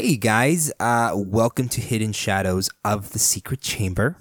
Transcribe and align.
Hey 0.00 0.16
guys, 0.16 0.70
uh, 0.78 1.10
welcome 1.16 1.68
to 1.70 1.80
Hidden 1.80 2.12
Shadows 2.12 2.70
of 2.84 3.10
the 3.10 3.18
Secret 3.18 3.60
Chamber. 3.60 4.14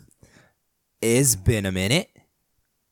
It's 1.04 1.36
been 1.36 1.68
a 1.68 1.72
minute. 1.72 2.10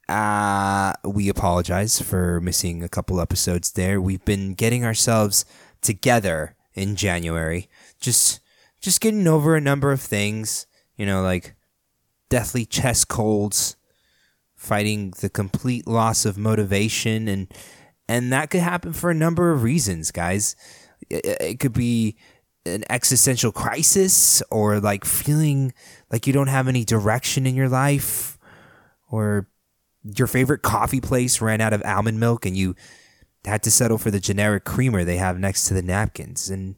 Uh, 0.07 0.93
we 1.03 1.27
apologize 1.27 1.99
for 1.99 2.39
missing 2.41 2.83
a 2.83 2.87
couple 2.87 3.19
episodes 3.19 3.71
there. 3.71 3.99
We've 3.99 4.23
been 4.23 4.53
getting 4.53 4.85
ourselves 4.85 5.45
together 5.81 6.55
in 6.75 6.95
January. 6.95 7.69
Just 7.99 8.39
just 8.79 9.01
getting 9.01 9.27
over 9.27 9.55
a 9.55 9.61
number 9.61 9.91
of 9.91 9.99
things, 9.99 10.67
you 10.95 11.07
know, 11.07 11.23
like 11.23 11.55
deathly 12.29 12.67
chest 12.67 13.07
colds, 13.07 13.77
fighting 14.55 15.11
the 15.21 15.29
complete 15.29 15.87
loss 15.87 16.23
of 16.23 16.37
motivation 16.37 17.27
and 17.27 17.51
and 18.07 18.31
that 18.31 18.51
could 18.51 18.61
happen 18.61 18.93
for 18.93 19.09
a 19.09 19.15
number 19.15 19.51
of 19.51 19.63
reasons, 19.63 20.11
guys. 20.11 20.55
It, 21.09 21.25
it 21.41 21.59
could 21.59 21.73
be 21.73 22.17
an 22.65 22.83
existential 22.89 23.51
crisis 23.51 24.41
or 24.51 24.79
like 24.79 25.05
feeling 25.05 25.73
like 26.11 26.27
you 26.27 26.33
don't 26.33 26.47
have 26.47 26.67
any 26.67 26.83
direction 26.83 27.45
in 27.45 27.55
your 27.55 27.69
life 27.69 28.37
or 29.09 29.47
your 30.03 30.27
favorite 30.27 30.61
coffee 30.61 31.01
place 31.01 31.41
ran 31.41 31.61
out 31.61 31.73
of 31.73 31.81
almond 31.83 32.19
milk 32.19 32.45
and 32.45 32.55
you 32.55 32.75
had 33.45 33.61
to 33.63 33.71
settle 33.71 33.97
for 33.97 34.11
the 34.11 34.19
generic 34.19 34.63
creamer 34.63 35.03
they 35.03 35.17
have 35.17 35.39
next 35.39 35.67
to 35.67 35.73
the 35.73 35.81
napkins. 35.81 36.49
And 36.49 36.75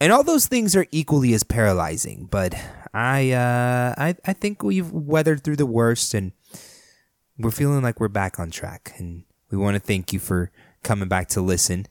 and 0.00 0.12
all 0.12 0.24
those 0.24 0.46
things 0.46 0.76
are 0.76 0.86
equally 0.92 1.34
as 1.34 1.42
paralyzing 1.42 2.28
but 2.30 2.54
i 2.94 3.32
uh 3.32 3.94
i 3.98 4.14
i 4.24 4.32
think 4.32 4.62
we've 4.62 4.92
weathered 4.92 5.42
through 5.42 5.56
the 5.56 5.66
worst 5.66 6.14
and 6.14 6.30
we're 7.38 7.50
feeling 7.50 7.82
like 7.82 8.00
we're 8.00 8.08
back 8.08 8.38
on 8.38 8.50
track. 8.50 8.94
And 8.98 9.24
we 9.50 9.56
want 9.56 9.76
to 9.76 9.80
thank 9.80 10.12
you 10.12 10.18
for 10.18 10.50
coming 10.82 11.08
back 11.08 11.28
to 11.28 11.40
listen 11.40 11.86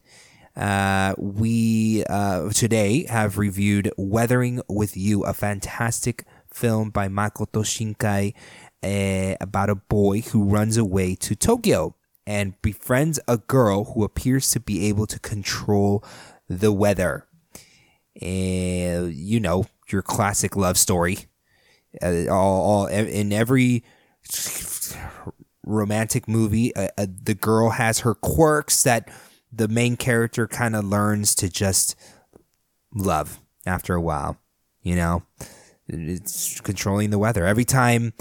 uh, 0.58 1.14
we 1.16 2.04
uh, 2.04 2.50
today 2.50 3.06
have 3.08 3.38
reviewed 3.38 3.92
Weathering 3.96 4.60
with 4.68 4.96
You, 4.96 5.24
a 5.24 5.32
fantastic 5.32 6.24
film 6.52 6.90
by 6.90 7.08
Makoto 7.08 7.62
Shinkai 7.62 8.34
uh, 8.82 9.36
about 9.40 9.70
a 9.70 9.76
boy 9.76 10.20
who 10.20 10.44
runs 10.44 10.76
away 10.76 11.14
to 11.14 11.36
Tokyo 11.36 11.94
and 12.26 12.60
befriends 12.60 13.20
a 13.28 13.38
girl 13.38 13.84
who 13.84 14.02
appears 14.02 14.50
to 14.50 14.60
be 14.60 14.86
able 14.86 15.06
to 15.06 15.18
control 15.20 16.04
the 16.48 16.72
weather. 16.72 17.26
You 18.20 19.38
know 19.40 19.66
your 19.88 20.02
classic 20.02 20.56
love 20.56 20.76
story. 20.76 21.26
Uh, 22.02 22.26
all, 22.28 22.62
all 22.62 22.86
in 22.86 23.32
every 23.32 23.84
romantic 25.64 26.26
movie, 26.26 26.74
uh, 26.74 26.88
uh, 26.98 27.06
the 27.22 27.34
girl 27.34 27.70
has 27.70 28.00
her 28.00 28.14
quirks 28.14 28.82
that 28.82 29.08
the 29.52 29.68
main 29.68 29.96
character 29.96 30.46
kind 30.46 30.76
of 30.76 30.84
learns 30.84 31.34
to 31.36 31.48
just 31.48 31.96
love 32.94 33.40
after 33.66 33.94
a 33.94 34.00
while. 34.00 34.38
You 34.82 34.96
know, 34.96 35.22
it's 35.86 36.60
controlling 36.60 37.10
the 37.10 37.18
weather. 37.18 37.46
Every 37.46 37.64
time 37.64 38.12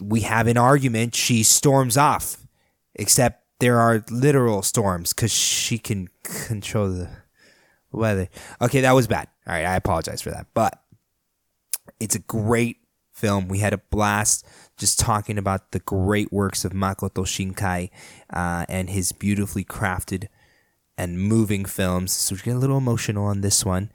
we 0.00 0.20
have 0.20 0.46
an 0.46 0.56
argument, 0.56 1.14
she 1.14 1.42
storms 1.42 1.96
off, 1.96 2.38
except 2.94 3.44
there 3.60 3.78
are 3.78 4.04
literal 4.10 4.62
storms 4.62 5.12
because 5.12 5.32
she 5.32 5.78
can 5.78 6.08
control 6.22 6.88
the 6.88 7.08
weather. 7.92 8.28
Okay, 8.60 8.80
that 8.80 8.92
was 8.92 9.06
bad. 9.06 9.28
All 9.46 9.54
right, 9.54 9.64
I 9.64 9.76
apologize 9.76 10.22
for 10.22 10.30
that. 10.30 10.46
But 10.54 10.80
it's 12.00 12.14
a 12.14 12.20
great 12.20 12.78
film. 13.12 13.48
We 13.48 13.60
had 13.60 13.72
a 13.72 13.78
blast 13.78 14.46
just 14.76 14.98
talking 14.98 15.38
about 15.38 15.72
the 15.72 15.78
great 15.80 16.32
works 16.32 16.64
of 16.64 16.72
Makoto 16.72 17.24
Shinkai 17.24 17.90
uh, 18.30 18.66
and 18.68 18.90
his 18.90 19.12
beautifully 19.12 19.64
crafted 19.64 20.28
and 20.98 21.18
moving 21.18 21.64
films. 21.64 22.12
So 22.12 22.34
we 22.34 22.40
get 22.42 22.56
a 22.56 22.58
little 22.58 22.78
emotional 22.78 23.26
on 23.26 23.40
this 23.40 23.64
one. 23.64 23.90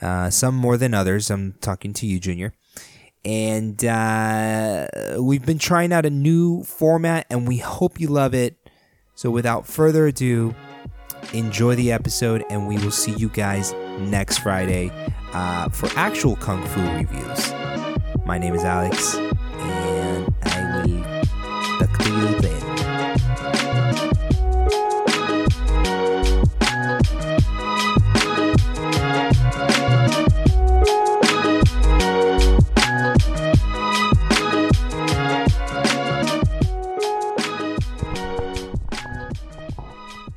Uh, 0.00 0.30
some 0.30 0.54
more 0.54 0.76
than 0.76 0.94
others. 0.94 1.30
I'm 1.30 1.54
talking 1.60 1.92
to 1.94 2.06
you, 2.06 2.18
Junior. 2.18 2.52
And 3.24 3.84
uh, 3.84 4.88
we've 5.20 5.46
been 5.46 5.58
trying 5.58 5.92
out 5.92 6.04
a 6.04 6.10
new 6.10 6.64
format, 6.64 7.26
and 7.30 7.46
we 7.46 7.58
hope 7.58 8.00
you 8.00 8.08
love 8.08 8.34
it. 8.34 8.56
So 9.14 9.30
without 9.30 9.66
further 9.66 10.06
ado, 10.06 10.54
enjoy 11.32 11.76
the 11.76 11.92
episode, 11.92 12.44
and 12.50 12.66
we 12.66 12.78
will 12.78 12.90
see 12.90 13.12
you 13.12 13.28
guys 13.28 13.72
next 14.00 14.38
Friday 14.38 14.90
uh, 15.32 15.68
for 15.68 15.88
actual 15.96 16.34
Kung 16.36 16.66
Fu 16.66 16.80
reviews. 16.80 17.52
My 18.26 18.38
name 18.38 18.54
is 18.54 18.64
Alex, 18.64 19.14
and 19.16 20.34
I 20.42 20.82
will 20.84 21.86
talk 21.86 21.98
to 21.98 22.10
you 22.10 22.40
then. 22.40 22.61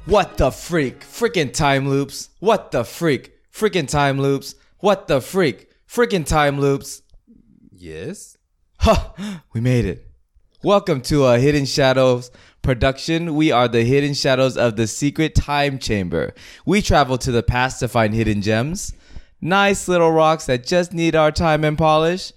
What 0.05 0.37
the 0.37 0.51
freak? 0.51 0.99
Freaking 0.99 1.51
time 1.51 1.89
loops. 1.89 2.29
What 2.39 2.69
the 2.69 2.83
freak? 2.83 3.33
Freaking 3.51 3.89
time 3.89 4.21
loops. 4.21 4.53
What 4.77 5.07
the 5.07 5.19
freak? 5.19 5.71
Freaking 5.89 6.23
time 6.23 6.59
loops. 6.59 7.01
Yes. 7.71 8.37
Ha! 8.81 9.41
We 9.51 9.61
made 9.61 9.85
it. 9.85 10.07
Welcome 10.61 11.01
to 11.03 11.25
a 11.25 11.39
Hidden 11.39 11.65
Shadows 11.65 12.29
production. 12.61 13.33
We 13.33 13.51
are 13.51 13.67
the 13.67 13.83
Hidden 13.83 14.13
Shadows 14.13 14.57
of 14.57 14.75
the 14.75 14.85
Secret 14.85 15.33
Time 15.33 15.79
Chamber. 15.79 16.35
We 16.67 16.83
travel 16.83 17.17
to 17.17 17.31
the 17.31 17.41
past 17.41 17.79
to 17.79 17.87
find 17.87 18.13
hidden 18.13 18.43
gems, 18.43 18.93
nice 19.41 19.87
little 19.87 20.11
rocks 20.11 20.45
that 20.45 20.67
just 20.67 20.93
need 20.93 21.15
our 21.15 21.31
time 21.31 21.63
and 21.63 21.79
polish, 21.79 22.31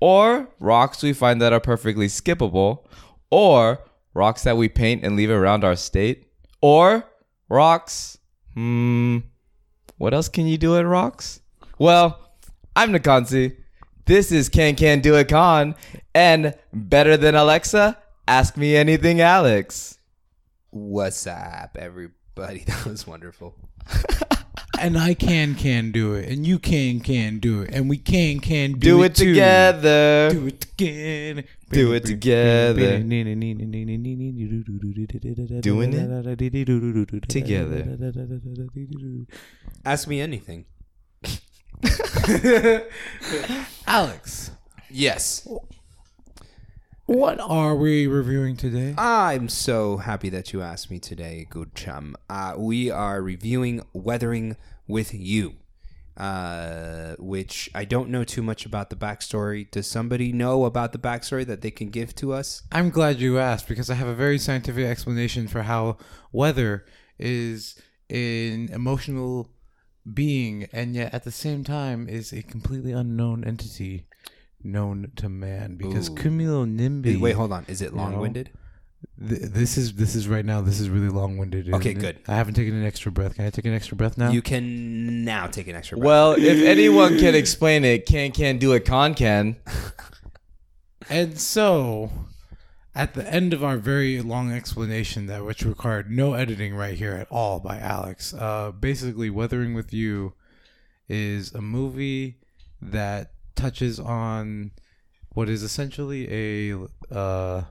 or 0.00 0.48
rocks 0.58 1.00
we 1.00 1.12
find 1.12 1.40
that 1.40 1.52
are 1.52 1.60
perfectly 1.60 2.08
skippable, 2.08 2.84
or 3.30 3.84
rocks 4.14 4.42
that 4.42 4.56
we 4.56 4.68
paint 4.68 5.04
and 5.04 5.14
leave 5.14 5.30
around 5.30 5.62
our 5.62 5.76
state, 5.76 6.26
or 6.64 7.04
rocks. 7.50 8.16
Hmm. 8.54 9.18
What 9.98 10.14
else 10.14 10.30
can 10.30 10.46
you 10.46 10.56
do 10.56 10.78
at 10.78 10.86
rocks? 10.86 11.40
Well, 11.78 12.18
I'm 12.74 12.90
Nakansi. 12.90 13.56
This 14.06 14.32
is 14.32 14.48
Can 14.48 14.74
Can 14.74 15.00
Do 15.00 15.14
It 15.16 15.28
Con, 15.28 15.74
and 16.14 16.54
better 16.72 17.18
than 17.18 17.34
Alexa, 17.34 17.98
ask 18.26 18.56
me 18.56 18.76
anything, 18.76 19.20
Alex. 19.20 19.98
What's 20.70 21.26
up, 21.26 21.76
everybody? 21.78 22.14
That 22.66 22.86
was 22.86 23.06
wonderful. 23.06 23.54
and 24.80 24.96
I 24.96 25.12
can 25.12 25.56
can 25.56 25.92
do 25.92 26.14
it, 26.14 26.30
and 26.30 26.46
you 26.46 26.58
can 26.58 27.00
can 27.00 27.40
do 27.40 27.60
it, 27.60 27.74
and 27.74 27.90
we 27.90 27.98
can 27.98 28.40
can 28.40 28.72
do, 28.72 28.78
Do 28.78 29.02
it 29.02 29.14
too. 29.14 29.34
together. 29.34 30.30
Do 30.32 30.46
it 30.46 30.60
together. 30.62 31.44
Do 31.74 31.92
it 31.92 32.04
together. 32.04 32.98
Doing 35.60 35.92
it 35.92 37.28
together. 37.28 37.96
Ask 39.84 40.08
me 40.08 40.20
anything. 40.20 40.64
Alex, 43.86 44.50
Yes. 44.90 45.46
what 47.06 47.38
are 47.40 47.74
we 47.76 48.06
reviewing 48.06 48.56
today? 48.56 48.94
I'm 48.96 49.48
so 49.48 49.98
happy 49.98 50.28
that 50.30 50.52
you 50.52 50.62
asked 50.62 50.90
me 50.90 50.98
today, 50.98 51.46
good 51.50 51.74
chum. 51.74 52.16
Uh, 52.30 52.54
we 52.56 52.90
are 52.90 53.20
reviewing 53.22 53.82
Weathering 53.92 54.56
with 54.86 55.12
You, 55.14 55.54
uh, 56.16 57.16
which 57.18 57.70
I 57.74 57.84
don't 57.84 58.10
know 58.10 58.24
too 58.24 58.42
much 58.42 58.66
about 58.66 58.90
the 58.90 58.96
backstory. 58.96 59.70
Does 59.70 59.86
somebody 59.86 60.32
know 60.32 60.64
about 60.64 60.92
the 60.92 60.98
backstory 60.98 61.44
that 61.46 61.60
they 61.60 61.70
can 61.70 61.90
give 61.90 62.14
to 62.16 62.32
us? 62.32 62.62
I'm 62.72 62.90
glad 62.90 63.20
you 63.20 63.38
asked 63.38 63.68
because 63.68 63.90
I 63.90 63.94
have 63.94 64.08
a 64.08 64.14
very 64.14 64.38
scientific 64.38 64.86
explanation 64.86 65.48
for 65.48 65.62
how 65.62 65.98
weather 66.32 66.84
is 67.18 67.80
an 68.10 68.68
emotional 68.72 69.50
being 70.12 70.68
and 70.72 70.94
yet 70.94 71.14
at 71.14 71.24
the 71.24 71.30
same 71.30 71.64
time 71.64 72.06
is 72.08 72.32
a 72.32 72.42
completely 72.42 72.92
unknown 72.92 73.42
entity 73.42 74.06
known 74.62 75.10
to 75.16 75.28
man 75.28 75.76
because 75.76 76.10
Ooh. 76.10 76.14
cumulonimbus 76.14 77.20
Wait, 77.20 77.32
hold 77.32 77.52
on. 77.52 77.64
Is 77.68 77.80
it 77.80 77.92
You 77.92 77.96
know? 77.96 78.54
Long-winded? 79.18 79.40
Th- 79.40 79.52
this 79.52 79.76
is 79.76 79.94
this 79.94 80.14
is 80.14 80.28
right 80.28 80.44
now. 80.44 80.60
This 80.60 80.80
is 80.80 80.88
really 80.88 81.08
long 81.08 81.36
winded. 81.36 81.72
Okay, 81.72 81.94
good. 81.94 82.20
I 82.28 82.34
haven't 82.34 82.54
taken 82.54 82.74
an 82.74 82.84
extra 82.84 83.12
breath. 83.12 83.36
Can 83.36 83.46
I 83.46 83.50
take 83.50 83.64
an 83.64 83.74
extra 83.74 83.96
breath 83.96 84.18
now? 84.18 84.30
You 84.30 84.42
can 84.42 85.24
now 85.24 85.46
take 85.46 85.68
an 85.68 85.76
extra 85.76 85.96
breath. 85.96 86.06
Well, 86.06 86.32
if 86.32 86.62
anyone 86.66 87.18
can 87.18 87.34
explain 87.34 87.84
it, 87.84 88.06
Can 88.06 88.32
Can 88.32 88.58
Do 88.58 88.72
It 88.72 88.84
Con 88.84 89.14
can. 89.14 89.56
and 91.08 91.38
so, 91.38 92.10
at 92.94 93.14
the 93.14 93.30
end 93.32 93.52
of 93.52 93.64
our 93.64 93.76
very 93.76 94.20
long 94.20 94.52
explanation, 94.52 95.26
that 95.26 95.44
which 95.44 95.64
required 95.64 96.10
no 96.10 96.34
editing 96.34 96.74
right 96.74 96.96
here 96.96 97.14
at 97.14 97.26
all 97.30 97.60
by 97.60 97.78
Alex, 97.78 98.34
uh, 98.34 98.72
basically, 98.72 99.30
Weathering 99.30 99.74
with 99.74 99.92
You 99.92 100.34
is 101.08 101.52
a 101.52 101.60
movie 101.60 102.38
that 102.80 103.32
touches 103.54 104.00
on 104.00 104.70
what 105.30 105.48
is 105.48 105.62
essentially 105.62 106.72
a 106.72 106.86
uh, 107.14 107.62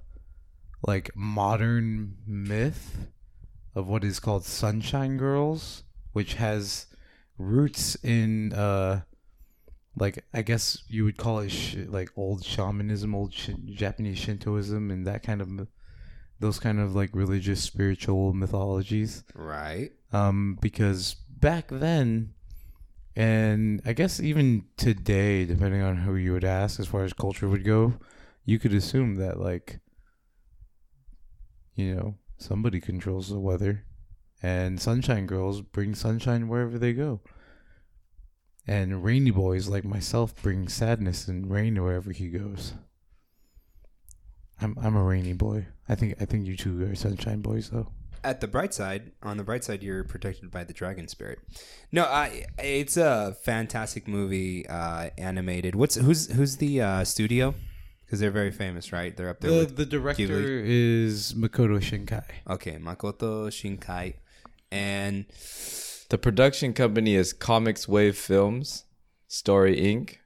like 0.85 1.15
modern 1.15 2.17
myth 2.27 3.07
of 3.75 3.87
what 3.87 4.03
is 4.03 4.19
called 4.19 4.45
Sunshine 4.45 5.17
Girls, 5.17 5.83
which 6.11 6.35
has 6.35 6.87
roots 7.37 7.95
in 8.03 8.53
uh 8.53 9.01
like 9.95 10.23
I 10.33 10.41
guess 10.41 10.83
you 10.87 11.03
would 11.03 11.17
call 11.17 11.39
it 11.39 11.49
sh- 11.49 11.75
like 11.87 12.09
old 12.15 12.43
shamanism, 12.43 13.13
old 13.13 13.33
sh- 13.33 13.49
Japanese 13.65 14.17
Shintoism, 14.17 14.89
and 14.89 15.05
that 15.05 15.23
kind 15.23 15.41
of 15.41 15.67
those 16.39 16.59
kind 16.59 16.79
of 16.79 16.95
like 16.95 17.11
religious 17.13 17.61
spiritual 17.61 18.33
mythologies. 18.33 19.23
Right. 19.35 19.91
Um, 20.11 20.57
because 20.61 21.15
back 21.29 21.67
then, 21.69 22.33
and 23.15 23.81
I 23.85 23.93
guess 23.93 24.19
even 24.19 24.65
today, 24.77 25.45
depending 25.45 25.81
on 25.81 25.97
who 25.97 26.15
you 26.15 26.33
would 26.33 26.43
ask, 26.43 26.79
as 26.79 26.87
far 26.87 27.03
as 27.03 27.13
culture 27.13 27.47
would 27.47 27.63
go, 27.63 27.93
you 28.45 28.59
could 28.59 28.73
assume 28.73 29.15
that 29.15 29.39
like 29.39 29.79
you 31.75 31.95
know 31.95 32.15
somebody 32.37 32.79
controls 32.79 33.29
the 33.29 33.39
weather, 33.39 33.85
and 34.41 34.81
sunshine 34.81 35.25
girls 35.25 35.61
bring 35.61 35.95
sunshine 35.95 36.47
wherever 36.47 36.77
they 36.77 36.93
go. 36.93 37.21
And 38.65 39.03
rainy 39.03 39.31
boys 39.31 39.67
like 39.67 39.83
myself 39.83 40.33
bring 40.41 40.69
sadness 40.69 41.27
and 41.27 41.51
rain 41.51 41.81
wherever 41.81 42.11
he 42.11 42.29
goes. 42.29 42.73
I'm 44.61 44.77
I'm 44.81 44.95
a 44.95 45.03
rainy 45.03 45.33
boy. 45.33 45.67
I 45.89 45.95
think 45.95 46.15
I 46.21 46.25
think 46.25 46.47
you 46.47 46.55
two 46.55 46.89
are 46.89 46.95
sunshine 46.95 47.41
boys 47.41 47.69
though. 47.69 47.89
At 48.25 48.39
the 48.39 48.47
bright 48.47 48.73
side, 48.73 49.11
on 49.21 49.35
the 49.35 49.43
bright 49.43 49.65
side, 49.65 49.83
you're 49.83 50.05
protected 50.05 50.49
by 50.49 50.63
the 50.63 50.71
dragon 50.71 51.09
spirit. 51.09 51.39
No, 51.91 52.05
I, 52.05 52.45
it's 52.57 52.95
a 52.95 53.35
fantastic 53.43 54.07
movie, 54.07 54.65
uh, 54.65 55.09
animated. 55.17 55.75
What's 55.75 55.95
who's 55.95 56.31
who's 56.31 56.55
the 56.55 56.79
uh, 56.79 57.03
studio? 57.03 57.53
Because 58.05 58.19
they're 58.19 58.31
very 58.31 58.51
famous, 58.51 58.91
right? 58.91 59.15
They're 59.15 59.29
up 59.29 59.39
there. 59.39 59.51
The 59.51 59.57
with, 59.59 59.75
the 59.77 59.85
director 59.85 60.23
Ghibli. 60.27 60.63
is 60.65 61.33
Makoto 61.33 61.79
Shinkai. 61.79 62.23
okay, 62.49 62.77
Makoto 62.77 63.47
Shinkai, 63.47 64.15
and 64.71 65.25
The 66.09 66.17
production 66.17 66.73
company 66.73 67.15
is 67.15 67.33
CoMix 67.33 67.87
Wave 67.87 68.17
Films, 68.17 68.85
Story 69.27 69.77
Inc., 69.77 70.17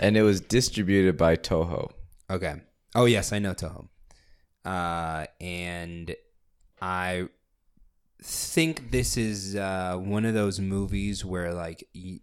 and 0.00 0.16
it 0.16 0.22
was 0.22 0.40
distributed 0.40 1.16
by 1.16 1.36
Toho. 1.36 1.90
Okay. 2.30 2.62
Oh 2.94 3.04
yes, 3.04 3.32
I 3.32 3.38
know 3.40 3.52
Toho. 3.54 3.88
Uh, 4.64 5.26
and 5.40 6.14
I 6.80 7.28
think 8.22 8.90
this 8.90 9.16
is 9.16 9.54
uh, 9.56 9.96
one 9.98 10.24
of 10.24 10.34
those 10.34 10.60
movies 10.60 11.24
where 11.24 11.52
like 11.52 11.86
y- 11.94 12.20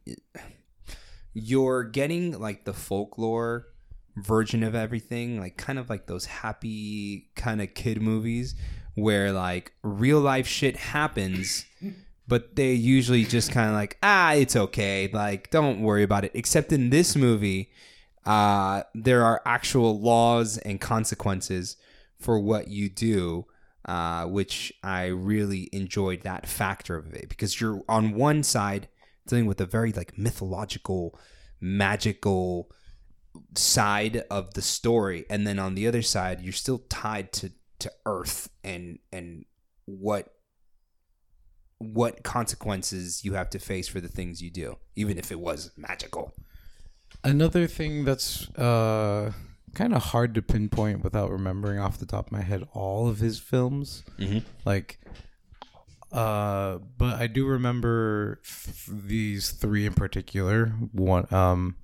you're 1.33 1.83
getting 1.83 2.39
like 2.39 2.65
the 2.65 2.73
folklore 2.73 3.67
version 4.15 4.63
of 4.63 4.75
everything, 4.75 5.39
like 5.39 5.57
kind 5.57 5.79
of 5.79 5.89
like 5.89 6.07
those 6.07 6.25
happy 6.25 7.29
kind 7.35 7.61
of 7.61 7.73
kid 7.73 8.01
movies 8.01 8.55
where 8.95 9.31
like 9.31 9.73
real 9.83 10.19
life 10.19 10.47
shit 10.47 10.75
happens. 10.77 11.65
But 12.27 12.55
they 12.55 12.73
usually 12.73 13.23
just 13.23 13.51
kind 13.51 13.69
of 13.69 13.75
like, 13.75 13.99
ah, 14.01 14.33
it's 14.33 14.55
okay. 14.55 15.07
Like, 15.13 15.51
don't 15.51 15.81
worry 15.81 16.01
about 16.01 16.25
it. 16.25 16.31
Except 16.33 16.71
in 16.71 16.89
this 16.89 17.15
movie, 17.15 17.69
uh, 18.25 18.81
there 18.95 19.23
are 19.23 19.43
actual 19.45 19.99
laws 19.99 20.57
and 20.57 20.81
consequences 20.81 21.77
for 22.19 22.39
what 22.39 22.67
you 22.67 22.89
do, 22.89 23.45
uh, 23.85 24.25
which 24.25 24.73
I 24.83 25.05
really 25.05 25.69
enjoyed 25.71 26.23
that 26.23 26.47
factor 26.47 26.97
of 26.97 27.13
it 27.13 27.29
because 27.29 27.61
you're 27.61 27.83
on 27.87 28.15
one 28.15 28.41
side 28.41 28.87
dealing 29.27 29.45
with 29.45 29.61
a 29.61 29.65
very 29.67 29.91
like 29.91 30.17
mythological, 30.17 31.19
magical 31.61 32.71
side 33.55 34.23
of 34.29 34.53
the 34.53 34.61
story, 34.61 35.25
and 35.29 35.45
then 35.47 35.59
on 35.59 35.75
the 35.75 35.87
other 35.87 36.01
side, 36.01 36.41
you're 36.41 36.53
still 36.53 36.79
tied 36.89 37.31
to 37.33 37.51
to 37.79 37.91
Earth 38.05 38.49
and 38.63 38.99
and 39.11 39.45
what 39.85 40.31
what 41.79 42.23
consequences 42.23 43.23
you 43.25 43.33
have 43.33 43.49
to 43.49 43.59
face 43.59 43.87
for 43.87 43.99
the 43.99 44.07
things 44.07 44.41
you 44.41 44.49
do, 44.49 44.77
even 44.95 45.17
if 45.17 45.31
it 45.31 45.39
was 45.39 45.71
magical. 45.77 46.33
Another 47.23 47.67
thing 47.67 48.05
that's 48.05 48.47
uh, 48.55 49.31
kind 49.73 49.93
of 49.93 50.01
hard 50.03 50.33
to 50.35 50.41
pinpoint 50.41 51.03
without 51.03 51.29
remembering 51.31 51.79
off 51.79 51.97
the 51.97 52.05
top 52.05 52.27
of 52.27 52.31
my 52.31 52.41
head 52.41 52.65
all 52.73 53.07
of 53.09 53.19
his 53.19 53.39
films, 53.39 54.03
Mm-hmm. 54.17 54.39
like, 54.63 54.99
uh, 56.11 56.77
but 56.97 57.15
I 57.15 57.27
do 57.27 57.45
remember 57.45 58.39
th- 58.45 58.87
these 59.05 59.51
three 59.51 59.85
in 59.85 59.93
particular. 59.93 60.67
One, 60.93 61.31
um, 61.33 61.75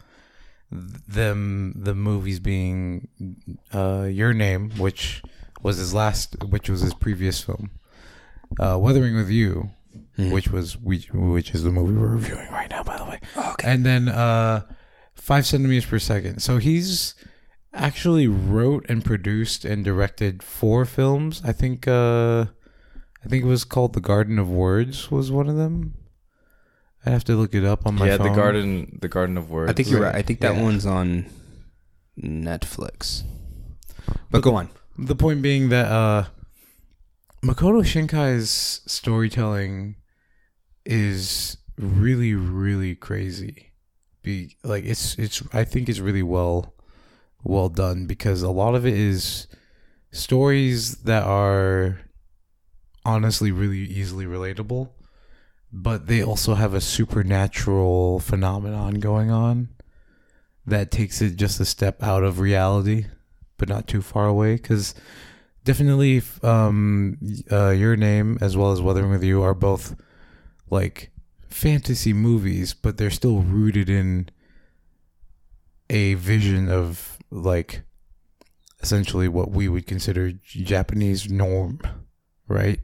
them 0.71 1.73
the 1.75 1.94
movies 1.94 2.39
being 2.39 3.07
uh, 3.73 4.07
Your 4.09 4.33
Name, 4.33 4.71
which 4.77 5.21
was 5.62 5.77
his 5.77 5.94
last, 5.94 6.35
which 6.44 6.69
was 6.69 6.81
his 6.81 6.94
previous 6.94 7.41
film, 7.41 7.71
uh, 8.59 8.77
Weathering 8.79 9.15
with 9.15 9.29
You, 9.29 9.71
which 10.18 10.50
was 10.50 10.77
which, 10.77 11.12
which 11.13 11.51
is 11.53 11.63
the 11.63 11.71
movie 11.71 11.97
we're 11.97 12.07
reviewing 12.07 12.50
right 12.51 12.69
now, 12.69 12.83
by 12.83 12.97
the 12.97 13.06
way. 13.06 13.19
Okay, 13.38 13.71
And 13.71 13.85
then 13.85 14.07
uh, 14.07 14.62
Five 15.15 15.45
Centimeters 15.45 15.85
Per 15.85 16.00
Second. 16.00 16.41
So 16.41 16.57
he's 16.57 17.15
actually 17.74 18.27
wrote 18.27 18.85
and 18.89 19.03
produced 19.03 19.65
and 19.65 19.83
directed 19.83 20.44
four 20.44 20.85
films. 20.85 21.41
I 21.44 21.51
think 21.51 21.88
uh, 21.88 22.45
I 23.24 23.27
think 23.29 23.44
it 23.44 23.47
was 23.47 23.63
called 23.65 23.94
The 23.94 24.01
Garden 24.01 24.39
of 24.39 24.50
Words 24.50 25.12
was 25.12 25.31
one 25.31 25.50
of 25.50 25.57
them. 25.57 25.95
I 27.06 27.09
have 27.09 27.24
to 27.25 27.36
look 27.36 27.56
it 27.56 27.65
up 27.65 27.86
on 27.88 27.95
my 27.95 28.07
yeah, 28.07 28.18
phone. 28.18 28.27
the 28.30 28.36
Garden, 28.36 29.00
the 29.01 29.07
Garden 29.07 29.38
of 29.38 29.50
Words. 29.50 29.69
I 29.71 29.74
think 29.74 29.89
you're 29.89 30.01
right. 30.01 30.13
I 30.15 30.21
think 30.21 30.39
that 30.42 30.56
Yeah. 30.56 30.62
one's 30.62 30.86
on 30.86 31.25
Netflix. 32.19 33.24
But 34.30 34.42
go 34.42 34.56
on. 34.56 34.69
The 34.98 35.15
point 35.15 35.42
being 35.42 35.69
that 35.69 35.88
uh, 35.92 36.25
Makoto 37.44 37.83
Shinkai's 37.86 38.81
storytelling 38.86 39.95
is 40.86 41.57
really, 41.77 42.33
really 42.36 42.95
crazy. 42.95 43.71
Be 44.24 44.56
like 44.63 44.83
it's 44.83 45.15
it's 45.18 45.42
I 45.51 45.63
think 45.63 45.89
it's 45.89 46.00
really 46.00 46.21
well 46.21 46.75
well 47.44 47.69
done 47.69 48.06
because 48.06 48.44
a 48.44 48.51
lot 48.51 48.75
of 48.75 48.86
it 48.86 48.94
is 48.94 49.48
stories 50.12 50.98
that 51.03 51.24
are 51.24 52.01
honestly 53.03 53.51
really 53.51 53.80
easily 53.80 54.25
relatable, 54.25 54.89
but 55.71 56.07
they 56.07 56.21
also 56.21 56.56
have 56.56 56.73
a 56.73 56.81
supernatural 56.81 58.19
phenomenon 58.19 58.95
going 58.95 59.31
on 59.31 59.69
that 60.65 60.91
takes 60.91 61.21
it 61.21 61.35
just 61.35 61.59
a 61.59 61.65
step 61.65 62.01
out 62.03 62.23
of 62.23 62.39
reality 62.39 63.06
but 63.57 63.69
not 63.69 63.88
too 63.88 64.01
far 64.01 64.27
away 64.27 64.56
because 64.56 64.94
definitely 65.63 66.21
um 66.44 67.18
uh, 67.51 67.69
your 67.69 67.95
name 67.95 68.38
as 68.41 68.57
well 68.57 68.71
as 68.71 68.81
weathering 68.81 69.12
with 69.12 69.23
you 69.23 69.41
are 69.41 69.53
both 69.53 69.95
like 70.69 71.12
fantasy 71.50 72.13
movies 72.13 72.74
but 72.74 72.97
they're 72.97 73.09
still 73.09 73.39
rooted 73.39 73.89
in 73.89 74.29
a 75.89 76.13
vision 76.15 76.69
of 76.69 77.17
like 77.29 77.84
essentially 78.81 79.27
what 79.27 79.51
we 79.51 79.67
would 79.67 79.86
consider 79.86 80.31
japanese 80.43 81.29
norm 81.29 81.79
right 82.48 82.79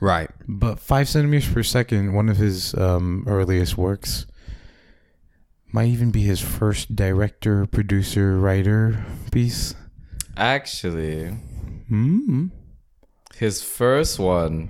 Right. 0.00 0.30
but 0.46 0.78
five 0.78 1.08
centimeters 1.08 1.50
per 1.52 1.62
second 1.62 2.12
one 2.12 2.28
of 2.28 2.36
his 2.36 2.74
um 2.74 3.24
earliest 3.26 3.76
works 3.78 4.26
might 5.72 5.88
even 5.88 6.10
be 6.10 6.22
his 6.22 6.40
first 6.40 6.94
director 6.94 7.66
producer 7.66 8.38
writer 8.38 9.04
piece 9.32 9.74
Actually, 10.36 11.28
Hmm. 11.88 12.48
his 13.36 13.62
first 13.62 14.18
one 14.18 14.68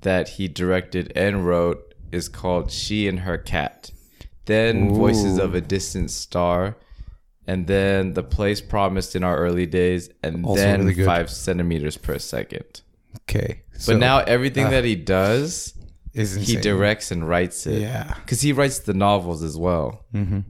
that 0.00 0.30
he 0.30 0.48
directed 0.48 1.12
and 1.14 1.46
wrote 1.46 1.94
is 2.10 2.28
called 2.30 2.70
She 2.70 3.06
and 3.08 3.20
Her 3.20 3.36
Cat. 3.36 3.90
Then 4.46 4.94
Voices 4.94 5.38
of 5.38 5.54
a 5.54 5.60
Distant 5.60 6.10
Star. 6.10 6.76
And 7.46 7.66
then 7.66 8.14
The 8.14 8.22
Place 8.22 8.60
Promised 8.62 9.14
in 9.14 9.22
Our 9.22 9.36
Early 9.36 9.66
Days. 9.66 10.08
And 10.22 10.44
Also 10.46 10.62
then 10.62 10.86
really. 10.86 11.04
Five 11.04 11.28
Centimeters 11.30 11.96
Per 11.98 12.18
Second. 12.18 12.80
Okay. 13.20 13.62
But 13.86 13.98
now 13.98 14.18
everything 14.18 14.70
that 14.70 14.84
he 14.84 14.94
does, 14.96 15.74
is 16.14 16.34
he 16.34 16.56
directs 16.56 17.10
and 17.10 17.28
writes 17.28 17.66
it. 17.66 17.80
Yeah. 17.80 18.14
Because 18.20 18.40
he 18.42 18.52
writes 18.52 18.80
the 18.80 18.94
novels 18.94 19.42
as 19.42 19.56
well. 19.56 20.04
Mm-hmm. 20.14 20.40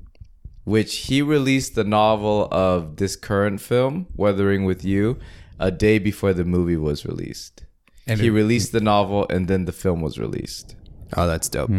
which 0.64 0.96
he 1.08 1.22
released 1.22 1.74
the 1.74 1.84
novel 1.84 2.48
of 2.52 2.96
this 2.96 3.16
current 3.16 3.60
film, 3.60 4.06
Weathering 4.14 4.64
with 4.64 4.84
You, 4.84 5.18
a 5.58 5.70
day 5.70 5.98
before 5.98 6.32
the 6.32 6.44
movie 6.44 6.76
was 6.76 7.04
released. 7.04 7.64
And 8.06 8.20
he 8.20 8.26
it- 8.28 8.30
released 8.30 8.72
the 8.72 8.80
novel 8.80 9.26
and 9.30 9.48
then 9.48 9.64
the 9.64 9.72
film 9.72 10.00
was 10.00 10.18
released. 10.18 10.76
Oh, 11.16 11.26
that's 11.26 11.48
dope. 11.48 11.70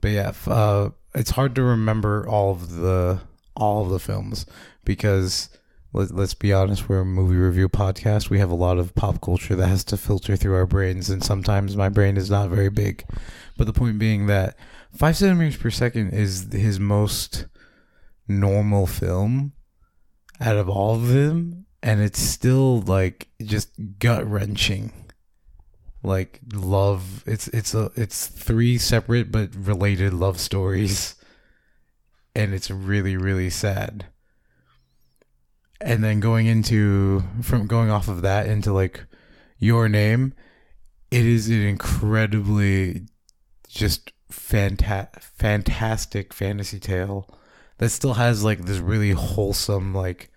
But 0.00 0.08
yeah, 0.10 0.32
uh, 0.46 0.90
it's 1.14 1.30
hard 1.30 1.54
to 1.54 1.62
remember 1.62 2.26
all 2.28 2.50
of 2.52 2.76
the 2.76 3.20
all 3.54 3.84
of 3.84 3.90
the 3.90 3.98
films 4.00 4.46
because 4.84 5.48
let, 5.92 6.10
let's 6.14 6.34
be 6.34 6.52
honest, 6.52 6.88
we're 6.88 7.00
a 7.00 7.04
movie 7.04 7.36
review 7.36 7.68
podcast. 7.68 8.30
We 8.30 8.38
have 8.38 8.50
a 8.50 8.54
lot 8.54 8.78
of 8.78 8.94
pop 8.94 9.20
culture 9.20 9.54
that 9.56 9.68
has 9.68 9.84
to 9.84 9.96
filter 9.96 10.36
through 10.36 10.54
our 10.54 10.66
brains, 10.66 11.10
and 11.10 11.22
sometimes 11.22 11.76
my 11.76 11.88
brain 11.88 12.16
is 12.16 12.30
not 12.30 12.50
very 12.50 12.70
big. 12.70 13.04
But 13.56 13.66
the 13.66 13.72
point 13.72 13.98
being 13.98 14.26
that 14.26 14.56
five 14.94 15.16
centimeters 15.16 15.56
per 15.56 15.70
second 15.70 16.10
is 16.12 16.48
his 16.52 16.80
most 16.80 17.46
normal 18.28 18.86
film 18.86 19.52
out 20.40 20.56
of 20.56 20.68
all 20.68 20.94
of 20.94 21.08
them, 21.08 21.66
and 21.82 22.00
it's 22.00 22.20
still 22.20 22.80
like 22.82 23.28
just 23.42 23.70
gut 23.98 24.26
wrenching. 24.26 24.92
like 26.02 26.40
love. 26.54 27.22
It's 27.26 27.48
it's 27.48 27.74
a 27.74 27.90
it's 27.96 28.26
three 28.26 28.78
separate 28.78 29.30
but 29.30 29.54
related 29.54 30.12
love 30.14 30.40
stories, 30.40 31.14
and 32.34 32.54
it's 32.54 32.70
really 32.70 33.16
really 33.16 33.50
sad. 33.50 34.06
And 35.84 36.02
then 36.02 36.20
going 36.20 36.46
into 36.46 37.22
from 37.42 37.66
going 37.66 37.90
off 37.90 38.08
of 38.08 38.22
that 38.22 38.46
into 38.46 38.72
like 38.72 39.04
your 39.58 39.88
name, 39.88 40.34
it 41.10 41.24
is 41.24 41.48
an 41.48 41.62
incredibly 41.62 43.06
just 43.68 44.12
fanta- 44.30 45.20
fantastic 45.20 46.32
fantasy 46.32 46.78
tale 46.78 47.28
that 47.78 47.90
still 47.90 48.14
has 48.14 48.44
like 48.44 48.64
this 48.64 48.78
really 48.78 49.10
wholesome 49.10 49.94
like 49.94 50.30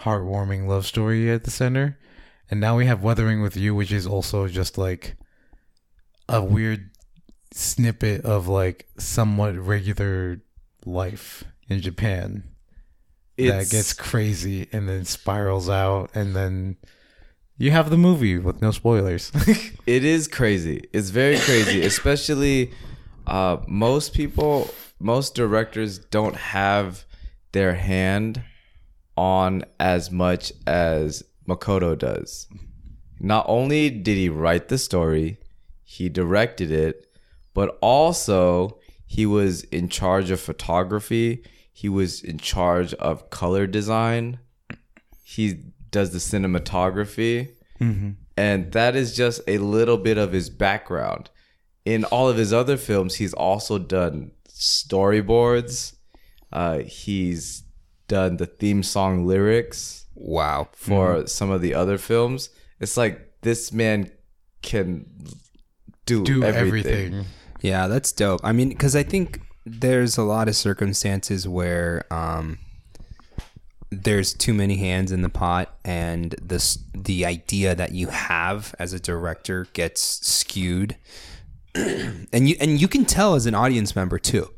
heartwarming 0.00 0.66
love 0.66 0.86
story 0.86 1.30
at 1.30 1.44
the 1.44 1.50
center. 1.50 1.98
And 2.50 2.60
now 2.60 2.76
we 2.76 2.86
have 2.86 3.02
weathering 3.02 3.42
with 3.42 3.56
you 3.56 3.74
which 3.74 3.92
is 3.92 4.06
also 4.06 4.46
just 4.46 4.78
like 4.78 5.16
a 6.28 6.42
weird 6.42 6.90
snippet 7.52 8.24
of 8.24 8.48
like 8.48 8.86
somewhat 8.98 9.56
regular 9.56 10.40
life 10.84 11.44
in 11.68 11.80
japan 11.80 12.44
that 13.36 13.70
gets 13.70 13.92
crazy 13.92 14.68
and 14.72 14.88
then 14.88 15.04
spirals 15.04 15.68
out 15.68 16.10
and 16.14 16.34
then 16.34 16.76
you 17.58 17.70
have 17.70 17.90
the 17.90 17.96
movie 17.96 18.38
with 18.38 18.60
no 18.60 18.70
spoilers 18.70 19.32
It 19.86 20.04
is 20.04 20.26
crazy. 20.26 20.88
It's 20.92 21.10
very 21.10 21.38
crazy, 21.38 21.80
especially 21.86 22.72
uh, 23.26 23.58
most 23.68 24.14
people, 24.14 24.68
most 24.98 25.34
directors 25.36 25.98
don't 25.98 26.36
have 26.36 27.04
their 27.52 27.74
hand 27.74 28.42
on 29.16 29.64
as 29.78 30.10
much 30.10 30.52
as 30.66 31.22
Makoto 31.48 31.96
does. 31.96 32.48
Not 33.20 33.46
only 33.48 33.88
did 33.90 34.16
he 34.16 34.28
write 34.28 34.68
the 34.68 34.76
story, 34.76 35.38
he 35.84 36.08
directed 36.08 36.72
it, 36.72 37.06
but 37.54 37.78
also 37.80 38.78
he 39.06 39.24
was 39.24 39.62
in 39.64 39.88
charge 39.88 40.30
of 40.30 40.40
photography. 40.40 41.44
He 41.80 41.88
was 41.90 42.22
in 42.22 42.38
charge 42.38 42.94
of 42.94 43.28
color 43.28 43.66
design. 43.66 44.38
He 45.22 45.46
does 45.90 46.10
the 46.12 46.18
cinematography 46.18 47.50
and 48.38 48.72
that 48.72 48.96
is 48.96 49.14
just 49.14 49.42
a 49.46 49.58
little 49.58 49.98
bit 49.98 50.16
of 50.16 50.32
his 50.32 50.48
background. 50.48 51.28
In 51.84 52.04
all 52.04 52.28
of 52.30 52.38
his 52.38 52.50
other 52.50 52.78
films, 52.78 53.16
he's 53.16 53.34
also 53.34 53.78
done 53.78 54.30
storyboards. 54.48 55.96
Uh, 56.50 56.78
he's 56.78 57.64
done 58.08 58.38
the 58.38 58.46
theme 58.46 58.82
song 58.82 59.26
lyrics 59.26 60.06
Wow. 60.14 60.68
for 60.72 61.26
some 61.26 61.50
of 61.50 61.60
the 61.60 61.74
other 61.74 61.98
films. 61.98 62.48
It's 62.80 62.96
like 62.96 63.32
this 63.42 63.70
man 63.72 64.10
can 64.62 65.04
do, 66.06 66.24
do 66.24 66.42
everything. 66.42 66.92
everything. 67.14 67.24
Yeah, 67.60 67.86
that's 67.88 68.12
dope. 68.12 68.40
I 68.42 68.52
mean, 68.52 68.70
because 68.70 68.96
I 68.96 69.02
think 69.02 69.40
there's 69.66 70.16
a 70.16 70.22
lot 70.22 70.48
of 70.48 70.54
circumstances 70.54 71.46
where 71.48 72.04
um, 72.12 72.58
there's 73.90 74.32
too 74.32 74.54
many 74.54 74.76
hands 74.76 75.10
in 75.10 75.22
the 75.22 75.28
pot, 75.28 75.76
and 75.84 76.36
this 76.40 76.78
the 76.94 77.26
idea 77.26 77.74
that 77.74 77.92
you 77.92 78.06
have 78.06 78.74
as 78.78 78.92
a 78.92 79.00
director 79.00 79.66
gets 79.72 80.00
skewed, 80.00 80.96
and 81.74 82.48
you 82.48 82.54
and 82.60 82.80
you 82.80 82.86
can 82.86 83.04
tell 83.04 83.34
as 83.34 83.46
an 83.46 83.54
audience 83.54 83.96
member 83.96 84.18
too. 84.20 84.48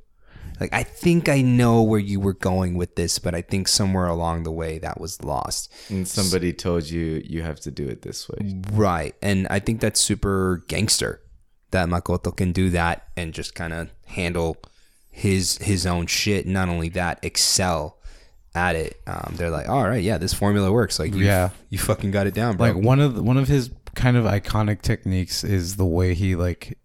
Like 0.61 0.75
I 0.75 0.83
think 0.83 1.29
I 1.29 1.41
know 1.41 1.83
where 1.83 2.01
you 2.01 2.21
were 2.21 2.35
going 2.35 2.75
with 2.75 2.97
this, 2.97 3.19
but 3.19 3.35
I 3.35 3.43
think 3.43 3.69
somewhere 3.69 4.09
along 4.09 4.43
the 4.43 4.53
way 4.53 4.79
that 4.79 5.01
was 5.01 5.23
lost. 5.23 5.73
And 5.89 6.07
somebody 6.07 6.53
told 6.53 6.91
you 6.91 7.23
you 7.25 7.43
have 7.43 7.61
to 7.61 7.71
do 7.71 7.87
it 7.87 8.03
this 8.03 8.29
way. 8.29 8.61
Right. 8.73 9.15
And 9.23 9.47
I 9.49 9.61
think 9.61 9.81
that's 9.81 10.01
super 10.01 10.65
gangster 10.67 11.23
that 11.71 11.89
Makoto 11.89 12.37
can 12.37 12.51
do 12.51 12.71
that 12.71 13.07
and 13.17 13.33
just 13.33 13.55
kind 13.55 13.73
of 13.73 13.91
handle 14.07 14.57
his 15.19 15.59
his 15.59 15.85
own 15.87 16.07
shit. 16.07 16.47
Not 16.47 16.69
only 16.69 16.89
that, 16.91 17.19
excel 17.23 17.99
at 18.55 18.77
it. 18.77 19.01
Um, 19.07 19.35
they're 19.37 19.51
like, 19.51 19.69
all 19.69 19.85
right, 19.89 20.03
yeah, 20.03 20.19
this 20.19 20.33
formula 20.35 20.73
works. 20.73 20.99
Like, 20.99 21.15
you, 21.15 21.25
Yeah. 21.25 21.51
you 21.69 21.79
fucking 21.79 22.11
got 22.11 22.27
it 22.27 22.35
down, 22.35 22.57
bro. 22.57 22.69
Like 22.73 22.77
one 22.83 23.01
of 23.01 23.15
the, 23.15 23.23
one 23.23 23.37
of 23.37 23.47
his 23.49 23.71
kind 23.95 24.17
of 24.17 24.25
iconic 24.25 24.81
techniques 24.83 25.45
is 25.45 25.77
the 25.77 25.85
way 25.87 26.15
he 26.15 26.37
like 26.37 26.79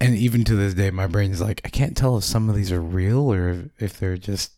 and 0.00 0.14
even 0.14 0.44
to 0.44 0.54
this 0.54 0.74
day 0.74 0.90
my 0.90 1.06
brain's 1.06 1.40
like 1.40 1.62
I 1.64 1.70
can't 1.70 1.96
tell 1.96 2.18
if 2.18 2.24
some 2.24 2.50
of 2.50 2.54
these 2.56 2.70
are 2.70 2.80
real 2.80 3.32
or 3.32 3.70
if 3.78 3.98
they're 3.98 4.18
just 4.18 4.52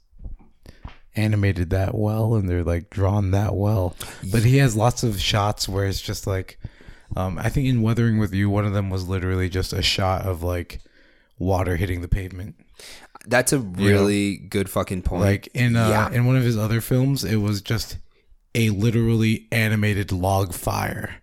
animated 1.17 1.71
that 1.71 1.95
well 1.95 2.35
and 2.35 2.49
they're 2.49 2.65
like 2.65 2.91
drawn 2.91 3.31
that 3.31 3.55
well. 3.55 3.95
But 4.33 4.43
he 4.43 4.59
has 4.59 4.75
lots 4.77 5.03
of 5.03 5.21
shots 5.21 5.69
where 5.69 5.87
it's 5.87 6.01
just 6.01 6.27
like 6.27 6.59
um 7.17 7.39
I 7.39 7.49
think 7.49 7.69
in 7.69 7.83
Weathering 7.83 8.19
with 8.19 8.35
You 8.35 8.51
one 8.51 8.65
of 8.67 8.73
them 8.73 8.91
was 8.91 9.09
literally 9.09 9.49
just 9.49 9.73
a 9.73 9.83
shot 9.83 10.23
of 10.27 10.43
like 10.43 10.81
water 11.41 11.75
hitting 11.77 12.01
the 12.03 12.09
pavement. 12.09 12.55
that's 13.27 13.53
a 13.53 13.59
really 13.59 14.37
good 14.37 14.71
fucking 14.71 15.03
point. 15.03 15.23
Like 15.23 15.49
in 15.55 15.75
uh, 15.75 15.89
Yeah. 15.89 16.11
in 16.13 16.25
one 16.27 16.37
of 16.37 16.45
his 16.45 16.57
other 16.57 16.81
films, 16.81 17.25
it 17.25 17.37
was 17.37 17.61
just 17.61 17.97
a 18.55 18.71
literally 18.71 19.49
animated 19.51 20.13
log 20.13 20.55
fire. 20.55 21.17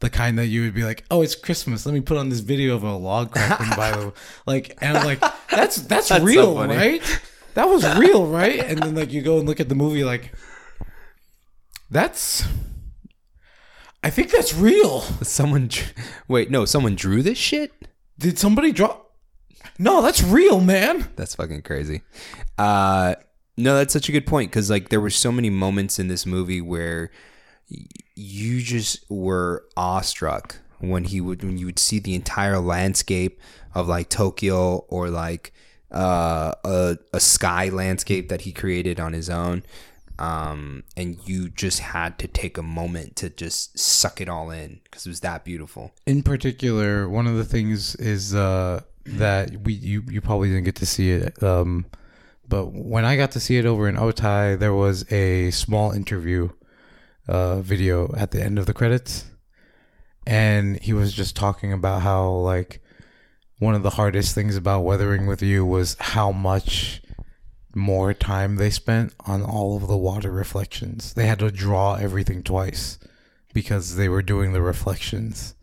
The 0.00 0.10
kind 0.10 0.38
that 0.38 0.46
you 0.46 0.62
would 0.62 0.74
be 0.74 0.84
like, 0.84 1.04
"Oh, 1.10 1.22
it's 1.22 1.34
Christmas. 1.34 1.84
Let 1.86 1.92
me 1.94 2.00
put 2.00 2.16
on 2.18 2.28
this 2.28 2.38
video 2.40 2.74
of 2.76 2.82
a 2.84 2.94
log 2.96 3.32
cracking 3.32 3.70
by 3.76 3.90
the 3.92 4.12
like." 4.46 4.76
And 4.80 4.96
I'm 4.98 5.04
like, 5.06 5.20
"That's 5.50 5.76
that's, 5.76 6.06
so 6.08 6.22
real, 6.22 6.54
funny. 6.54 6.76
right? 6.76 7.20
That 7.54 7.68
was 7.68 7.84
real, 7.98 8.26
right?" 8.26 8.60
And 8.60 8.78
then 8.78 8.94
like 8.94 9.12
you 9.12 9.22
go 9.22 9.38
and 9.38 9.48
look 9.48 9.58
at 9.60 9.68
the 9.68 9.74
movie, 9.74 10.04
like, 10.04 10.32
"That's." 11.90 12.44
I 14.04 14.10
think 14.10 14.30
that's 14.30 14.54
real. 14.54 15.00
someone, 15.22 15.68
wait, 16.28 16.50
no, 16.50 16.64
someone 16.64 16.94
drew 16.94 17.20
this 17.22 17.36
shit. 17.38 17.72
Did 18.18 18.38
somebody 18.38 18.70
draw? 18.70 18.96
No, 19.78 20.02
that's 20.02 20.22
real, 20.22 20.60
man. 20.60 21.08
That's 21.16 21.34
fucking 21.36 21.62
crazy. 21.62 22.02
Uh, 22.56 23.14
no, 23.56 23.76
that's 23.76 23.92
such 23.92 24.08
a 24.08 24.12
good 24.12 24.26
point 24.26 24.50
because 24.50 24.70
like 24.70 24.88
there 24.88 25.00
were 25.00 25.10
so 25.10 25.30
many 25.32 25.50
moments 25.50 25.98
in 25.98 26.08
this 26.08 26.26
movie 26.26 26.60
where 26.60 27.10
y- 27.70 27.86
you 28.14 28.60
just 28.60 29.04
were 29.10 29.64
awestruck 29.76 30.58
when 30.80 31.04
he 31.04 31.20
would 31.20 31.42
when 31.42 31.58
you 31.58 31.66
would 31.66 31.78
see 31.78 31.98
the 31.98 32.14
entire 32.14 32.58
landscape 32.58 33.40
of 33.74 33.88
like 33.88 34.08
Tokyo 34.08 34.78
or 34.88 35.10
like 35.10 35.52
uh, 35.92 36.52
a 36.64 36.98
a 37.12 37.20
sky 37.20 37.68
landscape 37.68 38.28
that 38.28 38.42
he 38.42 38.52
created 38.52 38.98
on 39.00 39.12
his 39.12 39.30
own. 39.30 39.62
Um, 40.20 40.82
and 40.96 41.16
you 41.28 41.48
just 41.48 41.78
had 41.78 42.18
to 42.18 42.26
take 42.26 42.58
a 42.58 42.62
moment 42.62 43.14
to 43.16 43.30
just 43.30 43.78
suck 43.78 44.20
it 44.20 44.28
all 44.28 44.50
in 44.50 44.80
because 44.82 45.06
it 45.06 45.10
was 45.10 45.20
that 45.20 45.44
beautiful. 45.44 45.92
in 46.06 46.24
particular, 46.24 47.08
one 47.08 47.28
of 47.28 47.36
the 47.36 47.44
things 47.44 47.94
is 47.96 48.34
uh, 48.34 48.80
that 49.16 49.62
we 49.64 49.74
you, 49.74 50.02
you 50.08 50.20
probably 50.20 50.48
didn't 50.48 50.64
get 50.64 50.76
to 50.76 50.86
see 50.86 51.10
it. 51.10 51.42
Um, 51.42 51.86
but 52.48 52.66
when 52.66 53.04
I 53.04 53.16
got 53.16 53.32
to 53.32 53.40
see 53.40 53.58
it 53.58 53.66
over 53.66 53.88
in 53.88 53.96
Otai, 53.96 54.58
there 54.58 54.74
was 54.74 55.10
a 55.12 55.50
small 55.50 55.92
interview 55.92 56.50
uh, 57.26 57.60
video 57.60 58.14
at 58.16 58.30
the 58.30 58.42
end 58.42 58.58
of 58.58 58.66
the 58.66 58.72
credits, 58.72 59.26
and 60.26 60.80
he 60.80 60.92
was 60.92 61.12
just 61.12 61.36
talking 61.36 61.72
about 61.72 62.02
how 62.02 62.28
like 62.30 62.82
one 63.58 63.74
of 63.74 63.82
the 63.82 63.90
hardest 63.90 64.34
things 64.34 64.56
about 64.56 64.82
weathering 64.82 65.26
with 65.26 65.42
you 65.42 65.64
was 65.64 65.96
how 65.98 66.30
much 66.30 67.02
more 67.74 68.14
time 68.14 68.56
they 68.56 68.70
spent 68.70 69.14
on 69.26 69.42
all 69.42 69.76
of 69.76 69.86
the 69.88 69.96
water 69.96 70.30
reflections. 70.30 71.14
They 71.14 71.26
had 71.26 71.40
to 71.40 71.50
draw 71.50 71.94
everything 71.94 72.42
twice 72.42 72.98
because 73.52 73.96
they 73.96 74.08
were 74.08 74.22
doing 74.22 74.52
the 74.52 74.62
reflections 74.62 75.54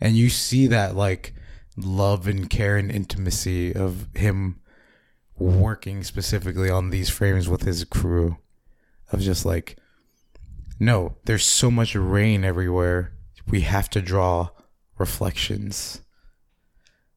and 0.00 0.16
you 0.16 0.28
see 0.28 0.66
that 0.66 0.94
like 0.94 1.34
love 1.76 2.26
and 2.26 2.48
care 2.48 2.76
and 2.76 2.90
intimacy 2.90 3.74
of 3.74 4.06
him 4.14 4.60
working 5.38 6.02
specifically 6.02 6.70
on 6.70 6.90
these 6.90 7.10
frames 7.10 7.48
with 7.48 7.62
his 7.62 7.84
crew 7.84 8.38
of 9.12 9.20
just 9.20 9.44
like 9.44 9.76
no 10.80 11.16
there's 11.24 11.44
so 11.44 11.70
much 11.70 11.94
rain 11.94 12.44
everywhere 12.44 13.12
we 13.46 13.60
have 13.60 13.90
to 13.90 14.00
draw 14.00 14.48
reflections 14.98 16.00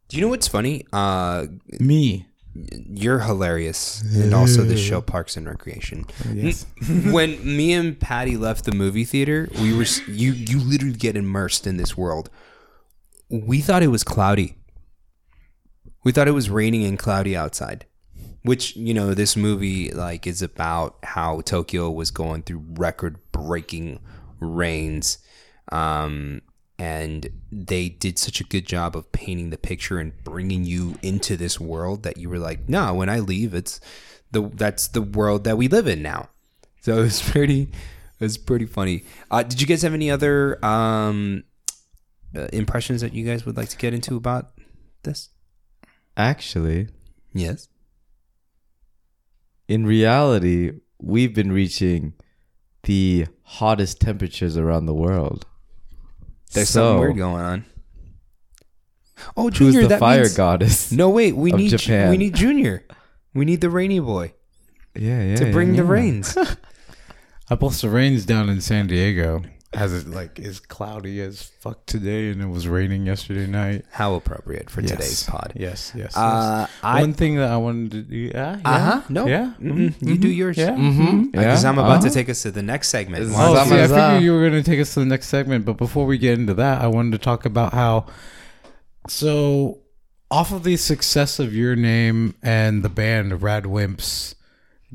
Do 0.10 0.18
you 0.18 0.22
know 0.22 0.30
what's 0.30 0.48
funny? 0.48 0.86
Uh, 0.92 1.48
me 1.80 2.30
you're 2.56 3.20
hilarious, 3.20 4.02
and 4.02 4.34
also 4.34 4.64
the 4.64 4.76
show 4.76 5.02
Parks 5.02 5.38
and 5.38 5.48
Recreation. 5.48 6.06
Yes. 6.34 6.66
when 7.12 7.44
me 7.46 7.74
and 7.74 8.00
Patty 8.00 8.38
left 8.38 8.66
the 8.66 8.72
movie 8.72 9.06
theater, 9.06 9.48
we 9.62 9.76
were 9.76 9.86
you 10.08 10.32
you 10.34 10.60
literally 10.60 10.96
get 10.96 11.16
immersed 11.16 11.68
in 11.68 11.78
this 11.78 11.96
world. 11.96 12.30
We 13.30 13.62
thought 13.62 13.84
it 13.84 13.88
was 13.88 14.04
cloudy. 14.04 14.58
We 16.04 16.12
thought 16.12 16.28
it 16.28 16.32
was 16.32 16.50
raining 16.50 16.86
and 16.86 16.98
cloudy 16.98 17.36
outside. 17.36 17.86
Which, 18.44 18.76
you 18.76 18.94
know, 18.94 19.14
this 19.14 19.36
movie 19.36 19.92
like 19.92 20.26
is 20.26 20.42
about 20.42 20.98
how 21.04 21.42
Tokyo 21.42 21.92
was 21.92 22.10
going 22.10 22.44
through 22.44 22.64
record-breaking 22.70 24.00
rains. 24.40 25.20
Um 25.72 26.42
and 26.80 27.30
they 27.52 27.90
did 27.90 28.18
such 28.18 28.40
a 28.40 28.46
good 28.46 28.66
job 28.66 28.96
of 28.96 29.12
painting 29.12 29.50
the 29.50 29.58
picture 29.58 30.00
and 30.00 30.14
bringing 30.24 30.64
you 30.64 30.98
into 31.02 31.36
this 31.36 31.60
world 31.60 32.04
that 32.04 32.16
you 32.16 32.30
were 32.30 32.40
like, 32.40 32.70
"No, 32.70 32.94
when 32.94 33.10
I 33.10 33.20
leave, 33.20 33.54
it's 33.54 33.82
the 34.32 34.50
that's 34.56 34.88
the 34.88 35.02
world 35.02 35.44
that 35.44 35.58
we 35.58 35.68
live 35.68 35.88
in 35.88 36.02
now." 36.02 36.30
So 36.82 37.00
it 37.00 37.02
was 37.02 37.22
pretty, 37.22 37.64
it 37.64 38.24
was 38.24 38.38
pretty 38.38 38.66
funny. 38.66 39.04
Uh, 39.30 39.44
did 39.44 39.60
you 39.60 39.68
guys 39.68 39.82
have 39.82 39.94
any 39.94 40.10
other 40.10 40.64
um, 40.66 41.44
uh, 42.36 42.48
impressions 42.54 43.02
that 43.02 43.14
you 43.14 43.26
guys 43.26 43.46
would 43.46 43.58
like 43.58 43.70
to 43.70 43.78
get 43.78 43.94
into 43.94 44.16
about 44.16 44.52
this? 45.04 45.30
Actually, 46.18 46.88
Yes. 47.34 47.68
in 49.68 49.86
reality, 49.86 50.72
we've 51.00 51.34
been 51.34 51.52
reaching 51.52 52.14
the 52.84 53.28
hottest 53.44 54.00
temperatures 54.02 54.58
around 54.58 54.86
the 54.86 54.94
world. 54.94 55.46
There's 56.54 56.70
So, 56.70 56.82
something 56.82 57.00
weird 57.02 57.18
going 57.18 57.42
on. 57.44 57.66
Oh, 59.36 59.44
Who's 59.50 59.58
Junior, 59.58 59.82
the 59.84 59.88
that 59.90 60.00
fire 60.00 60.22
means- 60.24 60.36
goddess? 60.38 60.92
No, 60.92 61.10
wait. 61.10 61.36
We 61.36 61.52
of 61.52 61.60
need 61.60 61.70
Japan? 61.70 62.10
we 62.10 62.18
need 62.18 62.36
Junior. 62.36 62.86
We 63.34 63.46
need 63.46 63.62
the 63.62 63.70
rainy 63.70 64.00
boy 64.00 64.34
Yeah, 64.96 65.22
yeah. 65.24 65.36
to 65.36 65.52
bring 65.52 65.76
yeah, 65.76 65.82
the 65.82 65.88
yeah. 65.88 65.92
rains. 65.94 66.38
I 67.50 67.56
plus 67.56 67.82
the 67.82 67.90
rains 67.90 68.26
down 68.26 68.50
in 68.50 68.62
San 68.62 68.88
Diego 68.88 69.44
as 69.72 69.94
it 69.94 70.08
like 70.10 70.40
is 70.40 70.60
cloudy 70.60 71.22
as 71.22 71.44
fuck 71.44 71.86
today, 71.86 72.32
and 72.32 72.42
it 72.42 72.48
was 72.48 72.68
raining 72.68 73.06
yesterday 73.06 73.46
night. 73.46 73.86
How 73.92 74.16
appropriate 74.16 74.70
for 74.70 74.82
Yes. 74.82 74.92
today's 74.92 75.24
pod. 75.24 75.54
Yes, 75.56 75.92
yes. 75.96 76.06
yes. 76.06 76.18
Uh, 76.18 76.66
I 76.82 77.02
One 77.02 77.14
thing 77.14 77.36
that 77.36 77.52
I 77.52 77.58
wanted 77.58 77.92
to 77.92 78.02
do, 78.02 78.16
yeah, 78.18 78.58
yeah 78.58 78.62
uh 78.70 78.80
huh. 78.80 79.02
No. 79.10 79.28
yeah. 79.28 79.54
Mm-mm. 79.62 79.94
You 80.02 80.18
do 80.18 80.28
yours. 80.28 80.58
Yeah. 80.58 80.72
Mm-hmm. 80.72 81.26
Because 81.32 81.64
I'm 81.66 81.78
about 81.78 82.02
to 82.02 82.08
Uh-huh. 82.08 82.14
take 82.16 82.30
us 82.30 82.42
to 82.44 82.52
the 82.52 82.64
next 82.64 82.90
segment. 82.90 83.24
This 83.26 83.36
Oh, 83.38 83.54
see, 83.66 83.80
I 83.80 83.88
figured 83.88 84.24
you 84.24 84.34
were 84.34 84.42
going 84.50 84.64
to 84.64 84.68
take 84.68 84.80
us 84.80 84.94
to 84.96 85.02
the 85.02 85.06
next 85.06 85.28
segment, 85.28 85.66
but 85.66 85.74
before 85.78 86.06
we 86.08 86.18
get 86.18 86.40
into 86.40 86.56
that, 86.56 86.82
I 86.82 86.88
wanted 86.88 87.12
to 87.12 87.18
talk 87.20 87.46
about 87.46 87.74
how. 87.74 88.08
So, 89.08 89.80
off 90.32 90.52
of 90.52 90.64
the 90.64 90.78
success 90.78 91.40
of 91.40 91.54
your 91.56 91.76
name 91.76 92.36
and 92.44 92.84
the 92.84 92.90
band 92.90 93.42
RADWIMPS 93.42 94.36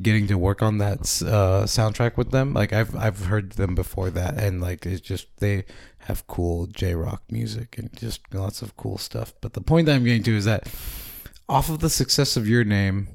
getting 0.01 0.27
to 0.27 0.37
work 0.37 0.63
on 0.63 0.79
that 0.79 1.01
uh, 1.23 1.65
soundtrack 1.65 2.17
with 2.17 2.31
them, 2.31 2.53
like 2.53 2.73
I've 2.73 2.95
I've 2.97 3.27
heard 3.27 3.53
them 3.53 3.75
before 3.75 4.11
that, 4.11 4.39
and 4.39 4.61
like 4.61 4.87
it's 4.87 5.01
just 5.01 5.29
they 5.39 5.65
have 5.99 6.27
cool 6.27 6.67
J 6.67 6.95
rock 6.95 7.23
music 7.31 7.79
and 7.79 7.95
just 7.97 8.21
lots 8.33 8.63
of 8.63 8.77
cool 8.77 8.99
stuff. 8.99 9.33
But 9.41 9.53
the 9.53 9.61
point 9.61 9.87
that 9.87 9.97
I'm 9.97 10.05
getting 10.05 10.23
to 10.25 10.37
is 10.37 10.45
that 10.45 10.69
off 11.49 11.69
of 11.69 11.81
the 11.81 11.91
success 11.91 12.37
of 12.37 12.49
your 12.49 12.65
name, 12.65 13.09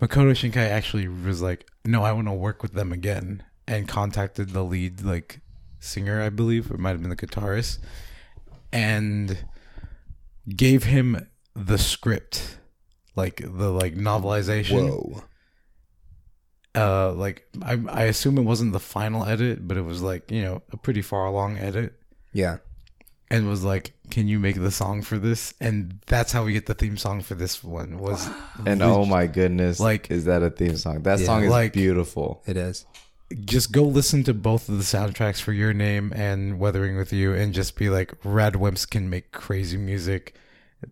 Makoto 0.00 0.32
Shinkai 0.32 0.68
actually 0.68 1.08
was 1.08 1.40
like, 1.40 1.66
"No, 1.84 2.02
I 2.02 2.12
want 2.12 2.28
to 2.28 2.32
work 2.32 2.62
with 2.62 2.72
them 2.72 2.92
again," 2.92 3.42
and 3.66 3.88
contacted 3.88 4.50
the 4.50 4.64
lead 4.64 5.02
like 5.02 5.40
singer, 5.80 6.20
I 6.20 6.28
believe, 6.28 6.70
it 6.70 6.78
might 6.78 6.90
have 6.90 7.00
been 7.00 7.10
the 7.10 7.16
guitarist, 7.16 7.78
and 8.72 9.44
gave 10.48 10.84
him 10.84 11.28
the 11.54 11.78
script, 11.78 12.58
like 13.16 13.36
the 13.36 13.70
like 13.70 13.94
novelization. 13.94 14.88
Whoa. 14.88 15.24
Uh, 16.78 17.12
like 17.12 17.46
I 17.62 17.78
I 17.88 18.02
assume 18.04 18.38
it 18.38 18.42
wasn't 18.42 18.72
the 18.72 18.80
final 18.80 19.24
edit, 19.24 19.66
but 19.66 19.76
it 19.76 19.82
was 19.84 20.02
like 20.02 20.30
you 20.30 20.42
know 20.42 20.62
a 20.72 20.76
pretty 20.76 21.02
far 21.02 21.26
along 21.26 21.58
edit, 21.58 21.94
Yeah. 22.32 22.58
and 23.30 23.48
was 23.48 23.64
like, 23.64 23.92
"Can 24.10 24.28
you 24.28 24.38
make 24.38 24.56
the 24.56 24.70
song 24.70 25.02
for 25.02 25.18
this?" 25.18 25.54
And 25.60 25.98
that's 26.06 26.32
how 26.32 26.44
we 26.44 26.52
get 26.52 26.66
the 26.66 26.74
theme 26.74 26.96
song 26.96 27.20
for 27.22 27.34
this 27.34 27.62
one. 27.64 27.98
Was 27.98 28.28
And 28.66 28.82
oh 28.82 29.04
my 29.04 29.26
goodness, 29.26 29.80
Like- 29.80 30.10
is 30.10 30.24
that 30.26 30.42
a 30.42 30.50
theme 30.50 30.76
song? 30.76 31.02
That 31.02 31.18
Yeah. 31.20 31.26
song 31.26 31.44
is 31.44 31.50
Like- 31.50 31.72
beautiful. 31.72 32.42
It 32.46 32.56
is. 32.56 32.86
just 33.44 33.72
go 33.72 33.82
listen 33.82 34.24
to 34.24 34.32
both 34.32 34.70
of 34.70 34.78
the 34.78 34.84
soundtracks 34.84 35.38
for 35.42 35.52
your 35.52 35.74
name 35.74 36.12
and 36.16 36.58
Weathering 36.58 36.96
with 36.96 37.12
You, 37.12 37.34
and 37.34 37.52
just 37.52 37.76
be 37.76 37.90
like, 37.90 38.14
RADWIMPS 38.24 38.86
can 38.88 39.10
make 39.10 39.32
crazy 39.32 39.76
music. 39.76 40.34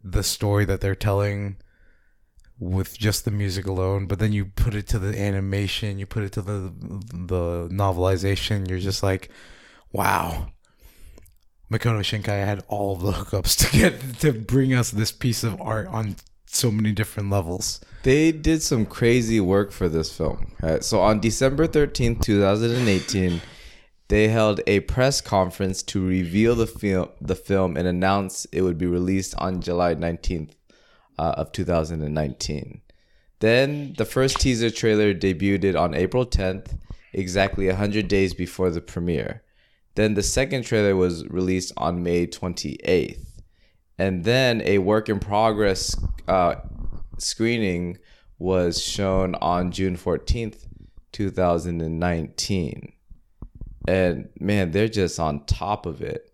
The 0.05 0.23
story 0.23 0.67
that 0.67 0.83
they're 0.83 0.95
telling 0.95 1.57
with 2.59 2.99
just 2.99 3.25
the 3.25 3.31
music 3.31 3.67
alone, 3.67 4.07
but 4.07 4.19
then 4.19 4.33
you 4.33 4.47
put 4.47 4.75
it 4.75 4.87
to 4.89 4.99
the 4.99 5.19
animation, 5.19 5.99
you 5.99 6.07
put 6.07 6.23
it 6.23 6.33
to 6.33 6.43
the 6.43 6.73
the 7.13 7.69
novelization. 7.71 8.69
You're 8.69 8.79
just 8.79 9.03
like, 9.03 9.31
wow. 9.93 10.49
Makoto 11.71 12.01
Shinkai 12.01 12.45
had 12.45 12.63
all 12.69 12.97
the 12.97 13.13
hookups 13.13 13.71
to 13.71 13.77
get 13.77 14.21
to 14.21 14.33
bring 14.33 14.73
us 14.73 14.91
this 14.91 15.13
piece 15.13 15.43
of 15.43 15.61
art 15.61 15.89
on 15.89 16.17
so 16.47 16.71
many 16.71 16.93
different 16.93 17.29
levels. 17.29 17.81
They 18.05 18.33
did 18.33 18.63
some 18.63 18.87
crazy 18.87 19.41
work 19.41 19.73
for 19.73 19.89
this 19.89 20.17
film. 20.17 20.53
Right? 20.63 20.85
So 20.85 21.01
on 21.01 21.21
December 21.21 21.67
13th, 21.67 22.23
2018, 22.23 23.43
they 24.09 24.29
held 24.29 24.61
a 24.69 24.81
press 24.81 25.21
conference 25.21 25.83
to 25.83 26.07
reveal 26.07 26.55
the 26.55 26.69
film, 26.69 27.09
the 27.21 27.35
film 27.35 27.77
and 27.77 27.89
announce 27.89 28.45
it 28.53 28.63
would 28.63 28.79
be 28.79 28.87
released 28.87 29.35
on 29.37 29.61
July 29.61 29.97
19th 29.97 30.53
uh, 31.19 31.35
of 31.37 31.53
2019. 31.53 32.81
Then 33.41 33.95
the 33.99 34.05
first 34.05 34.41
teaser 34.41 34.71
trailer 34.71 35.13
debuted 35.13 35.79
on 35.79 35.95
April 35.95 36.25
10th, 36.25 36.79
exactly 37.13 37.67
100 37.67 38.09
days 38.09 38.35
before 38.35 38.71
the 38.71 38.81
premiere. 38.81 39.43
Then 39.95 40.15
the 40.15 40.23
second 40.23 40.65
trailer 40.65 40.97
was 40.97 41.27
released 41.29 41.73
on 41.77 42.03
May 42.03 42.27
28th. 42.27 43.25
And 43.99 44.25
then 44.25 44.63
a 44.65 44.79
work 44.79 45.09
in 45.09 45.19
progress 45.21 45.97
uh, 46.29 46.57
screening 47.19 47.99
was 48.39 48.83
shown 48.83 49.35
on 49.37 49.73
June 49.73 49.97
14th, 49.97 50.67
2019. 51.13 52.93
And 53.89 54.29
man, 54.39 54.71
they're 54.73 54.89
just 54.89 55.19
on 55.19 55.45
top 55.47 55.87
of 55.87 56.03
it. 56.03 56.31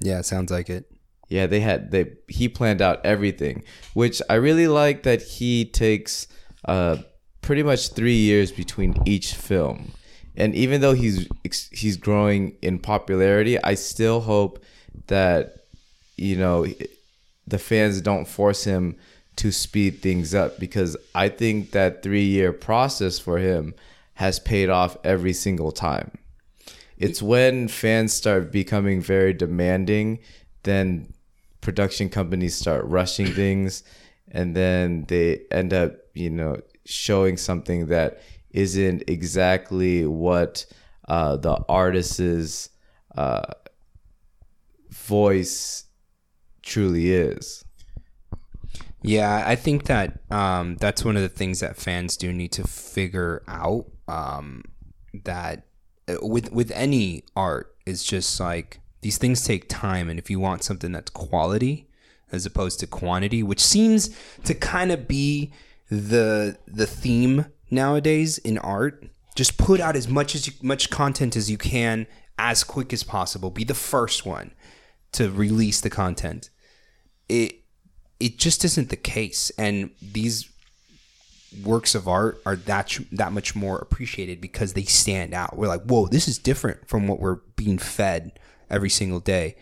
Yeah, 0.00 0.18
it 0.18 0.26
sounds 0.26 0.50
like 0.50 0.68
it. 0.68 0.90
Yeah, 1.34 1.46
they 1.48 1.58
had 1.58 1.90
they 1.90 2.12
he 2.28 2.48
planned 2.48 2.80
out 2.80 3.04
everything, 3.04 3.64
which 3.92 4.22
I 4.30 4.34
really 4.34 4.68
like 4.68 5.02
that 5.02 5.20
he 5.20 5.64
takes 5.64 6.28
uh 6.66 6.98
pretty 7.40 7.64
much 7.64 7.88
3 7.88 8.14
years 8.14 8.52
between 8.52 8.92
each 9.04 9.34
film. 9.34 9.90
And 10.36 10.54
even 10.54 10.80
though 10.80 10.94
he's 10.94 11.26
he's 11.72 11.96
growing 11.96 12.56
in 12.62 12.78
popularity, 12.78 13.60
I 13.62 13.74
still 13.74 14.20
hope 14.20 14.62
that 15.08 15.56
you 16.16 16.36
know 16.36 16.66
the 17.48 17.58
fans 17.58 18.00
don't 18.00 18.28
force 18.28 18.62
him 18.62 18.94
to 19.42 19.50
speed 19.50 20.02
things 20.02 20.34
up 20.34 20.60
because 20.60 20.96
I 21.16 21.28
think 21.30 21.72
that 21.72 22.04
3-year 22.04 22.52
process 22.52 23.18
for 23.18 23.38
him 23.38 23.74
has 24.22 24.38
paid 24.38 24.68
off 24.70 24.96
every 25.02 25.32
single 25.32 25.72
time. 25.72 26.12
It's 26.96 27.20
when 27.20 27.66
fans 27.66 28.12
start 28.12 28.52
becoming 28.52 29.02
very 29.02 29.32
demanding, 29.32 30.20
then 30.62 31.13
production 31.64 32.08
companies 32.08 32.54
start 32.54 32.84
rushing 32.84 33.26
things, 33.26 33.82
and 34.30 34.54
then 34.54 35.06
they 35.08 35.40
end 35.50 35.72
up, 35.72 35.96
you 36.14 36.30
know, 36.30 36.60
showing 36.84 37.36
something 37.36 37.86
that 37.86 38.20
isn't 38.50 39.02
exactly 39.08 40.06
what 40.06 40.66
uh, 41.08 41.36
the 41.36 41.56
artist's 41.68 42.68
uh, 43.16 43.42
voice 44.90 45.84
truly 46.62 47.12
is. 47.12 47.64
Yeah, 49.02 49.42
I 49.46 49.56
think 49.56 49.84
that 49.84 50.20
um, 50.30 50.76
that's 50.76 51.04
one 51.04 51.16
of 51.16 51.22
the 51.22 51.28
things 51.28 51.60
that 51.60 51.76
fans 51.76 52.16
do 52.16 52.32
need 52.32 52.52
to 52.52 52.64
figure 52.64 53.42
out. 53.48 53.86
Um, 54.06 54.62
that 55.24 55.66
uh, 56.08 56.16
with 56.22 56.52
with 56.52 56.70
any 56.72 57.24
art, 57.36 57.74
it's 57.86 58.04
just 58.04 58.40
like 58.40 58.80
these 59.04 59.18
things 59.18 59.44
take 59.44 59.68
time, 59.68 60.08
and 60.08 60.18
if 60.18 60.30
you 60.30 60.40
want 60.40 60.64
something 60.64 60.90
that's 60.90 61.10
quality 61.10 61.86
as 62.32 62.46
opposed 62.46 62.80
to 62.80 62.86
quantity, 62.86 63.42
which 63.42 63.60
seems 63.60 64.16
to 64.44 64.54
kind 64.54 64.90
of 64.90 65.06
be 65.06 65.52
the 65.90 66.56
the 66.66 66.86
theme 66.86 67.44
nowadays 67.70 68.38
in 68.38 68.56
art, 68.56 69.04
just 69.36 69.58
put 69.58 69.78
out 69.78 69.94
as 69.94 70.08
much 70.08 70.34
as 70.34 70.46
you, 70.46 70.54
much 70.62 70.88
content 70.88 71.36
as 71.36 71.50
you 71.50 71.58
can 71.58 72.06
as 72.38 72.64
quick 72.64 72.94
as 72.94 73.02
possible. 73.02 73.50
Be 73.50 73.62
the 73.62 73.74
first 73.74 74.24
one 74.24 74.52
to 75.12 75.30
release 75.30 75.82
the 75.82 75.90
content. 75.90 76.48
It 77.28 77.60
it 78.18 78.38
just 78.38 78.64
isn't 78.64 78.88
the 78.88 78.96
case 78.96 79.52
and 79.58 79.90
these 80.00 80.48
works 81.62 81.94
of 81.94 82.08
art 82.08 82.40
are 82.46 82.56
that 82.56 82.98
that 83.12 83.32
much 83.32 83.54
more 83.54 83.76
appreciated 83.76 84.40
because 84.40 84.72
they 84.72 84.82
stand 84.82 85.32
out 85.32 85.56
we're 85.56 85.68
like 85.68 85.82
whoa 85.82 86.06
this 86.08 86.26
is 86.26 86.36
different 86.36 86.88
from 86.88 87.06
what 87.06 87.20
we're 87.20 87.38
being 87.54 87.78
fed 87.78 88.32
every 88.70 88.90
single 88.90 89.20
day 89.20 89.56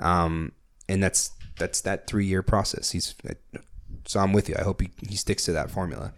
um, 0.00 0.52
and 0.88 1.02
that's 1.02 1.30
that's 1.58 1.80
that 1.80 2.06
three 2.06 2.26
year 2.26 2.42
process 2.42 2.90
he's 2.90 3.14
so 4.06 4.20
i'm 4.20 4.32
with 4.32 4.48
you 4.48 4.54
i 4.58 4.62
hope 4.62 4.80
he, 4.80 4.90
he 5.08 5.16
sticks 5.16 5.44
to 5.44 5.52
that 5.52 5.70
formula 5.70 6.12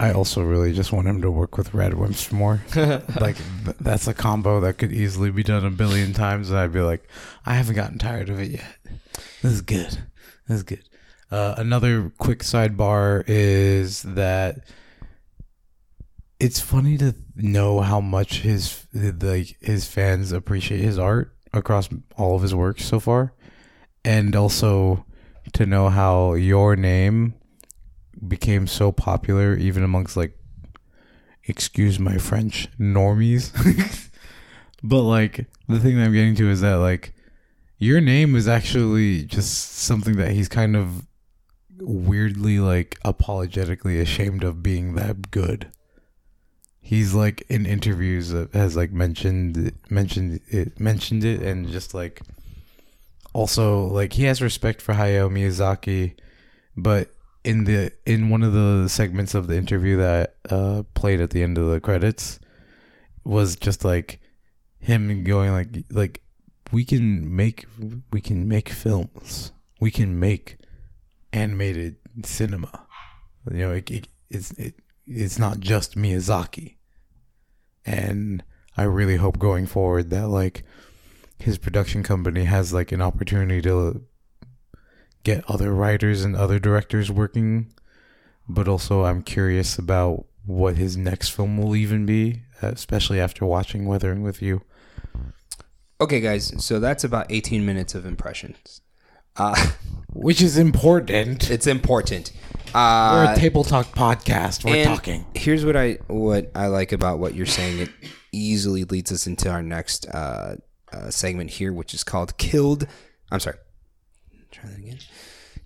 I 0.00 0.12
also 0.12 0.42
really 0.42 0.72
just 0.72 0.92
want 0.92 1.06
him 1.06 1.22
to 1.22 1.30
work 1.30 1.56
with 1.56 1.72
Red 1.72 1.92
Wimps 1.92 2.32
more. 2.32 2.60
like 3.20 3.36
th- 3.64 3.76
that's 3.80 4.08
a 4.08 4.14
combo 4.14 4.60
that 4.60 4.78
could 4.78 4.92
easily 4.92 5.30
be 5.30 5.44
done 5.44 5.64
a 5.64 5.70
billion 5.70 6.12
times, 6.12 6.50
and 6.50 6.58
I'd 6.58 6.72
be 6.72 6.80
like, 6.80 7.08
I 7.44 7.54
haven't 7.54 7.76
gotten 7.76 7.98
tired 7.98 8.28
of 8.28 8.40
it 8.40 8.50
yet. 8.50 8.76
This 9.42 9.52
is 9.52 9.60
good. 9.62 9.98
This 10.48 10.56
is 10.56 10.62
good. 10.64 10.82
Uh, 11.30 11.54
another 11.56 12.10
quick 12.18 12.40
sidebar 12.40 13.22
is 13.26 14.02
that 14.02 14.64
it's 16.38 16.60
funny 16.60 16.98
to 16.98 17.14
know 17.34 17.80
how 17.80 18.00
much 18.00 18.40
his 18.40 18.86
the 18.92 19.54
his 19.60 19.86
fans 19.86 20.32
appreciate 20.32 20.80
his 20.80 20.98
art 20.98 21.34
across 21.52 21.88
all 22.16 22.36
of 22.36 22.42
his 22.42 22.54
works 22.54 22.84
so 22.84 23.00
far, 23.00 23.32
and 24.04 24.36
also 24.36 25.04
to 25.52 25.66
know 25.66 25.88
how 25.88 26.34
your 26.34 26.76
name 26.76 27.34
became 28.26 28.66
so 28.66 28.90
popular 28.90 29.54
even 29.54 29.82
amongst 29.82 30.16
like 30.16 30.36
excuse 31.44 31.98
my 31.98 32.16
french 32.16 32.66
normies 32.78 33.52
but 34.82 35.02
like 35.02 35.46
the 35.68 35.78
thing 35.78 35.96
that 35.96 36.04
i'm 36.06 36.12
getting 36.12 36.34
to 36.34 36.50
is 36.50 36.62
that 36.62 36.74
like 36.76 37.14
Your 37.78 38.00
name 38.00 38.34
is 38.34 38.48
actually 38.48 39.24
just 39.24 39.74
something 39.74 40.16
that 40.16 40.30
he's 40.32 40.48
kind 40.48 40.76
of 40.76 41.06
weirdly 41.78 42.58
like 42.58 42.98
apologetically 43.04 44.00
ashamed 44.00 44.42
of 44.44 44.62
being 44.62 44.94
that 44.94 45.30
good. 45.30 45.70
He's 46.86 47.14
like 47.14 47.44
in 47.48 47.66
interviews 47.66 48.32
has 48.52 48.76
like 48.76 48.92
mentioned 48.92 49.72
mentioned 49.90 50.40
it 50.46 50.78
mentioned 50.78 51.24
it 51.24 51.42
and 51.42 51.68
just 51.68 51.94
like 51.94 52.20
also 53.32 53.86
like 53.86 54.12
he 54.12 54.22
has 54.22 54.40
respect 54.40 54.80
for 54.80 54.94
Hayao 54.94 55.28
Miyazaki, 55.28 56.14
but 56.76 57.10
in 57.42 57.64
the 57.64 57.90
in 58.06 58.30
one 58.30 58.44
of 58.44 58.52
the 58.52 58.88
segments 58.88 59.34
of 59.34 59.48
the 59.48 59.56
interview 59.56 59.96
that 59.96 60.36
uh 60.48 60.84
played 60.94 61.20
at 61.20 61.30
the 61.30 61.42
end 61.42 61.58
of 61.58 61.66
the 61.66 61.80
credits 61.80 62.38
was 63.24 63.56
just 63.56 63.84
like 63.84 64.20
him 64.78 65.24
going 65.24 65.50
like 65.50 65.84
like 65.90 66.22
we 66.70 66.84
can 66.84 67.34
make 67.34 67.66
we 68.12 68.20
can 68.20 68.46
make 68.46 68.68
films. 68.68 69.50
We 69.80 69.90
can 69.90 70.20
make 70.20 70.58
animated 71.32 71.96
cinema. 72.22 72.86
You 73.50 73.58
know 73.58 73.72
it, 73.72 73.90
it, 73.90 74.08
it's 74.30 74.52
it, 74.52 74.74
it's 75.06 75.38
not 75.38 75.60
just 75.60 75.96
miyazaki 75.96 76.76
and 77.84 78.42
i 78.76 78.82
really 78.82 79.16
hope 79.16 79.38
going 79.38 79.66
forward 79.66 80.10
that 80.10 80.28
like 80.28 80.64
his 81.38 81.58
production 81.58 82.02
company 82.02 82.44
has 82.44 82.72
like 82.72 82.92
an 82.92 83.02
opportunity 83.02 83.60
to 83.60 84.02
get 85.22 85.48
other 85.48 85.74
writers 85.74 86.24
and 86.24 86.34
other 86.36 86.58
directors 86.58 87.10
working 87.10 87.72
but 88.48 88.68
also 88.68 89.04
i'm 89.04 89.22
curious 89.22 89.78
about 89.78 90.26
what 90.44 90.76
his 90.76 90.96
next 90.96 91.30
film 91.30 91.56
will 91.58 91.74
even 91.76 92.06
be 92.06 92.42
especially 92.62 93.20
after 93.20 93.44
watching 93.44 93.86
weathering 93.86 94.22
with 94.22 94.40
you 94.40 94.62
Okay, 96.00 96.20
guys. 96.20 96.52
So 96.62 96.78
that's 96.78 97.04
about 97.04 97.26
18 97.30 97.64
minutes 97.64 97.94
of 97.94 98.04
impressions. 98.04 98.82
Uh, 99.34 99.70
which 100.12 100.42
is 100.42 100.56
important. 100.58 101.50
it's 101.50 101.66
important. 101.66 102.32
We're 102.74 102.80
Uh, 102.80 103.34
a 103.34 103.36
table 103.36 103.64
talk 103.64 103.86
podcast. 103.94 104.64
We're 104.64 104.76
and 104.76 104.86
talking. 104.88 105.26
Here's 105.34 105.64
what 105.64 105.76
I 105.76 105.94
what 106.08 106.50
I 106.54 106.66
like 106.66 106.92
about 106.92 107.18
what 107.18 107.34
you're 107.34 107.46
saying. 107.46 107.78
It 107.78 107.90
easily 108.32 108.84
leads 108.84 109.10
us 109.12 109.26
into 109.26 109.48
our 109.50 109.62
next 109.62 110.06
uh, 110.08 110.56
uh, 110.92 111.10
segment 111.10 111.50
here, 111.50 111.72
which 111.72 111.94
is 111.94 112.04
called 112.04 112.36
"Killed." 112.36 112.86
I'm 113.30 113.40
sorry. 113.40 113.56
Try 114.50 114.70
that 114.70 114.78
again. 114.78 114.98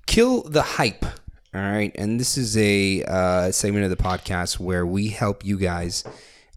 Kill 0.07 0.43
the 0.43 0.63
hype. 0.63 1.05
All 1.53 1.61
right, 1.61 1.91
and 1.97 2.21
this 2.21 2.39
is 2.39 2.57
a 2.57 3.03
uh, 3.09 3.51
segment 3.51 3.85
of 3.85 3.91
the 3.91 3.97
podcast 3.97 4.61
where 4.61 4.87
we 4.87 5.09
help 5.09 5.45
you 5.45 5.59
guys 5.59 6.05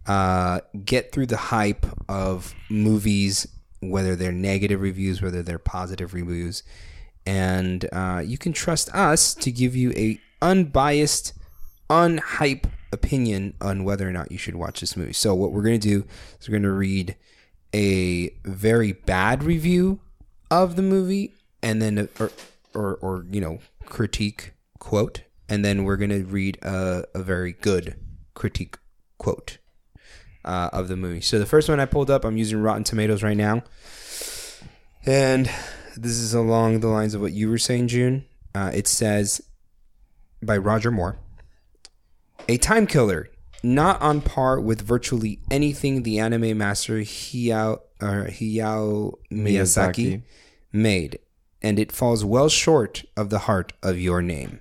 uh, 0.06 0.60
get 0.86 1.12
through 1.12 1.26
the 1.26 1.38
hype 1.38 1.86
of 2.08 2.54
movies, 2.69 3.48
whether 3.80 4.15
they're 4.15 4.32
negative 4.32 4.82
reviews, 4.82 5.19
whether 5.19 5.41
they're 5.41 5.58
positive 5.58 6.13
reviews, 6.13 6.62
and 7.26 7.88
uh, 7.92 8.22
you 8.24 8.38
can 8.38 8.54
trust 8.54 8.94
us 8.94 9.34
to 9.36 9.52
give 9.52 9.76
you 9.76 9.92
a 9.96 10.20
unbiased, 10.42 11.34
unhype 11.90 12.66
opinion 12.92 13.56
on 13.60 13.84
whether 13.84 14.08
or 14.08 14.12
not 14.12 14.32
you 14.32 14.38
should 14.38 14.56
watch 14.56 14.80
this 14.82 14.96
movie. 14.96 15.14
So 15.14 15.34
what 15.34 15.52
we're 15.52 15.64
gonna 15.64 15.78
do 15.78 16.06
is 16.40 16.48
we're 16.48 16.58
gonna 16.58 16.72
read 16.72 17.16
a 17.74 18.30
very 18.46 18.92
bad 18.92 19.44
review 19.44 20.00
of 20.52 20.76
the 20.76 20.82
movie, 20.82 21.34
and 21.62 21.82
then 21.82 22.10
or 22.20 22.32
or, 22.74 22.96
or 22.96 23.26
you 23.32 23.42
know 23.42 23.60
critique 23.86 24.54
quote, 24.80 25.24
and 25.50 25.66
then 25.66 25.84
we're 25.84 25.98
gonna 25.98 26.20
read 26.20 26.58
a, 26.62 27.06
a 27.16 27.24
very 27.24 27.54
good 27.54 27.96
critique 28.34 28.78
quote 29.18 29.58
uh, 30.46 30.70
of 30.72 30.88
the 30.88 30.98
movie. 30.98 31.22
So 31.22 31.40
the 31.40 31.46
first 31.46 31.70
one 31.70 31.80
I 31.80 31.86
pulled 31.86 32.12
up, 32.12 32.26
I'm 32.26 32.38
using 32.38 32.62
Rotten 32.62 32.84
Tomatoes 32.84 33.24
right 33.24 33.38
now, 33.38 33.64
and 35.06 35.50
this 35.95 36.13
is 36.13 36.34
along 36.34 36.79
the 36.79 36.88
lines 36.88 37.13
of 37.13 37.21
what 37.21 37.34
you 37.34 37.49
were 37.49 37.58
saying, 37.58 37.88
June. 37.88 38.25
Uh, 38.56 38.71
it 38.73 38.88
says 38.88 39.41
by 40.41 40.58
Roger 40.58 40.91
Moore, 40.91 41.17
a 42.47 42.58
time 42.58 42.86
killer, 42.88 43.29
not 43.63 44.01
on 44.01 44.21
par 44.21 44.60
with 44.60 44.82
virtually 44.82 45.39
anything 45.49 46.03
the 46.03 46.19
anime 46.19 46.58
master 46.58 46.99
Hayao 46.99 47.79
or 48.01 48.25
Hayao 48.29 49.13
Miyazaki, 49.32 50.21
Miyazaki. 50.21 50.21
made, 50.71 51.19
and 51.62 51.79
it 51.79 51.91
falls 51.91 52.23
well 52.25 52.49
short 52.49 53.03
of 53.15 53.29
the 53.29 53.39
heart 53.39 53.73
of 53.82 53.99
your 53.99 54.21
name. 54.21 54.60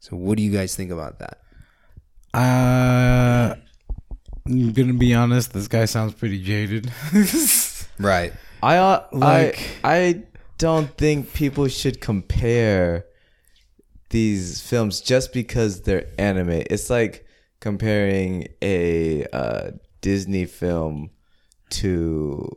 So, 0.00 0.16
what 0.16 0.36
do 0.36 0.42
you 0.42 0.50
guys 0.52 0.76
think 0.76 0.90
about 0.90 1.18
that? 1.20 1.38
Uh, 2.34 3.54
I'm 4.46 4.72
gonna 4.72 4.94
be 4.94 5.14
honest. 5.14 5.52
This 5.52 5.68
guy 5.68 5.84
sounds 5.84 6.14
pretty 6.14 6.42
jaded. 6.42 6.90
Right. 7.98 8.32
I 8.62 8.76
uh, 8.78 9.06
Like- 9.12 9.58
I 9.84 9.96
I 9.96 10.22
don't 10.58 10.96
think 10.96 11.32
people 11.34 11.66
should 11.68 12.00
compare 12.00 13.06
these 14.10 14.60
films 14.60 15.00
just 15.00 15.32
because 15.32 15.82
they're 15.82 16.06
anime. 16.18 16.62
It's 16.70 16.88
like 16.90 17.26
comparing 17.60 18.46
a 18.62 19.24
uh, 19.32 19.70
Disney 20.00 20.44
film 20.46 21.10
to 21.70 22.48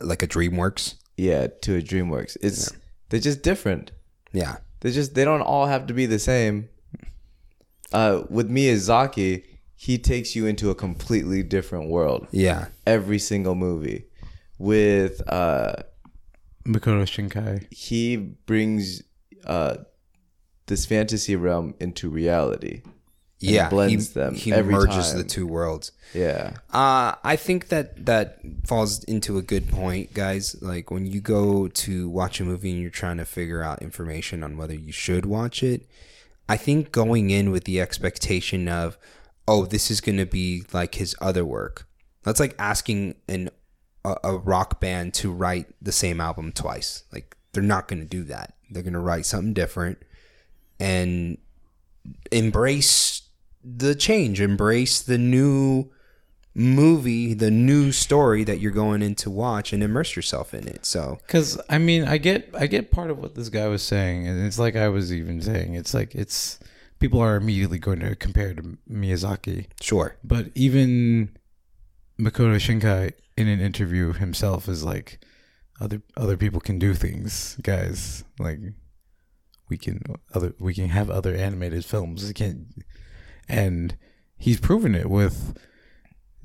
Like 0.00 0.22
a 0.22 0.26
DreamWorks. 0.26 0.94
yeah 1.16 1.46
to 1.62 1.76
a 1.76 1.82
DreamWorks. 1.82 2.36
It's 2.42 2.72
they're 3.08 3.20
just 3.20 3.42
different. 3.42 3.92
Yeah. 4.32 4.56
They 4.80 4.90
just 4.90 5.14
they 5.14 5.24
don't 5.24 5.42
all 5.42 5.66
have 5.66 5.86
to 5.86 5.94
be 5.94 6.06
the 6.06 6.18
same. 6.18 6.68
Uh, 7.92 8.22
with 8.28 8.50
Miyazaki, 8.50 9.44
he 9.76 9.96
takes 9.98 10.34
you 10.34 10.46
into 10.46 10.70
a 10.70 10.74
completely 10.74 11.42
different 11.42 11.88
world 11.88 12.26
Yeah. 12.32 12.66
every 12.86 13.18
single 13.18 13.54
movie. 13.54 14.06
With 14.58 15.22
uh, 15.30 15.74
Makoto 16.66 17.02
Shinkai. 17.04 17.66
he 17.72 18.16
brings 18.16 19.02
uh, 19.44 19.76
this 20.66 20.86
fantasy 20.86 21.36
realm 21.36 21.74
into 21.78 22.08
reality. 22.08 22.82
and 22.84 22.92
Yeah. 23.38 23.68
blends 23.68 24.08
he, 24.08 24.14
them 24.14 24.34
He 24.34 24.52
every 24.52 24.72
merges 24.72 25.10
time. 25.10 25.18
the 25.18 25.24
two 25.24 25.46
worlds. 25.46 25.92
Yeah, 26.14 26.54
Uh, 26.72 27.14
I 27.22 27.36
think 27.36 27.68
that 27.68 28.06
that 28.06 28.38
falls 28.66 29.04
into 29.04 29.36
a 29.36 29.42
good 29.42 29.68
point, 29.68 30.14
guys. 30.14 30.56
Like 30.62 30.90
when 30.90 31.04
you 31.06 31.20
go 31.20 31.68
to 31.68 32.08
watch 32.08 32.40
a 32.40 32.44
movie 32.44 32.70
and 32.70 32.80
you're 32.80 32.90
trying 32.90 33.18
to 33.18 33.26
figure 33.26 33.62
out 33.62 33.82
information 33.82 34.42
on 34.42 34.56
whether 34.56 34.74
you 34.74 34.90
should 34.92 35.26
watch 35.26 35.62
it, 35.62 35.86
I 36.48 36.56
think 36.56 36.92
going 36.92 37.28
in 37.30 37.50
with 37.50 37.64
the 37.64 37.80
expectation 37.80 38.68
of, 38.68 38.96
oh, 39.46 39.66
this 39.66 39.90
is 39.90 40.00
going 40.00 40.16
to 40.18 40.26
be 40.26 40.64
like 40.72 40.94
his 40.94 41.14
other 41.20 41.44
work. 41.44 41.86
That's 42.22 42.40
like 42.40 42.54
asking 42.58 43.16
an 43.28 43.50
a, 44.06 44.16
a 44.24 44.36
rock 44.38 44.80
band 44.80 45.14
to 45.14 45.32
write 45.32 45.66
the 45.82 45.92
same 45.92 46.20
album 46.20 46.52
twice. 46.52 47.04
Like 47.12 47.36
they're 47.52 47.62
not 47.62 47.88
going 47.88 48.00
to 48.00 48.06
do 48.06 48.22
that. 48.24 48.54
They're 48.70 48.82
going 48.82 48.92
to 48.92 49.00
write 49.00 49.26
something 49.26 49.54
different 49.54 49.98
and 50.78 51.38
embrace 52.30 53.22
the 53.64 53.94
change, 53.94 54.40
embrace 54.40 55.00
the 55.02 55.18
new 55.18 55.90
movie, 56.54 57.34
the 57.34 57.50
new 57.50 57.92
story 57.92 58.44
that 58.44 58.60
you're 58.60 58.72
going 58.72 59.02
in 59.02 59.14
to 59.14 59.30
watch 59.30 59.72
and 59.72 59.82
immerse 59.82 60.16
yourself 60.16 60.54
in 60.54 60.66
it. 60.66 60.86
So, 60.86 61.18
Because 61.26 61.60
I 61.68 61.78
mean, 61.78 62.04
I 62.04 62.18
get 62.18 62.48
I 62.58 62.66
get 62.66 62.90
part 62.90 63.10
of 63.10 63.18
what 63.18 63.34
this 63.34 63.48
guy 63.48 63.68
was 63.68 63.82
saying, 63.82 64.26
and 64.26 64.44
it's 64.46 64.58
like 64.58 64.76
I 64.76 64.88
was 64.88 65.12
even 65.12 65.40
saying. 65.42 65.74
It's 65.74 65.94
like 65.94 66.14
it's 66.14 66.58
people 66.98 67.20
are 67.20 67.36
immediately 67.36 67.78
going 67.78 68.00
to 68.00 68.16
compare 68.16 68.54
to 68.54 68.78
Miyazaki, 68.90 69.66
sure. 69.80 70.16
but 70.24 70.46
even 70.54 71.36
Makoto 72.18 72.56
Shinkai 72.56 73.12
in 73.36 73.48
an 73.48 73.60
interview 73.60 74.12
himself 74.12 74.68
is 74.68 74.84
like 74.84 75.20
other 75.80 76.02
other 76.16 76.36
people 76.36 76.60
can 76.60 76.78
do 76.78 76.94
things, 76.94 77.56
guys. 77.62 78.24
Like 78.38 78.58
we 79.68 79.76
can 79.76 80.00
other 80.34 80.54
we 80.58 80.74
can 80.74 80.88
have 80.88 81.10
other 81.10 81.34
animated 81.34 81.84
films. 81.84 82.26
We 82.26 82.32
can, 82.32 82.72
and 83.48 83.96
he's 84.38 84.60
proven 84.60 84.94
it 84.94 85.10
with 85.10 85.56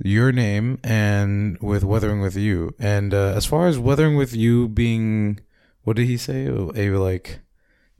your 0.04 0.32
name 0.32 0.80
and 0.84 1.58
with 1.62 1.84
Weathering 1.84 2.22
with 2.22 2.36
You. 2.36 2.76
And 2.80 3.14
uh, 3.14 3.34
as 3.36 3.46
far 3.46 3.68
as 3.68 3.80
Weathering 3.80 4.18
with 4.18 4.36
You 4.36 4.68
being, 4.68 5.40
what 5.84 5.96
did 5.96 6.08
he 6.08 6.18
say? 6.18 6.48
A 6.48 6.90
like 6.98 7.40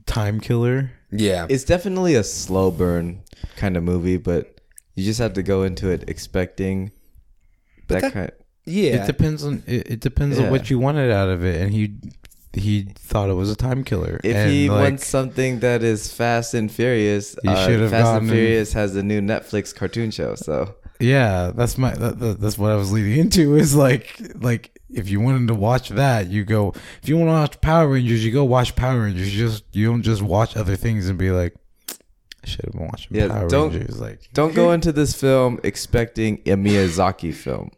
time 0.06 0.40
killer. 0.40 0.92
Yeah. 1.14 1.46
it's 1.50 1.64
definitely 1.64 2.14
a 2.14 2.24
slow 2.24 2.70
burn 2.70 3.22
kind 3.56 3.76
of 3.76 3.82
movie, 3.82 4.16
but 4.16 4.60
you 4.94 5.04
just 5.04 5.20
have 5.20 5.34
to 5.34 5.42
go 5.42 5.62
into 5.62 5.90
it 5.90 6.08
expecting 6.08 6.90
that, 7.92 8.02
that- 8.02 8.12
kind. 8.12 8.32
yeah. 8.66 9.02
It 9.02 9.06
depends 9.06 9.44
on 9.44 9.62
it, 9.66 9.90
it 9.90 10.00
depends 10.00 10.38
Yeah. 10.38 10.46
on 10.46 10.50
what 10.50 10.70
you 10.70 10.78
wanted 10.78 11.10
out 11.10 11.28
of 11.28 11.44
it, 11.44 11.60
and 11.60 11.72
he 11.72 11.94
he 12.54 12.82
thought 12.96 13.30
it 13.30 13.34
was 13.34 13.50
a 13.50 13.56
time 13.56 13.82
killer. 13.82 14.20
If 14.22 14.36
and 14.36 14.50
he 14.50 14.68
like, 14.68 14.80
wants 14.90 15.06
something 15.06 15.60
that 15.60 15.82
is 15.82 16.12
Fast 16.12 16.52
and 16.52 16.70
Furious, 16.70 17.34
uh, 17.46 17.54
Fast 17.88 18.20
and 18.20 18.28
Furious 18.28 18.74
has 18.74 18.94
a 18.94 19.02
new 19.02 19.20
Netflix 19.22 19.74
cartoon 19.74 20.10
show. 20.10 20.34
So 20.34 20.74
yeah, 21.00 21.50
that's 21.54 21.78
my 21.78 21.94
that- 21.94 22.38
that's 22.40 22.58
what 22.58 22.70
I 22.70 22.76
was 22.76 22.92
leading 22.92 23.18
into 23.18 23.56
is 23.56 23.74
like 23.74 24.20
like 24.40 24.78
if 24.90 25.08
you 25.08 25.20
wanted 25.20 25.48
to 25.48 25.54
watch 25.54 25.88
that, 25.88 26.28
you 26.28 26.44
go. 26.44 26.74
If 27.02 27.08
you 27.08 27.16
want 27.16 27.28
to 27.28 27.32
watch 27.32 27.60
Power 27.62 27.88
Rangers, 27.88 28.22
you 28.22 28.30
go 28.30 28.44
watch 28.44 28.76
Power 28.76 29.00
Rangers. 29.04 29.34
You 29.34 29.48
just 29.48 29.64
you 29.72 29.86
don't 29.86 30.02
just 30.02 30.20
watch 30.20 30.54
other 30.54 30.76
things 30.76 31.08
and 31.08 31.18
be 31.18 31.30
like, 31.30 31.54
I 32.44 32.46
should 32.46 32.66
have 32.66 32.74
been 32.74 32.86
watching 32.86 33.16
Yeah, 33.16 33.28
Power 33.28 33.48
don't- 33.48 33.72
Rangers. 33.72 33.98
Like 33.98 34.20
don't 34.34 34.54
go 34.54 34.72
into 34.72 34.92
this 34.92 35.14
film 35.18 35.58
expecting 35.64 36.40
a 36.44 36.50
Miyazaki 36.56 37.32
film. 37.32 37.70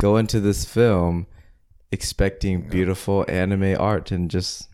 Go 0.00 0.16
into 0.16 0.40
this 0.40 0.64
film 0.64 1.26
expecting 1.92 2.68
beautiful 2.68 3.24
anime 3.28 3.76
art 3.78 4.10
and 4.10 4.30
just 4.30 4.68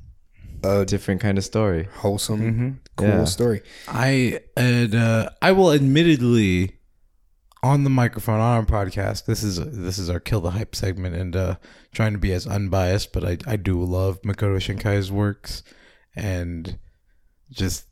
A 0.63 0.81
a 0.81 0.85
different 0.87 1.21
kind 1.21 1.37
of 1.39 1.45
story. 1.45 1.89
wholesome, 1.97 2.81
cool 2.97 3.09
Yeah. 3.09 3.25
story. 3.25 3.63
I 3.89 4.41
and 4.57 4.95
uh, 4.95 5.31
I 5.43 5.53
will 5.53 5.73
admittedly 5.73 6.73
on 7.63 7.83
the 7.85 7.91
microphone 7.91 8.39
on 8.41 8.57
our 8.59 8.65
podcast. 8.65 9.25
This 9.27 9.43
is 9.43 9.57
this 9.57 9.99
is 9.99 10.09
our 10.11 10.21
kill 10.21 10.41
the 10.41 10.51
hype 10.53 10.75
segment, 10.77 11.17
and 11.17 11.35
uh, 11.35 11.57
trying 11.93 12.13
to 12.13 12.19
be 12.19 12.33
as 12.33 12.47
unbiased, 12.47 13.13
but 13.13 13.25
I 13.25 13.39
I 13.47 13.57
do 13.57 13.83
love 13.83 14.23
Makoto 14.23 14.59
Shinkai's 14.59 15.11
works, 15.11 15.63
and 16.15 16.79
just 17.51 17.87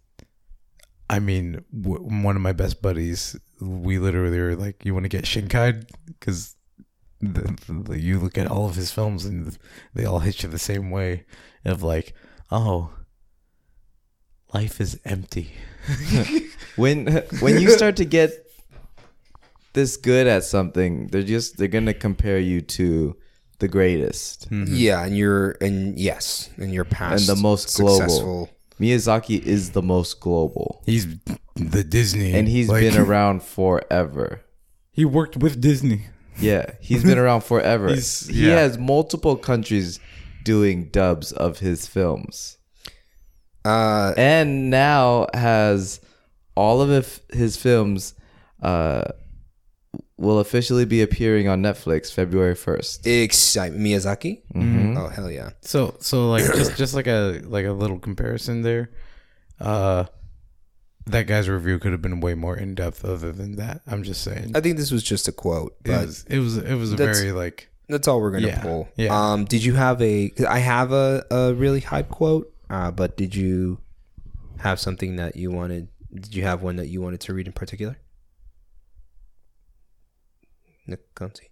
I 1.10 1.18
mean 1.18 1.64
w- 1.76 2.02
one 2.02 2.36
of 2.36 2.42
my 2.42 2.52
best 2.52 2.80
buddies. 2.82 3.36
We 3.60 3.98
literally 3.98 4.38
are 4.38 4.54
like, 4.56 4.84
you 4.84 4.92
want 4.94 5.04
to 5.04 5.08
get 5.08 5.24
Shinkai 5.24 5.84
because. 6.06 6.54
The, 7.32 7.82
the, 7.84 8.00
you 8.00 8.18
look 8.18 8.36
at 8.36 8.50
all 8.50 8.66
of 8.66 8.76
his 8.76 8.90
films 8.90 9.24
and 9.24 9.56
they 9.94 10.04
all 10.04 10.18
hit 10.20 10.42
you 10.42 10.48
the 10.48 10.58
same 10.58 10.90
way 10.90 11.24
of 11.64 11.82
like 11.82 12.14
oh 12.50 12.90
life 14.52 14.80
is 14.80 15.00
empty 15.04 15.52
When 16.76 17.06
when 17.40 17.60
you 17.60 17.70
start 17.70 17.96
to 17.96 18.04
get 18.04 18.32
this 19.74 19.96
good 19.96 20.26
at 20.26 20.44
something, 20.44 21.08
they're 21.08 21.22
just 21.22 21.56
they're 21.56 21.68
gonna 21.68 21.94
compare 21.94 22.38
you 22.38 22.60
to 22.62 23.16
the 23.58 23.68
greatest. 23.68 24.50
Mm-hmm. 24.50 24.74
Yeah, 24.74 25.04
and 25.04 25.16
you're 25.16 25.56
and 25.60 25.98
yes, 25.98 26.50
and 26.56 26.72
you're 26.72 26.84
past 26.84 27.28
And 27.28 27.38
the 27.38 27.42
most 27.42 27.76
global. 27.76 27.96
successful. 27.98 28.50
Miyazaki 28.80 29.40
is 29.40 29.70
the 29.70 29.82
most 29.82 30.20
global. 30.20 30.82
He's 30.84 31.06
the 31.54 31.84
Disney, 31.84 32.34
And 32.34 32.48
he's 32.48 32.68
like, 32.68 32.80
been 32.80 32.96
around 33.06 33.42
forever. 33.44 34.40
He 34.90 35.04
worked 35.04 35.36
with 35.36 35.60
Disney. 35.60 36.06
Yeah, 36.38 36.66
he's 36.80 37.04
been 37.04 37.18
around 37.18 37.42
forever. 37.42 37.88
He's- 37.94 38.26
he 38.26 38.48
yeah. 38.48 38.56
has 38.56 38.76
multiple 38.78 39.36
countries 39.36 40.00
doing 40.44 40.88
dubs 40.90 41.32
of 41.32 41.60
his 41.60 41.86
films. 41.86 42.58
Uh, 43.64 44.12
and 44.16 44.68
now 44.70 45.26
has 45.32 46.00
all 46.56 46.82
of 46.82 46.88
his- 46.90 47.20
his 47.32 47.56
films 47.56 48.14
uh, 48.62 49.04
will 50.18 50.38
officially 50.38 50.84
be 50.84 51.02
appearing 51.02 51.48
on 51.48 51.62
Netflix 51.62 52.12
February 52.12 52.54
1st. 52.54 53.06
excite 53.06 53.72
Miyazaki. 53.72 54.42
Mm-hmm. 54.54 54.96
Oh 54.98 55.08
hell 55.08 55.30
yeah! 55.30 55.50
So 55.62 55.96
so 56.00 56.30
like 56.30 56.44
just 56.44 56.76
just 56.76 56.94
like 56.94 57.06
a 57.06 57.40
like 57.44 57.66
a 57.66 57.72
little 57.72 57.98
comparison 57.98 58.62
there. 58.62 58.90
Uh 59.60 60.04
that 61.06 61.26
guy's 61.26 61.48
review 61.48 61.78
could 61.78 61.92
have 61.92 62.00
been 62.02 62.20
way 62.20 62.34
more 62.34 62.56
in 62.56 62.74
depth 62.74 63.04
other 63.04 63.30
than 63.32 63.56
that. 63.56 63.82
I'm 63.86 64.02
just 64.02 64.22
saying. 64.22 64.52
I 64.54 64.60
think 64.60 64.76
this 64.78 64.90
was 64.90 65.02
just 65.02 65.28
a 65.28 65.32
quote, 65.32 65.76
It 65.84 65.90
was 65.90 66.24
it 66.28 66.38
was 66.38 66.56
it 66.56 66.74
was 66.74 66.92
a 66.92 66.96
very 66.96 67.32
like 67.32 67.68
that's 67.88 68.08
all 68.08 68.20
we're 68.20 68.30
gonna 68.30 68.46
Yeah, 68.48 68.62
pull. 68.62 68.88
yeah. 68.96 69.32
Um, 69.32 69.44
did 69.44 69.62
you 69.62 69.74
have 69.74 70.00
a? 70.00 70.32
I 70.48 70.58
have 70.60 70.92
a 70.92 71.24
a 71.30 71.52
really 71.54 71.80
hype 71.80 72.08
quote. 72.08 72.50
Uh, 72.70 72.90
but 72.90 73.16
did 73.16 73.34
you 73.34 73.78
have 74.58 74.80
something 74.80 75.16
that 75.16 75.36
you 75.36 75.50
wanted? 75.50 75.88
Did 76.14 76.34
you 76.34 76.44
have 76.44 76.62
one 76.62 76.76
that 76.76 76.88
you 76.88 77.02
wanted 77.02 77.20
to 77.20 77.34
read 77.34 77.46
in 77.46 77.52
particular? 77.52 77.98
Nick 80.86 81.14
Conti. 81.14 81.50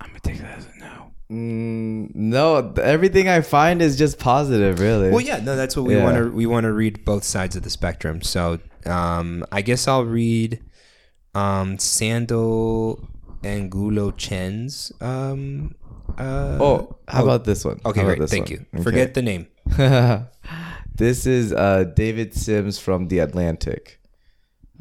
I'm 0.00 0.08
gonna 0.08 0.20
take 0.20 0.38
that 0.40 0.58
as 0.58 0.66
a 0.66 0.78
no. 0.80 1.12
Mm, 1.30 2.14
no, 2.14 2.72
everything 2.82 3.28
I 3.28 3.40
find 3.40 3.80
is 3.80 3.96
just 3.96 4.18
positive, 4.18 4.80
really. 4.80 5.10
Well, 5.10 5.20
yeah, 5.20 5.38
no, 5.40 5.56
that's 5.56 5.76
what 5.76 5.86
we 5.86 5.96
Yeah. 5.96 6.04
want 6.04 6.16
to 6.16 6.30
we 6.30 6.46
want 6.46 6.64
to 6.64 6.72
read 6.72 7.04
both 7.04 7.24
sides 7.24 7.56
of 7.56 7.62
the 7.62 7.70
spectrum. 7.70 8.20
So, 8.22 8.58
um, 8.86 9.44
I 9.52 9.62
guess 9.62 9.88
I'll 9.88 10.04
read 10.04 10.60
um 11.34 11.78
Sandie 11.78 12.96
Angulo 13.44 14.10
Chen's 14.12 14.92
um 15.00 15.74
uh 16.18 16.58
oh, 16.60 16.96
how 17.08 17.22
about 17.22 17.44
this 17.44 17.64
one? 17.64 17.80
okay 17.86 18.02
great 18.02 18.28
thank 18.28 18.50
one? 18.50 18.66
you 18.72 18.82
forget 18.82 19.14
the 19.14 19.22
name 19.22 19.46
this 20.94 21.26
is 21.26 21.52
uh, 21.52 21.84
David 21.94 22.34
Sims 22.34 22.78
from 22.78 23.08
The 23.08 23.20
Atlantic. 23.20 24.00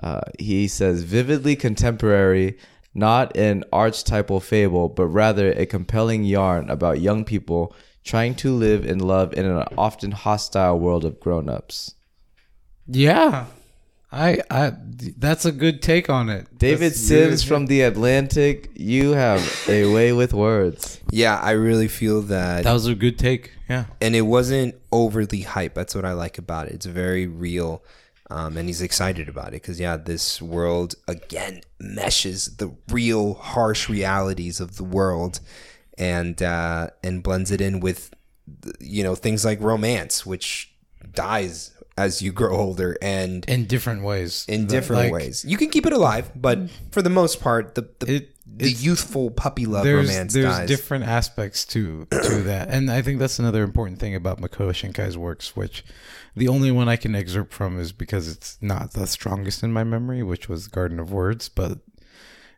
Uh, 0.01 0.21
he 0.39 0.67
says, 0.67 1.03
vividly 1.03 1.55
contemporary, 1.55 2.57
not 2.93 3.35
an 3.37 3.63
archetypal 3.71 4.39
fable, 4.39 4.89
but 4.89 5.07
rather 5.07 5.51
a 5.51 5.65
compelling 5.65 6.23
yarn 6.23 6.69
about 6.69 6.99
young 6.99 7.23
people 7.23 7.75
trying 8.03 8.33
to 8.35 8.51
live 8.51 8.83
in 8.85 8.99
love 8.99 9.33
in 9.33 9.45
an 9.45 9.63
often 9.77 10.11
hostile 10.11 10.79
world 10.79 11.05
of 11.05 11.19
grown 11.19 11.47
ups. 11.47 11.93
Yeah. 12.87 13.45
I 14.11 14.41
I 14.49 14.73
that's 15.17 15.45
a 15.45 15.51
good 15.51 15.81
take 15.81 16.09
on 16.09 16.29
it. 16.29 16.47
David 16.57 16.91
That's 16.91 16.99
Sims 16.99 17.45
really- 17.45 17.47
from 17.47 17.65
The 17.67 17.81
Atlantic, 17.81 18.69
you 18.75 19.11
have 19.11 19.41
a 19.69 19.85
way 19.93 20.11
with 20.13 20.33
words. 20.33 20.99
yeah 21.11 21.37
I 21.39 21.51
really 21.51 21.87
feel 21.87 22.21
that 22.23 22.63
That 22.63 22.73
was 22.73 22.87
a 22.87 22.95
good 22.95 23.17
take. 23.17 23.51
Yeah. 23.69 23.85
and 24.01 24.15
it 24.15 24.23
wasn't 24.23 24.75
overly 24.91 25.41
hype. 25.41 25.73
That's 25.75 25.95
what 25.95 26.03
I 26.05 26.11
like 26.11 26.37
about 26.37 26.67
it. 26.67 26.73
It's 26.73 26.85
very 26.85 27.25
real, 27.25 27.81
um, 28.29 28.57
and 28.57 28.67
he's 28.67 28.81
excited 28.81 29.29
about 29.29 29.49
it 29.49 29.61
because 29.61 29.79
yeah, 29.79 29.95
this 29.95 30.41
world 30.41 30.95
again 31.07 31.61
meshes 31.79 32.57
the 32.57 32.75
real 32.89 33.35
harsh 33.35 33.87
realities 33.87 34.59
of 34.59 34.75
the 34.75 34.83
world, 34.83 35.39
and 35.97 36.41
uh, 36.43 36.87
and 37.01 37.23
blends 37.23 37.49
it 37.49 37.61
in 37.61 37.79
with 37.79 38.13
you 38.81 39.03
know 39.05 39.15
things 39.15 39.45
like 39.45 39.61
romance, 39.61 40.25
which 40.25 40.73
dies 41.13 41.71
as 41.97 42.21
you 42.21 42.31
grow 42.31 42.55
older 42.55 42.97
and 43.01 43.43
In 43.49 43.65
different 43.65 44.03
ways. 44.03 44.45
in 44.47 44.65
different 44.67 45.03
like, 45.03 45.11
ways. 45.13 45.43
You 45.45 45.57
can 45.57 45.69
keep 45.69 45.85
it 45.85 45.93
alive, 45.93 46.31
but 46.35 46.69
for 46.91 47.01
the 47.01 47.09
most 47.09 47.41
part, 47.41 47.75
the 47.75 47.87
the, 47.99 48.15
It- 48.15 48.27
the 48.53 48.69
youthful 48.69 49.31
puppy 49.31 49.65
love 49.65 49.85
there's 49.85 50.09
romance 50.09 50.33
there's 50.33 50.45
dies. 50.57 50.67
different 50.67 51.05
aspects 51.05 51.63
to 51.67 52.05
to 52.11 52.43
that, 52.43 52.67
and 52.69 52.91
I 52.91 53.01
think 53.01 53.17
that's 53.19 53.39
another 53.39 53.63
important 53.63 53.99
thing 53.99 54.13
about 54.13 54.41
Makoto 54.41 54.73
Shinkai's 54.73 55.17
works, 55.17 55.55
which 55.55 55.85
the 56.35 56.49
only 56.49 56.69
one 56.69 56.89
I 56.89 56.97
can 56.97 57.15
excerpt 57.15 57.53
from 57.53 57.79
is 57.79 57.93
because 57.93 58.27
it's 58.27 58.57
not 58.61 58.91
the 58.91 59.07
strongest 59.07 59.63
in 59.63 59.71
my 59.71 59.85
memory, 59.85 60.21
which 60.21 60.49
was 60.49 60.67
Garden 60.67 60.99
of 60.99 61.13
Words, 61.13 61.47
but 61.47 61.79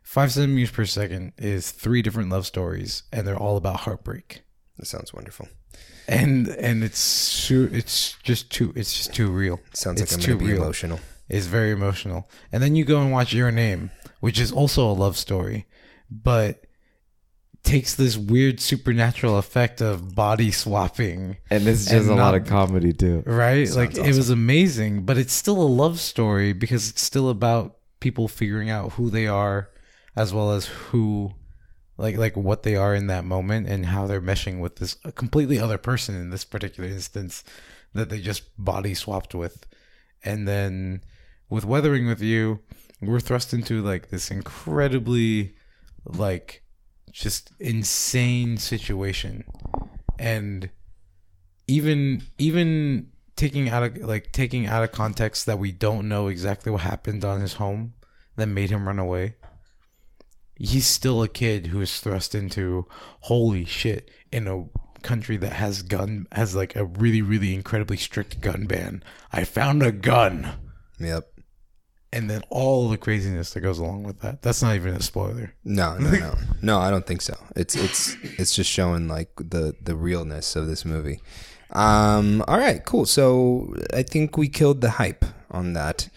five 0.02 0.32
centimeters 0.32 0.72
per 0.72 0.84
second 0.84 1.32
is 1.38 1.70
three 1.70 2.02
different 2.02 2.28
love 2.30 2.44
stories, 2.46 3.04
and 3.12 3.24
they're 3.26 3.36
all 3.38 3.56
about 3.56 3.80
heartbreak, 3.80 4.42
that 4.78 4.86
sounds 4.86 5.14
wonderful. 5.14 5.48
And 6.08 6.48
and 6.48 6.82
it's 6.84 7.46
too, 7.46 7.68
it's 7.72 8.16
just 8.22 8.50
too 8.50 8.72
it's 8.76 8.92
just 8.96 9.14
too 9.14 9.30
real. 9.30 9.60
Sounds 9.72 10.00
it's 10.00 10.12
like 10.12 10.20
I'm 10.20 10.24
too 10.24 10.32
gonna 10.34 10.44
be 10.46 10.52
real. 10.54 10.62
emotional. 10.62 11.00
It's 11.28 11.46
very 11.46 11.70
emotional. 11.70 12.28
And 12.52 12.62
then 12.62 12.76
you 12.76 12.84
go 12.84 13.00
and 13.00 13.10
watch 13.10 13.32
Your 13.32 13.50
Name, 13.50 13.90
which 14.20 14.38
is 14.38 14.52
also 14.52 14.90
a 14.90 14.92
love 14.92 15.16
story, 15.16 15.66
but 16.10 16.64
takes 17.62 17.94
this 17.94 18.14
weird 18.18 18.60
supernatural 18.60 19.38
effect 19.38 19.80
of 19.80 20.14
body 20.14 20.50
swapping, 20.50 21.38
And 21.50 21.66
it's 21.66 21.84
just 21.86 21.92
And 21.94 22.10
a 22.10 22.14
lot 22.14 22.34
of 22.34 22.44
comedy, 22.46 22.92
too. 22.92 23.22
right? 23.24 23.66
Sounds 23.66 23.76
like 23.78 23.96
it 23.96 24.14
was 24.14 24.28
amazing, 24.28 25.06
but 25.06 25.16
it's 25.16 25.32
still 25.32 25.62
a 25.62 25.64
love 25.66 25.98
story 25.98 26.52
because 26.52 26.90
it's 26.90 27.00
still 27.02 27.30
about 27.30 27.78
people 28.00 28.28
figuring 28.28 28.68
out 28.68 28.92
who 28.92 29.08
they 29.08 29.26
are 29.26 29.70
as 30.14 30.34
well 30.34 30.52
as 30.52 30.66
who 30.66 31.32
like 31.96 32.16
like 32.16 32.36
what 32.36 32.62
they 32.62 32.76
are 32.76 32.94
in 32.94 33.06
that 33.06 33.24
moment 33.24 33.68
and 33.68 33.86
how 33.86 34.06
they're 34.06 34.20
meshing 34.20 34.60
with 34.60 34.76
this 34.76 34.94
completely 35.14 35.58
other 35.58 35.78
person 35.78 36.14
in 36.14 36.30
this 36.30 36.44
particular 36.44 36.88
instance 36.88 37.44
that 37.92 38.08
they 38.08 38.20
just 38.20 38.42
body 38.62 38.94
swapped 38.94 39.34
with. 39.34 39.66
And 40.24 40.48
then 40.48 41.02
with 41.48 41.64
weathering 41.64 42.06
with 42.06 42.20
you 42.20 42.60
we're 43.00 43.20
thrust 43.20 43.52
into 43.52 43.82
like 43.82 44.08
this 44.08 44.30
incredibly 44.30 45.54
like 46.04 46.62
just 47.12 47.52
insane 47.60 48.56
situation. 48.56 49.44
And 50.18 50.70
even 51.66 52.22
even 52.38 53.10
taking 53.36 53.68
out 53.68 53.82
of 53.82 53.96
like 53.98 54.32
taking 54.32 54.66
out 54.66 54.82
of 54.82 54.92
context 54.92 55.46
that 55.46 55.58
we 55.58 55.72
don't 55.72 56.08
know 56.08 56.28
exactly 56.28 56.70
what 56.70 56.82
happened 56.82 57.24
on 57.24 57.40
his 57.40 57.54
home 57.54 57.94
that 58.36 58.46
made 58.46 58.70
him 58.70 58.86
run 58.86 58.98
away 58.98 59.34
he's 60.56 60.86
still 60.86 61.22
a 61.22 61.28
kid 61.28 61.66
who 61.68 61.80
is 61.80 62.00
thrust 62.00 62.34
into 62.34 62.86
holy 63.20 63.64
shit 63.64 64.10
in 64.32 64.46
a 64.46 64.64
country 65.02 65.36
that 65.36 65.52
has 65.52 65.82
gun 65.82 66.26
has 66.32 66.54
like 66.54 66.74
a 66.76 66.84
really 66.84 67.20
really 67.20 67.52
incredibly 67.54 67.96
strict 67.96 68.40
gun 68.40 68.64
ban 68.66 69.02
i 69.32 69.44
found 69.44 69.82
a 69.82 69.92
gun 69.92 70.50
Yep. 70.98 71.24
and 72.12 72.30
then 72.30 72.42
all 72.48 72.88
the 72.88 72.96
craziness 72.96 73.52
that 73.52 73.60
goes 73.60 73.78
along 73.78 74.04
with 74.04 74.20
that 74.20 74.40
that's 74.42 74.62
not 74.62 74.76
even 74.76 74.94
a 74.94 75.02
spoiler 75.02 75.52
No, 75.64 75.98
no, 75.98 76.10
no, 76.10 76.34
no. 76.62 76.78
I 76.78 76.90
don't 76.90 77.04
think 77.06 77.20
so. 77.20 77.34
It's 77.56 77.74
it's 77.74 78.16
it's 78.38 78.54
just 78.54 78.70
showing 78.70 79.08
like 79.08 79.30
the 79.36 79.74
the 79.82 79.96
realness 79.96 80.54
of 80.56 80.66
this 80.68 80.84
movie. 80.84 81.20
Um. 81.70 82.44
All 82.46 82.58
right. 82.58 82.84
Cool. 82.84 83.06
So 83.06 83.74
I 83.92 84.02
think 84.04 84.36
we 84.36 84.48
killed 84.48 84.80
the 84.80 84.90
hype 84.90 85.24
on 85.50 85.72
that. 85.72 86.08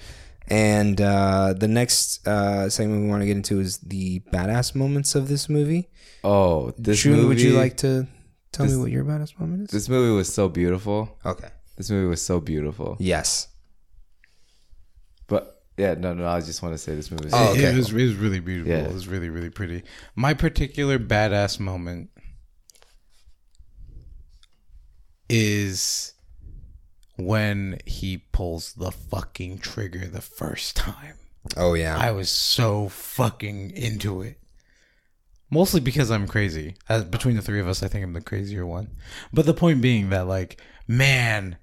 And 0.49 0.99
uh, 1.01 1.53
the 1.57 1.67
next 1.67 2.25
uh, 2.27 2.69
segment 2.69 3.03
we 3.03 3.09
want 3.09 3.21
to 3.21 3.25
get 3.27 3.35
into 3.35 3.59
is 3.59 3.79
the 3.79 4.21
badass 4.31 4.75
moments 4.75 5.13
of 5.15 5.27
this 5.27 5.49
movie. 5.49 5.89
Oh, 6.23 6.71
this 6.77 7.01
June, 7.01 7.17
movie. 7.17 7.27
would 7.27 7.41
you 7.41 7.53
like 7.53 7.77
to 7.77 8.07
tell 8.53 8.65
this- 8.65 8.75
me 8.75 8.81
what 8.81 8.91
your 8.91 9.03
badass 9.03 9.37
moment 9.39 9.63
is? 9.63 9.69
This 9.71 9.89
movie 9.89 10.15
was 10.15 10.33
so 10.33 10.47
beautiful. 10.47 11.17
Okay. 11.25 11.49
This 11.75 11.89
movie 11.91 12.07
was 12.07 12.21
so 12.21 12.39
beautiful. 12.39 12.95
Yes. 12.99 13.49
But 15.27 15.61
yeah, 15.77 15.93
no, 15.95 16.13
no, 16.13 16.25
I 16.27 16.39
just 16.39 16.63
want 16.63 16.73
to 16.73 16.77
say 16.79 16.95
this 16.95 17.11
movie. 17.11 17.25
Was 17.25 17.33
Oh, 17.33 17.51
okay. 17.51 17.65
it, 17.65 17.75
was, 17.75 17.91
it 17.91 17.95
was 17.95 18.15
really 18.15 18.39
beautiful 18.39 18.71
Yeah. 18.73 18.85
it 18.85 18.93
was 18.93 19.07
really 19.07 19.29
really 19.29 19.49
pretty 19.51 19.83
my 20.15 20.33
particular 20.33 20.97
badass 20.97 21.59
moment 21.59 22.09
is 25.29 26.13
when 27.17 27.79
he 27.85 28.17
pulls 28.31 28.73
the 28.73 28.91
fucking 28.91 29.59
trigger 29.59 30.07
the 30.07 30.21
first 30.21 30.75
time. 30.75 31.15
Oh 31.55 31.73
yeah. 31.73 31.97
I 31.97 32.11
was 32.11 32.29
so 32.29 32.89
fucking 32.89 33.71
into 33.71 34.21
it. 34.21 34.39
Mostly 35.49 35.79
because 35.79 36.11
I'm 36.11 36.27
crazy. 36.27 36.75
As 36.89 37.05
between 37.05 37.35
the 37.35 37.41
three 37.41 37.59
of 37.59 37.67
us, 37.67 37.81
I 37.81 37.87
think 37.87 38.03
I'm 38.03 38.13
the 38.13 38.21
crazier 38.21 38.65
one. 38.65 38.89
But 39.31 39.45
the 39.45 39.53
point 39.53 39.81
being 39.81 40.09
that, 40.09 40.27
like, 40.27 40.61
man, 40.87 41.57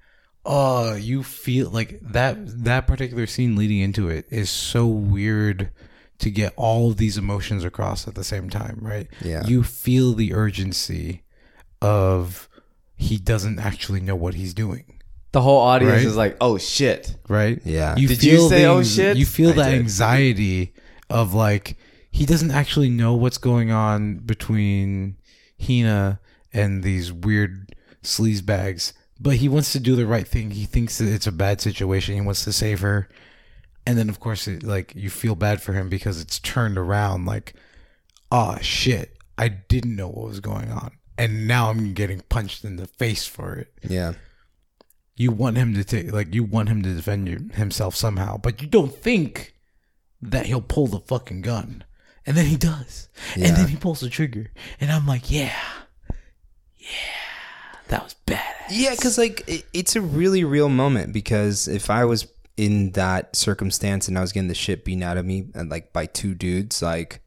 oh, 0.44 0.94
you 0.94 1.22
feel 1.22 1.68
like 1.68 2.00
that 2.00 2.64
that 2.64 2.86
particular 2.86 3.26
scene 3.26 3.56
leading 3.56 3.80
into 3.80 4.08
it 4.08 4.26
is 4.30 4.48
so 4.48 4.86
weird 4.86 5.70
to 6.18 6.30
get 6.30 6.54
all 6.56 6.90
of 6.90 6.96
these 6.96 7.18
emotions 7.18 7.64
across 7.64 8.08
at 8.08 8.14
the 8.14 8.24
same 8.24 8.48
time, 8.48 8.78
right? 8.80 9.08
Yeah. 9.20 9.44
You 9.46 9.62
feel 9.62 10.14
the 10.14 10.32
urgency 10.32 11.24
of 11.82 12.48
he 12.96 13.18
doesn't 13.18 13.58
actually 13.58 14.00
know 14.00 14.16
what 14.16 14.34
he's 14.34 14.54
doing, 14.54 14.93
The 15.34 15.42
whole 15.42 15.60
audience 15.60 15.96
Right? 15.98 16.06
is 16.06 16.16
like, 16.16 16.36
"Oh 16.40 16.58
shit!" 16.58 17.16
right? 17.28 17.60
Yeah. 17.64 17.96
You 17.96 18.06
Did 18.06 18.22
you 18.22 18.48
say, 18.48 18.62
the, 18.62 18.64
"Oh, 18.66 18.78
anx- 18.78 18.94
shit"? 18.94 19.16
You 19.16 19.26
feel 19.26 19.50
I 19.50 19.52
the 19.52 19.62
did. 19.64 19.74
anxiety 19.80 20.72
of 21.10 21.34
like 21.34 21.76
he 22.10 22.24
doesn't 22.24 22.52
actually 22.52 22.88
know 22.88 23.14
what's 23.14 23.38
going 23.38 23.72
on 23.72 24.18
between 24.18 25.16
Hina 25.60 26.20
and 26.52 26.84
these 26.84 27.12
weird 27.12 27.74
sleaze 28.04 28.46
bags, 28.46 28.92
but 29.18 29.34
he 29.36 29.48
wants 29.48 29.72
to 29.72 29.80
do 29.80 29.96
the 29.96 30.06
right 30.06 30.26
thing. 30.26 30.52
He 30.52 30.66
thinks 30.66 30.98
that 30.98 31.08
it's 31.08 31.26
a 31.26 31.32
bad 31.32 31.60
situation. 31.60 32.14
He 32.14 32.20
wants 32.20 32.44
to 32.44 32.52
save 32.52 32.78
her, 32.80 33.08
and 33.84 33.98
then 33.98 34.08
of 34.08 34.20
course, 34.20 34.46
it, 34.46 34.62
like 34.62 34.94
you 34.94 35.10
feel 35.10 35.34
bad 35.34 35.60
for 35.60 35.72
him 35.72 35.88
because 35.88 36.20
it's 36.20 36.38
turned 36.38 36.78
around. 36.78 37.26
Like, 37.26 37.54
oh 38.30 38.56
shit, 38.60 39.16
I 39.36 39.48
didn't 39.48 39.96
know 39.96 40.06
what 40.08 40.28
was 40.28 40.38
going 40.38 40.70
on, 40.70 40.92
and 41.18 41.48
now 41.48 41.70
I'm 41.70 41.92
getting 41.92 42.20
punched 42.28 42.64
in 42.64 42.76
the 42.76 42.86
face 42.86 43.26
for 43.26 43.56
it 43.56 43.72
yeah. 43.82 44.12
You 45.16 45.30
want 45.30 45.56
him 45.56 45.74
to 45.74 45.84
take 45.84 46.12
like 46.12 46.34
you 46.34 46.44
want 46.44 46.68
him 46.68 46.82
to 46.82 46.94
defend 46.94 47.52
himself 47.54 47.94
somehow, 47.94 48.36
but 48.36 48.60
you 48.60 48.68
don't 48.68 48.94
think 48.94 49.54
that 50.22 50.46
he'll 50.46 50.60
pull 50.60 50.86
the 50.86 51.00
fucking 51.00 51.42
gun, 51.42 51.84
and 52.26 52.36
then 52.36 52.46
he 52.46 52.56
does, 52.56 53.08
Yeah. 53.36 53.48
and 53.48 53.56
then 53.56 53.68
he 53.68 53.76
pulls 53.76 54.00
the 54.00 54.08
trigger, 54.08 54.50
and 54.80 54.90
I'm 54.90 55.06
like, 55.06 55.30
yeah, 55.30 55.54
yeah, 56.78 56.88
that 57.88 58.02
was 58.04 58.14
badass. 58.26 58.40
Yeah, 58.70 58.90
because 58.92 59.18
like 59.18 59.42
it, 59.46 59.64
it's 59.72 59.96
a 59.96 60.00
really 60.00 60.44
real 60.44 60.68
moment. 60.68 61.12
Because 61.12 61.68
if 61.68 61.90
I 61.90 62.04
was 62.04 62.26
in 62.56 62.92
that 62.92 63.34
circumstance 63.36 64.08
and 64.08 64.16
I 64.16 64.20
was 64.20 64.32
getting 64.32 64.48
the 64.48 64.54
shit 64.54 64.84
beaten 64.84 65.02
out 65.02 65.16
of 65.16 65.26
me 65.26 65.48
and 65.54 65.70
like 65.70 65.92
by 65.92 66.06
two 66.06 66.34
dudes, 66.34 66.80
like, 66.82 67.20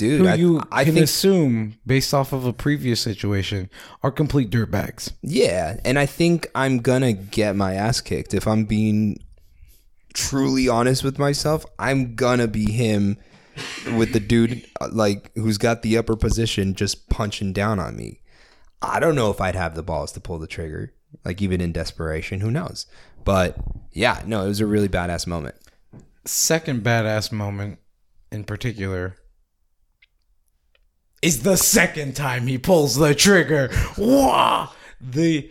dude, 0.00 0.20
Who 0.20 0.26
I, 0.28 0.34
you 0.34 0.60
I 0.72 0.84
can 0.84 0.94
think 0.94 1.04
assume 1.04 1.78
based 1.86 2.14
off 2.14 2.32
of 2.32 2.44
a 2.46 2.52
previous 2.52 3.00
situation 3.00 3.68
are 4.02 4.10
complete 4.10 4.50
dirtbags. 4.50 5.12
yeah, 5.22 5.78
and 5.84 5.98
I 5.98 6.06
think 6.06 6.48
I'm 6.54 6.78
gonna 6.78 7.12
get 7.12 7.54
my 7.56 7.74
ass 7.74 8.00
kicked 8.00 8.34
if 8.34 8.48
I'm 8.48 8.64
being 8.64 9.18
truly 10.14 10.68
honest 10.68 11.04
with 11.04 11.18
myself. 11.18 11.64
I'm 11.78 12.14
gonna 12.14 12.48
be 12.48 12.70
him 12.72 13.18
with 13.96 14.12
the 14.12 14.20
dude 14.20 14.66
uh, 14.80 14.88
like 14.90 15.30
who's 15.34 15.58
got 15.58 15.82
the 15.82 15.98
upper 15.98 16.16
position 16.16 16.74
just 16.74 17.08
punching 17.10 17.52
down 17.52 17.78
on 17.78 17.96
me. 17.96 18.20
I 18.82 18.98
don't 19.00 19.14
know 19.14 19.30
if 19.30 19.40
I'd 19.40 19.54
have 19.54 19.74
the 19.74 19.82
balls 19.82 20.12
to 20.12 20.20
pull 20.20 20.38
the 20.38 20.46
trigger, 20.46 20.94
like 21.24 21.42
even 21.42 21.60
in 21.60 21.72
desperation. 21.72 22.40
Who 22.40 22.50
knows? 22.50 22.86
But 23.24 23.56
yeah, 23.92 24.22
no, 24.24 24.44
it 24.44 24.48
was 24.48 24.60
a 24.60 24.66
really 24.66 24.88
badass 24.88 25.26
moment. 25.26 25.56
Second 26.24 26.82
badass 26.82 27.30
moment 27.30 27.78
in 28.32 28.44
particular 28.44 29.16
is 31.22 31.42
the 31.42 31.56
second 31.56 32.16
time 32.16 32.46
he 32.46 32.58
pulls 32.58 32.96
the 32.96 33.14
trigger. 33.14 33.70
Wah! 33.96 34.70
The 35.00 35.50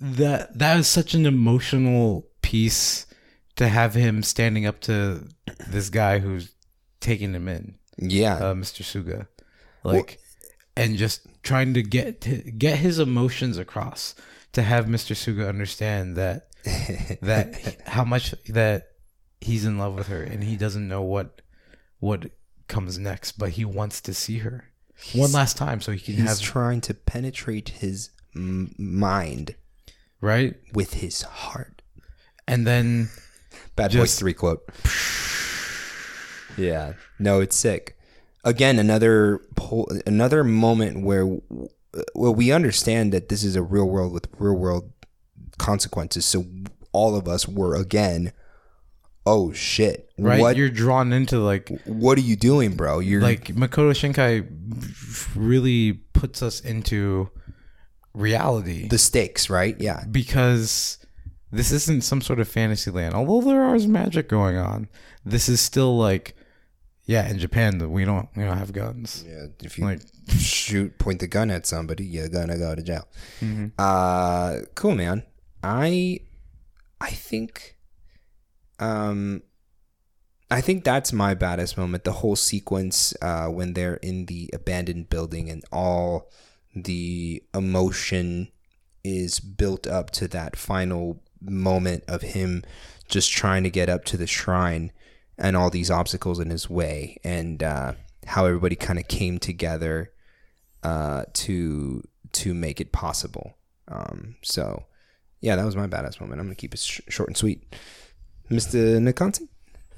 that 0.00 0.58
that 0.58 0.78
is 0.78 0.88
such 0.88 1.14
an 1.14 1.26
emotional 1.26 2.26
piece 2.42 3.06
to 3.56 3.68
have 3.68 3.94
him 3.94 4.22
standing 4.22 4.66
up 4.66 4.80
to 4.80 5.28
this 5.68 5.90
guy 5.90 6.18
who's 6.18 6.54
taking 7.00 7.34
him 7.34 7.48
in, 7.48 7.76
Yeah, 7.96 8.36
uh, 8.36 8.54
Mr. 8.54 8.82
Suga, 8.82 9.28
like, 9.84 10.20
and 10.76 10.96
just 10.96 11.26
trying 11.42 11.74
to 11.74 11.82
get 11.82 12.20
to 12.22 12.36
get 12.36 12.78
his 12.78 12.98
emotions 12.98 13.58
across 13.58 14.14
to 14.52 14.62
have 14.62 14.86
Mr. 14.86 15.14
Suga 15.14 15.48
understand 15.48 16.16
that 16.16 16.48
that 17.22 17.80
how 17.86 18.04
much 18.04 18.34
that 18.48 18.88
he's 19.40 19.64
in 19.64 19.78
love 19.78 19.94
with 19.94 20.08
her 20.08 20.22
and 20.22 20.42
he 20.42 20.56
doesn't 20.56 20.88
know 20.88 21.02
what 21.02 21.42
what 22.00 22.30
comes 22.66 22.98
next, 22.98 23.32
but 23.32 23.50
he 23.50 23.64
wants 23.64 24.00
to 24.00 24.14
see 24.14 24.38
her 24.38 24.67
one 25.14 25.32
last 25.32 25.56
time 25.56 25.80
so 25.80 25.92
he 25.92 26.00
can 26.00 26.14
he's 26.14 26.28
have 26.28 26.40
trying 26.40 26.80
to 26.82 26.94
penetrate 26.94 27.68
his 27.70 28.10
m- 28.34 28.74
mind 28.78 29.54
right. 30.20 30.54
with 30.72 30.94
his 30.94 31.22
heart. 31.22 31.82
And 32.46 32.66
then 32.66 33.10
Bad 33.76 33.92
Boys 33.92 34.18
Three 34.18 34.34
quote. 34.34 34.68
Yeah, 36.56 36.94
no, 37.18 37.40
it's 37.40 37.56
sick. 37.56 37.96
Again, 38.44 38.78
another 38.78 39.40
po- 39.54 39.88
another 40.06 40.42
moment 40.42 41.04
where 41.04 41.26
well 42.14 42.34
we 42.34 42.52
understand 42.52 43.12
that 43.12 43.28
this 43.28 43.44
is 43.44 43.56
a 43.56 43.62
real 43.62 43.86
world 43.86 44.12
with 44.12 44.28
real 44.38 44.54
world 44.54 44.92
consequences. 45.58 46.24
So 46.24 46.46
all 46.92 47.16
of 47.16 47.28
us 47.28 47.46
were 47.46 47.74
again, 47.74 48.32
oh 49.26 49.52
shit, 49.52 50.10
right, 50.18 50.40
What 50.40 50.56
you're 50.56 50.70
drawn 50.70 51.12
into 51.12 51.38
like 51.38 51.68
what 51.84 52.18
are 52.18 52.22
you 52.22 52.36
doing, 52.36 52.74
bro? 52.76 52.98
You're 52.98 53.22
like 53.22 53.46
Makoto 53.54 53.92
Shinkai 53.92 54.87
really 55.34 55.92
puts 56.12 56.42
us 56.42 56.60
into 56.60 57.30
reality 58.14 58.88
the 58.88 58.98
stakes, 58.98 59.48
right? 59.50 59.76
Yeah, 59.80 60.04
because 60.10 60.98
this 61.50 61.72
isn't 61.72 62.04
some 62.04 62.20
sort 62.20 62.40
of 62.40 62.48
fantasy 62.48 62.90
land. 62.90 63.14
Although 63.14 63.48
there 63.50 63.74
is 63.74 63.86
magic 63.86 64.28
going 64.28 64.56
on, 64.56 64.88
this 65.24 65.48
is 65.48 65.60
still 65.60 65.96
like 65.96 66.34
yeah, 67.04 67.26
in 67.28 67.38
Japan 67.38 67.78
we 67.90 68.04
don't 68.04 68.28
we 68.36 68.44
don't 68.44 68.58
have 68.58 68.72
guns. 68.72 69.24
yeah. 69.26 69.46
If 69.62 69.78
you 69.78 69.84
Like 69.84 70.02
shoot 70.28 70.98
point 70.98 71.20
the 71.20 71.26
gun 71.26 71.50
at 71.50 71.66
somebody, 71.66 72.04
you're 72.04 72.28
gonna 72.28 72.58
go 72.58 72.74
to 72.74 72.82
jail. 72.82 73.08
Uh, 73.78 74.58
cool, 74.74 74.94
man. 74.94 75.22
I, 75.62 76.20
I 77.00 77.10
think, 77.10 77.76
um, 78.78 79.42
I 80.50 80.60
think 80.60 80.82
that's 80.82 81.12
my 81.12 81.34
baddest 81.34 81.76
moment. 81.76 82.04
The 82.04 82.12
whole 82.12 82.36
sequence 82.36 83.14
uh, 83.20 83.48
when 83.48 83.74
they're 83.74 83.96
in 83.96 84.26
the 84.26 84.48
abandoned 84.52 85.10
building 85.10 85.50
and 85.50 85.62
all 85.70 86.30
the 86.74 87.42
emotion 87.54 88.48
is 89.04 89.40
built 89.40 89.86
up 89.86 90.10
to 90.10 90.28
that 90.28 90.56
final 90.56 91.22
moment 91.40 92.04
of 92.08 92.22
him 92.22 92.64
just 93.08 93.30
trying 93.30 93.62
to 93.62 93.70
get 93.70 93.88
up 93.88 94.04
to 94.06 94.16
the 94.16 94.26
shrine 94.26 94.92
and 95.36 95.56
all 95.56 95.70
these 95.70 95.90
obstacles 95.90 96.40
in 96.40 96.50
his 96.50 96.68
way 96.68 97.18
and 97.22 97.62
uh, 97.62 97.92
how 98.26 98.46
everybody 98.46 98.76
kind 98.76 98.98
of 98.98 99.06
came 99.08 99.38
together 99.38 100.12
uh, 100.82 101.24
to 101.32 102.02
to 102.32 102.52
make 102.54 102.80
it 102.80 102.92
possible. 102.92 103.56
Um, 103.86 104.36
so 104.42 104.84
yeah, 105.40 105.56
that 105.56 105.64
was 105.64 105.76
my 105.76 105.86
badass 105.86 106.20
moment. 106.20 106.40
I'm 106.40 106.46
gonna 106.46 106.54
keep 106.54 106.74
it 106.74 106.80
sh- 106.80 107.00
short 107.08 107.28
and 107.28 107.36
sweet. 107.36 107.64
Mr. 108.50 108.98
Nikonsi? 108.98 109.48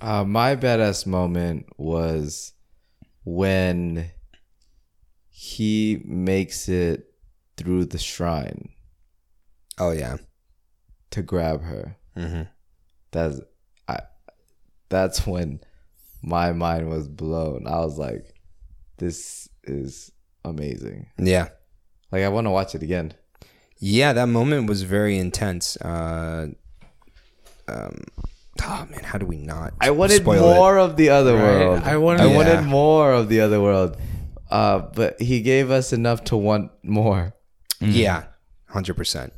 Uh, 0.00 0.24
my 0.24 0.56
badass 0.56 1.06
moment 1.06 1.66
was 1.76 2.52
when 3.24 4.10
he 5.28 6.00
makes 6.04 6.68
it 6.68 7.12
through 7.56 7.84
the 7.84 7.98
shrine 7.98 8.70
Oh 9.78 9.92
yeah. 9.92 10.16
to 11.10 11.22
grab 11.22 11.62
her. 11.62 11.96
Mm-hmm. 12.16 12.42
That's 13.12 13.40
I. 13.88 14.00
That's 14.88 15.26
when 15.26 15.60
my 16.22 16.52
mind 16.52 16.88
was 16.88 17.08
blown. 17.08 17.66
I 17.66 17.78
was 17.80 17.98
like, 17.98 18.34
"This 18.98 19.48
is 19.64 20.12
amazing." 20.44 21.06
Yeah. 21.18 21.48
Like 22.12 22.22
I 22.24 22.28
want 22.28 22.46
to 22.46 22.51
watch 22.51 22.74
it 22.74 22.82
again. 22.82 23.14
Yeah, 23.78 24.12
that 24.12 24.26
moment 24.26 24.68
was 24.68 24.82
very 24.82 25.16
intense. 25.18 25.76
Uh, 25.78 26.48
um, 27.66 28.03
man, 28.91 29.03
how 29.05 29.18
do 29.18 29.26
we 29.26 29.36
not? 29.38 29.74
I 29.80 29.91
wanted 29.91 30.22
spoil 30.22 30.55
more 30.55 30.78
of 30.78 30.97
the 30.97 31.09
other 31.11 31.34
Right. 31.34 31.43
world. 31.43 31.82
I 31.84 31.97
wanted- 31.97 32.22
I 32.22 32.26
Yeah. 32.30 32.36
wanted 32.36 32.62
more 32.64 33.12
of 33.12 33.28
the 33.28 33.41
other 33.41 33.61
world. 33.61 33.97
Uh, 34.51 34.80
but 34.95 35.20
he 35.20 35.41
gave 35.43 35.70
us 35.70 35.93
enough 35.93 36.24
to 36.24 36.36
want 36.36 36.70
more. 36.82 37.34
It? 37.80 37.88
Yeah, 37.91 38.24
hundred 38.66 38.95
percent. 38.97 39.32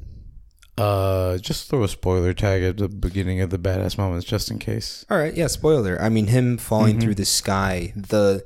Uh, 0.78 1.36
just 1.36 1.68
throw 1.68 1.84
a 1.84 1.88
spoiler 1.88 2.32
tag 2.32 2.62
at 2.62 2.78
the 2.78 2.88
beginning 2.88 3.40
of 3.42 3.50
the 3.50 3.58
badass 3.58 3.98
moments, 3.98 4.24
just 4.24 4.50
in 4.50 4.58
case. 4.58 5.04
All 5.10 5.18
right, 5.18 5.34
yeah. 5.36 5.46
Spoiler. 5.48 6.00
I 6.00 6.08
mean, 6.08 6.28
him 6.28 6.56
falling 6.56 6.98
through 6.98 7.16
the 7.16 7.26
sky. 7.26 7.92
The 7.94 8.42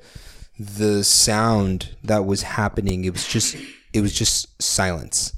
the 0.59 1.04
sound 1.04 1.90
that 2.02 2.24
was 2.26 2.42
happening. 2.42 3.04
It 3.04 3.12
was 3.12 3.26
just 3.28 3.57
it 3.92 4.00
was 4.00 4.12
just 4.12 4.61
silence, 4.61 5.34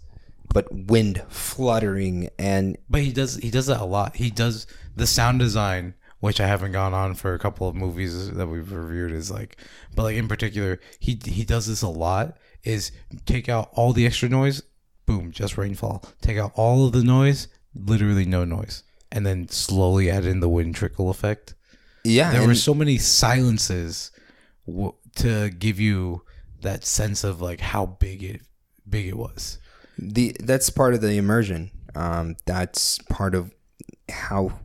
but 0.55 0.67
wind 0.73 1.23
fluttering 1.29 2.31
and 2.39 2.79
But 2.89 3.03
he 3.03 3.13
does 3.13 3.37
he 3.37 3.51
does 3.51 3.67
that 3.67 3.81
a 3.81 3.85
lot. 3.85 4.17
He 4.17 4.31
does 4.31 4.67
the 4.99 5.07
sound 5.07 5.39
design, 5.39 5.95
which 6.21 6.41
I 6.41 6.47
haven't 6.47 6.73
gone 6.73 6.93
on 6.95 7.15
for 7.15 7.33
a 7.35 7.39
couple 7.39 7.69
of 7.69 7.75
movies 7.75 8.31
that 8.33 8.47
we've 8.49 8.71
reviewed, 8.73 9.13
is 9.13 9.31
like, 9.31 9.57
but 9.95 10.03
like 10.05 10.17
in 10.17 10.29
particular, 10.29 10.81
he 10.99 11.19
he 11.25 11.45
does 11.45 11.67
this 11.67 11.83
a 11.83 11.89
lot. 11.89 12.37
Is 12.65 12.93
take 13.25 13.49
out 13.49 13.71
all 13.75 13.93
the 13.93 14.05
extra 14.07 14.29
noise, 14.29 14.63
boom, 15.07 15.31
just 15.33 15.57
rainfall. 15.57 16.05
Take 16.21 16.37
out 16.39 16.53
all 16.55 16.87
of 16.87 16.93
the 16.93 17.05
noise, 17.05 17.49
literally 17.75 18.25
no 18.27 18.45
noise, 18.45 18.83
and 19.13 19.25
then 19.25 19.49
slowly 19.49 20.11
add 20.11 20.27
in 20.27 20.41
the 20.41 20.49
wind 20.49 20.75
trickle 20.75 21.09
effect. 21.09 21.55
Yeah, 22.05 22.33
There 22.33 22.47
were 22.47 22.55
so 22.55 22.75
many 22.75 22.99
silences 22.99 24.11
w- 24.67 24.95
to 25.17 25.51
give 25.51 25.79
you 25.81 26.23
that 26.63 26.85
sense 26.85 27.23
of 27.25 27.41
like 27.41 27.61
how 27.61 27.87
big 27.87 28.23
it 28.23 28.41
big 28.89 29.07
it 29.07 29.17
was. 29.17 29.59
the 29.99 30.35
that's 30.41 30.71
part 30.71 30.95
of 30.95 31.01
the 31.01 31.17
immersion. 31.17 31.71
Um, 31.95 32.37
that's 32.47 32.99
part 33.09 33.35
of 33.35 33.53
how. 34.09 34.59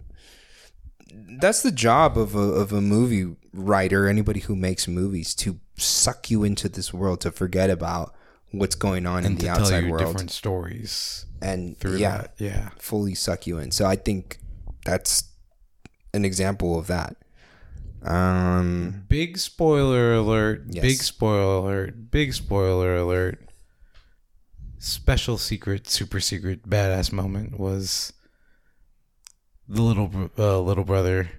That's 1.40 1.62
the 1.62 1.72
job 1.72 2.18
of 2.18 2.36
a 2.36 2.40
of 2.40 2.74
a 2.74 2.82
movie 2.82 3.36
writer, 3.54 4.08
anybody 4.08 4.42
who 4.42 4.56
makes 4.56 4.88
movies, 4.88 5.34
to 5.36 5.60
suck 5.78 6.30
you 6.30 6.44
into 6.44 6.70
this 6.70 6.94
world, 6.94 7.22
to 7.22 7.32
forget 7.32 7.70
about 7.70 8.16
what's 8.52 8.76
going 8.76 9.06
on 9.06 9.20
in 9.20 9.26
And 9.34 9.38
the 9.40 9.48
tell 9.48 9.60
outside 9.60 9.86
you 9.86 9.92
world, 9.92 10.06
different 10.06 10.32
stories 10.32 11.26
and 11.42 11.78
through 11.78 11.98
yeah, 11.98 12.18
that. 12.18 12.34
Yeah. 12.38 12.70
fully 12.78 13.16
suck 13.16 13.48
you 13.48 13.58
in. 13.58 13.72
So 13.72 13.86
I 13.86 13.96
think 13.96 14.40
that's 14.86 15.26
an 16.14 16.26
example 16.26 16.78
of 16.78 16.88
that. 16.88 17.16
Um, 18.04 19.06
Big 19.08 19.38
spoiler 19.38 20.14
alert. 20.14 20.64
Yes. 20.70 20.84
Big 20.84 20.98
spoiler 20.98 21.58
alert. 21.58 22.12
Big 22.12 22.34
spoiler 22.34 22.96
alert. 22.98 23.40
Special 24.78 25.38
secret, 25.38 25.90
super 25.90 26.20
secret, 26.20 26.70
badass 26.70 27.12
moment 27.14 27.58
was 27.58 28.12
the 29.68 29.82
little 29.82 30.12
uh, 30.38 30.60
little 30.60 30.84
brother 30.84 31.30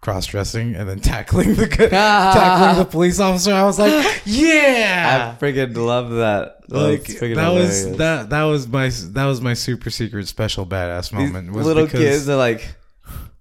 cross 0.00 0.26
dressing 0.26 0.74
and 0.74 0.86
then 0.86 1.00
tackling 1.00 1.54
the 1.54 1.66
tackling 1.90 2.78
the 2.78 2.84
police 2.90 3.18
officer. 3.20 3.52
I 3.54 3.64
was 3.64 3.78
like, 3.78 3.92
yeah, 4.26 4.44
I 4.46 4.52
yeah, 4.52 5.36
freaking 5.38 5.74
love 5.76 6.10
that. 6.10 6.56
like 6.68 7.04
That's 7.06 7.14
freaking 7.20 7.36
that 7.36 7.48
was 7.52 7.96
that 7.96 8.30
that 8.30 8.42
was 8.44 8.68
my 8.68 8.88
that 9.12 9.24
was 9.24 9.40
my 9.40 9.54
super 9.54 9.90
secret 9.90 10.28
special 10.28 10.66
badass 10.66 11.04
These 11.10 11.12
moment. 11.12 11.52
Was 11.52 11.66
little 11.66 11.84
because- 11.86 12.00
kids 12.00 12.28
are 12.28 12.36
like, 12.36 12.74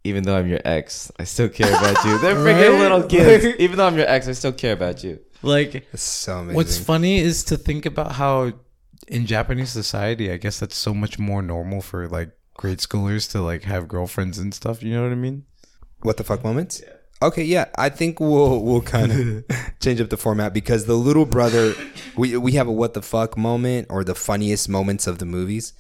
even 0.06 0.24
though 0.24 0.38
I'm 0.38 0.48
your 0.48 0.62
ex, 0.64 1.12
I 1.20 1.26
still 1.26 1.50
care 1.50 1.68
about 1.70 2.04
you. 2.06 2.18
They're 2.20 2.36
Right? 2.44 2.56
freaking 2.56 2.80
little 2.80 3.04
kids. 3.04 3.46
Like- 3.46 3.60
even 3.60 3.78
though 3.78 3.88
I'm 3.88 3.98
your 3.98 4.08
ex, 4.10 4.28
I 4.28 4.32
still 4.34 4.54
care 4.54 4.74
about 4.74 5.04
you. 5.04 5.20
like 5.42 5.76
it's 5.76 6.02
so 6.02 6.38
amazing. 6.38 6.56
What's 6.56 6.78
funny 6.78 7.18
is 7.20 7.44
to 7.46 7.58
think 7.58 7.86
about 7.86 8.14
how 8.14 8.54
in 9.10 9.26
Japanese 9.26 9.70
society, 9.72 10.32
I 10.32 10.38
guess 10.38 10.60
that's 10.62 10.78
so 10.78 10.94
much 10.94 11.20
more 11.20 11.42
normal 11.42 11.82
for 11.82 12.08
like 12.08 12.32
grade 12.56 12.80
schoolers 12.80 13.30
to 13.32 13.42
like 13.42 13.64
have 13.64 13.88
girlfriends 13.88 14.38
and 14.38 14.54
stuff. 14.54 14.84
You 14.84 14.94
know 14.94 15.04
what 15.04 15.12
I 15.12 15.16
mean? 15.16 15.46
what 16.02 16.18
the 16.18 16.24
fuck 16.24 16.44
moments? 16.44 16.82
Okay, 17.22 17.44
yeah, 17.44 17.66
I 17.78 17.88
think 17.88 18.20
we'll 18.20 18.62
we'll 18.62 18.82
kind 18.82 19.12
of 19.12 19.46
change 19.80 20.02
up 20.02 20.10
the 20.10 20.18
format 20.18 20.54
because 20.54 20.86
the 20.86 20.96
little 20.96 21.26
brother, 21.26 21.74
we 22.18 22.36
we 22.36 22.52
have 22.54 22.68
a 22.68 22.72
what 22.72 22.94
the 22.94 23.02
fuck 23.02 23.38
moment 23.38 23.88
or 23.90 24.04
the 24.04 24.16
funniest 24.16 24.68
moments 24.68 25.08
of 25.08 25.20
the 25.20 25.26
movies, 25.26 25.72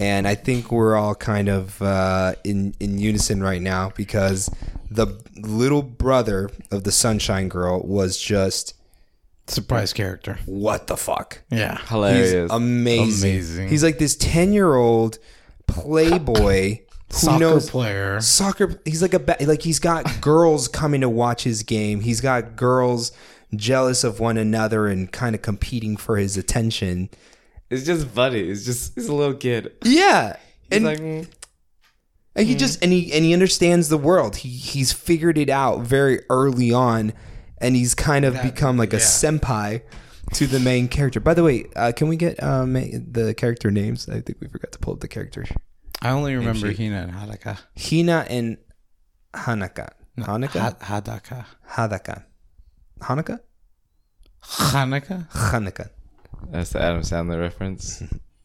and 0.00 0.26
I 0.26 0.34
think 0.34 0.72
we're 0.72 0.96
all 0.96 1.14
kind 1.14 1.50
of 1.50 1.82
uh, 1.82 2.34
in 2.44 2.74
in 2.80 2.98
unison 2.98 3.42
right 3.42 3.60
now 3.60 3.92
because 3.94 4.48
the 4.90 5.08
little 5.36 5.82
brother 5.82 6.48
of 6.70 6.84
the 6.84 6.92
Sunshine 6.92 7.48
Girl 7.50 7.82
was 7.82 8.16
just 8.18 8.72
Surprise 9.48 9.92
character. 9.92 10.38
what 10.46 10.86
the 10.86 10.96
fuck. 10.96 11.42
Yeah. 11.50 11.76
He's 11.78 11.88
Hilarious. 11.90 12.50
amazing. 12.50 13.30
Amazing. 13.30 13.68
He's 13.68 13.84
like 13.84 13.98
this 13.98 14.16
ten 14.16 14.54
year 14.54 14.74
old 14.74 15.18
playboy 15.66 16.80
who 17.10 17.14
Soccer 17.16 17.38
knows 17.38 17.70
player. 17.70 18.20
soccer. 18.20 18.80
He's 18.84 19.02
like 19.02 19.14
a 19.14 19.18
ba- 19.20 19.36
like 19.40 19.62
he's 19.62 19.78
got 19.78 20.20
girls 20.20 20.68
coming 20.68 21.00
to 21.02 21.08
watch 21.08 21.44
his 21.44 21.62
game. 21.62 22.00
He's 22.00 22.20
got 22.20 22.56
girls 22.56 23.12
jealous 23.54 24.02
of 24.04 24.18
one 24.18 24.36
another 24.36 24.88
and 24.88 25.10
kind 25.12 25.34
of 25.34 25.42
competing 25.42 25.96
for 25.96 26.16
his 26.16 26.36
attention. 26.36 27.08
It's 27.70 27.84
just 27.84 28.08
funny. 28.08 28.40
It's 28.40 28.64
just 28.64 28.94
he's 28.94 29.08
a 29.08 29.14
little 29.14 29.34
kid. 29.34 29.72
Yeah, 29.84 30.36
He's 30.70 30.76
and, 30.76 30.84
like, 30.84 30.98
mm, 30.98 31.28
and 32.34 32.46
he 32.46 32.54
just 32.54 32.82
and 32.82 32.92
he 32.92 33.12
and 33.12 33.24
he 33.24 33.32
understands 33.32 33.88
the 33.88 33.98
world. 33.98 34.36
He 34.36 34.48
he's 34.48 34.92
figured 34.92 35.38
it 35.38 35.48
out 35.48 35.80
very 35.80 36.20
early 36.28 36.72
on, 36.72 37.12
and 37.58 37.76
he's 37.76 37.94
kind 37.94 38.24
of 38.24 38.40
become 38.42 38.76
like 38.76 38.92
a 38.92 38.96
yeah. 38.96 39.02
senpai 39.02 39.82
to 40.34 40.46
the 40.46 40.60
main 40.60 40.88
character. 40.88 41.20
By 41.20 41.34
the 41.34 41.42
way, 41.42 41.66
uh, 41.76 41.92
can 41.94 42.08
we 42.08 42.16
get 42.16 42.42
um, 42.42 42.72
the 42.74 43.34
character 43.36 43.70
names? 43.70 44.08
I 44.08 44.20
think 44.20 44.38
we 44.40 44.48
forgot 44.48 44.72
to 44.72 44.78
pull 44.78 44.94
up 44.94 45.00
the 45.00 45.08
characters. 45.08 45.48
I 46.02 46.10
only 46.10 46.34
remember 46.34 46.68
sheet. 46.74 46.78
Hina 46.78 47.02
and 47.02 47.12
Hadaka. 47.12 47.58
Hina 47.78 48.26
and 48.28 48.58
Hanaka. 49.34 49.90
Hanaka. 50.18 50.60
Ha- 50.60 51.00
Hadaka. 51.00 51.44
Hadaka. 51.70 52.24
Hanaka. 53.00 53.40
Hanaka? 54.42 55.28
Hanaka. 55.30 55.90
that's 56.50 56.70
the 56.70 56.80
Adam 56.82 57.00
Sandler 57.02 57.40
reference 57.40 58.02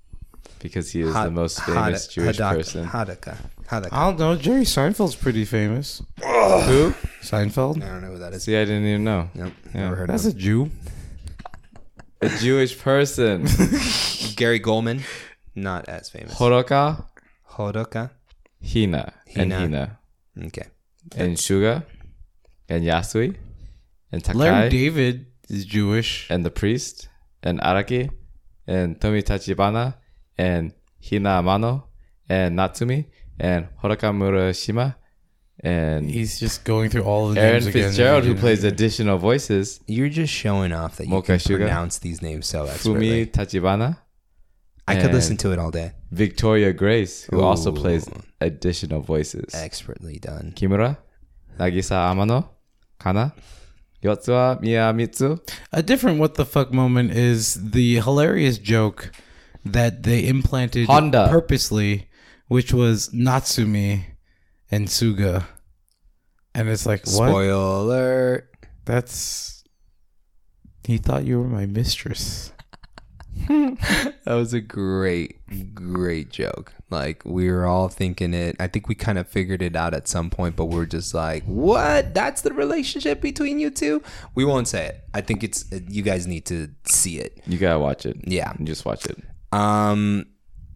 because 0.60 0.92
he 0.92 1.02
is 1.02 1.14
Ha- 1.14 1.26
the 1.26 1.32
most 1.32 1.62
famous 1.64 2.08
Hada- 2.08 2.12
Jewish 2.12 2.38
Hadaka. 2.38 2.52
person. 2.56 2.86
Hadaka. 2.88 3.38
Hadaka. 3.68 3.90
I 3.92 4.06
don't 4.10 4.20
know. 4.20 4.36
Jerry 4.36 4.64
Seinfeld's 4.64 5.16
pretty 5.16 5.46
famous. 5.46 6.02
Who? 6.22 6.94
Seinfeld? 7.22 7.84
I 7.84 7.88
don't 7.88 8.02
know 8.02 8.12
who 8.12 8.18
that 8.20 8.34
is. 8.34 8.44
See, 8.44 8.56
I 8.56 8.66
didn't 8.66 8.86
even 8.86 9.04
know. 9.04 9.30
Nope. 9.36 9.54
Yeah. 9.74 9.82
Never 9.82 9.96
heard 9.96 10.10
of 10.10 10.10
it. 10.10 10.14
That's 10.14 10.26
of 10.26 10.36
a 10.36 10.38
Jew. 10.40 10.72
A 12.22 12.30
Jewish 12.40 12.78
person. 12.78 13.46
Gary 14.36 14.60
Goldman. 14.60 15.04
Not 15.56 15.90
as 15.90 16.10
famous. 16.10 16.38
Horoka, 16.38 17.06
Hodoka. 17.52 18.12
Hina, 18.64 19.14
and 19.36 19.52
Hina. 19.52 19.60
Hina, 19.60 20.00
Okay. 20.48 20.68
and 21.18 21.36
Suga, 21.36 21.84
and 22.70 22.84
Yasui, 22.86 23.36
and 24.12 24.24
Takai, 24.24 24.38
Larry 24.40 24.70
David 24.70 25.26
is 25.50 25.66
Jewish. 25.66 26.28
and 26.30 26.46
the 26.46 26.52
priest, 26.52 27.10
and 27.44 27.60
Araki, 27.60 28.10
and 28.68 29.02
Tomi 29.02 29.24
Tachibana, 29.24 29.96
and 30.38 30.74
Hina 31.04 31.42
Amano, 31.42 31.86
and 32.30 32.58
Natsumi, 32.58 33.08
and 33.40 33.68
Horoka 33.82 34.12
Murashima, 34.14 34.96
and 35.64 36.09
He's 36.09 36.39
just 36.39 36.64
going 36.64 36.89
through 36.89 37.03
all 37.03 37.30
of 37.30 37.36
the 37.36 37.41
Aaron 37.41 37.53
names 37.55 37.68
again. 37.68 37.84
Fitzgerald, 37.89 38.24
who 38.24 38.36
plays 38.36 38.64
additional 38.64 39.18
voices. 39.18 39.80
You're 39.88 40.09
just 40.09 40.34
showing 40.34 40.72
off 40.74 40.97
that 40.97 41.05
you 41.07 41.14
Moka 41.14 41.26
can 41.26 41.36
Suga. 41.38 41.57
pronounce 41.57 41.99
these 41.99 42.22
names 42.22 42.47
so 42.47 42.66
expertly. 42.66 43.26
Fumi 43.28 43.32
Tachibana, 43.32 43.97
I 44.88 44.99
could 44.99 45.14
listen 45.14 45.38
to 45.38 45.51
it 45.51 45.59
all 45.59 45.72
day. 45.72 45.93
Victoria 46.12 46.74
Grace, 46.74 47.24
who 47.26 47.41
also 47.41 47.72
plays 47.72 48.09
additional 48.41 49.01
voices. 49.01 49.53
Expertly 49.53 50.18
done. 50.20 50.53
Kimura, 50.55 50.97
Nagisa 51.59 52.12
Amano, 52.12 52.49
Kana, 52.99 53.34
Yotsuha 54.03 54.62
Miyamizu, 54.62 55.39
A 55.72 55.84
different 55.84 56.20
what 56.20 56.34
the 56.36 56.45
fuck 56.45 56.74
moment 56.74 57.12
is 57.12 57.72
the 57.72 57.95
hilarious 57.97 58.57
joke 58.57 59.12
that 59.64 60.03
they 60.03 60.28
implanted 60.28 60.88
Honda. 60.88 61.28
purposely, 61.30 62.09
which 62.47 62.74
was 62.74 63.09
Natsumi 63.09 64.05
and 64.72 64.88
Suga. 64.88 65.46
And 66.54 66.70
it's 66.70 66.86
like, 66.86 67.06
what? 67.06 67.30
Spoiler. 67.30 68.50
That's. 68.86 69.64
He 70.84 70.98
thought 70.98 71.26
you 71.26 71.40
were 71.40 71.48
my 71.48 71.66
mistress. 71.66 72.52
That 73.48 74.36
was 74.36 74.54
a 74.54 74.62
great, 74.62 75.40
great 75.74 76.30
joke. 76.30 76.74
Like 76.90 77.24
we 77.26 77.50
were 77.50 77.66
all 77.66 77.88
thinking 77.90 78.34
it. 78.34 78.56
I 78.60 78.68
think 78.68 78.88
we 78.88 78.96
kind 78.96 79.18
of 79.18 79.28
figured 79.28 79.62
it 79.62 79.76
out 79.76 79.94
at 79.94 80.08
some 80.08 80.30
point, 80.30 80.56
but 80.56 80.66
we 80.66 80.80
are 80.80 80.86
just 80.86 81.14
like, 81.14 81.44
"What? 81.46 82.14
That's 82.14 82.42
the 82.42 82.54
relationship 82.54 83.22
between 83.22 83.60
you 83.60 83.70
two? 83.70 84.04
We 84.36 84.46
won't 84.46 84.68
say 84.68 84.88
it. 84.88 85.04
I 85.14 85.22
think 85.22 85.44
it's 85.44 85.66
you 85.90 86.02
guys 86.04 86.28
need 86.28 86.46
to 86.48 86.70
see 86.86 87.20
it. 87.20 87.42
You 87.48 87.58
gotta 87.58 87.80
watch 87.80 88.06
it. 88.06 88.18
Yeah. 88.28 88.54
Just 88.64 88.86
watch 88.86 89.06
it. 89.06 89.18
Um, 89.52 90.28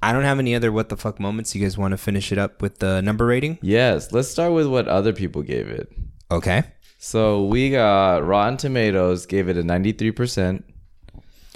I 0.07 0.13
don't 0.13 0.23
have 0.23 0.39
any 0.39 0.53
other 0.55 0.71
what 0.71 0.89
the 0.89 0.97
fuck 0.97 1.19
moments. 1.19 1.55
You 1.55 1.61
guys 1.61 1.77
want 1.77 1.91
to 1.93 1.97
finish 1.97 2.31
it 2.31 2.37
up 2.37 2.61
with 2.61 2.79
the 2.79 3.01
number 3.01 3.25
rating? 3.25 3.57
Yes, 3.61 4.11
let's 4.11 4.27
start 4.27 4.53
with 4.53 4.67
what 4.67 4.87
other 4.87 5.13
people 5.13 5.41
gave 5.41 5.67
it. 5.67 5.91
Okay. 6.31 6.63
So 6.99 7.43
we 7.45 7.69
got 7.71 8.25
Rotten 8.25 8.57
Tomatoes 8.57 9.25
gave 9.25 9.49
it 9.49 9.57
a 9.57 9.63
93%. 9.63 10.63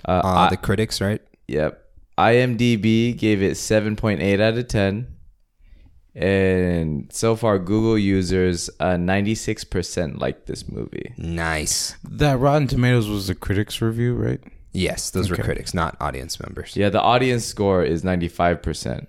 Uh, 0.08 0.12
Uh, 0.12 0.22
I- 0.24 0.50
the 0.50 0.58
critics, 0.58 1.00
right? 1.02 1.22
Yep. 1.48 1.80
IMDb 2.18 3.18
gave 3.18 3.42
it 3.42 3.56
7.8 3.58 4.40
out 4.42 4.58
of 4.58 4.68
10. 4.68 5.08
And 6.16 7.10
so 7.14 7.36
far, 7.36 7.60
Google 7.60 7.98
users, 7.98 8.70
uh, 8.80 8.98
96% 8.98 10.20
like 10.20 10.48
this 10.48 10.68
movie. 10.68 11.14
Nice. 11.18 11.96
That 12.04 12.40
Rotten 12.40 12.68
Tomatoes 12.68 13.08
was 13.08 13.28
the 13.28 13.36
critics' 13.36 13.82
review, 13.82 14.16
right? 14.16 14.42
Yes, 14.72 15.10
those 15.10 15.30
were 15.30 15.36
Okay. 15.36 15.44
critics, 15.44 15.74
not 15.74 15.98
audience 16.00 16.40
members. 16.40 16.76
Yeah, 16.76 16.90
the 16.90 17.02
audience 17.02 17.44
score 17.46 17.84
is 17.84 18.04
95% 18.04 19.08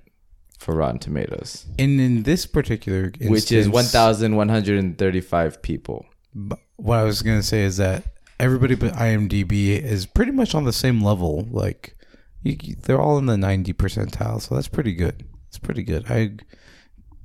for 0.59 0.75
Rotten 0.75 0.99
Tomatoes, 0.99 1.67
And 1.79 2.01
in 2.01 2.23
this 2.25 2.47
particular 2.47 3.05
instance, 3.07 3.31
which 3.31 3.53
is 3.53 3.69
1,135 3.69 5.63
people. 5.63 6.07
b- 6.35 6.57
What 6.77 6.99
I 6.99 7.05
was 7.05 7.23
gonna 7.23 7.43
say 7.43 7.63
is 7.65 7.77
that 7.79 8.05
everybody 8.39 8.75
but 8.75 8.93
IMDb 8.95 9.71
is 9.83 10.07
pretty 10.07 10.33
much 10.33 10.55
on 10.55 10.65
the 10.65 10.73
same 10.73 11.03
level. 11.03 11.47
Like, 11.51 11.95
you, 12.43 12.57
they're 12.83 13.01
all 13.01 13.19
in 13.19 13.27
the 13.27 13.37
ninety 13.37 13.75
percentile, 13.75 14.41
so 14.41 14.55
that's 14.55 14.69
pretty 14.69 14.93
good. 14.95 15.25
It's 15.49 15.59
pretty 15.59 15.83
good. 15.83 16.07
I 16.09 16.37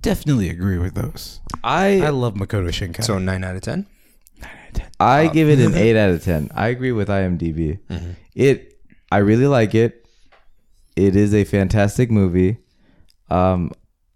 definitely 0.02 0.50
agree 0.50 0.78
with 0.78 0.96
those. 0.96 1.40
I 1.64 2.02
I 2.02 2.10
love 2.10 2.34
Makoto 2.34 2.68
Shinkai. 2.68 3.04
So 3.04 3.18
nine 3.18 3.44
out 3.46 3.56
of 3.56 3.62
ten. 3.62 3.86
I 5.00 5.28
give 5.28 5.50
it 5.50 5.60
an 5.60 5.74
8 5.76 5.98
out 5.98 6.10
of 6.12 6.24
10. 6.24 6.52
I 6.56 6.68
agree 6.70 6.92
with 6.92 7.08
IMDb. 7.10 7.80
It 8.36 8.80
I 9.12 9.18
really 9.20 9.48
like 9.48 9.76
it. 9.76 10.06
it 10.96 11.16
is 11.16 11.34
a 11.34 11.44
fantastic 11.44 12.10
movie. 12.12 12.58
Um, 13.30 13.72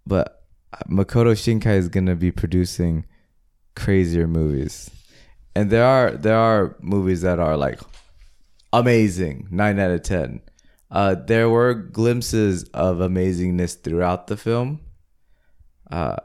but 0.05 0.43
Makoto 0.89 1.33
Shinkai 1.33 1.75
is 1.77 1.89
gonna 1.89 2.15
be 2.15 2.31
producing 2.31 3.05
crazier 3.75 4.27
movies, 4.27 4.89
and 5.55 5.69
there 5.69 5.85
are 5.85 6.11
there 6.11 6.37
are 6.37 6.75
movies 6.81 7.21
that 7.21 7.39
are 7.39 7.57
like 7.57 7.79
amazing, 8.73 9.47
nine 9.51 9.79
out 9.79 9.91
of 9.91 10.03
ten. 10.03 10.41
Uh, 10.91 11.15
there 11.15 11.49
were 11.49 11.73
glimpses 11.73 12.63
of 12.73 12.97
amazingness 12.97 13.81
throughout 13.81 14.27
the 14.27 14.37
film. 14.37 14.79
Uh, 15.91 16.17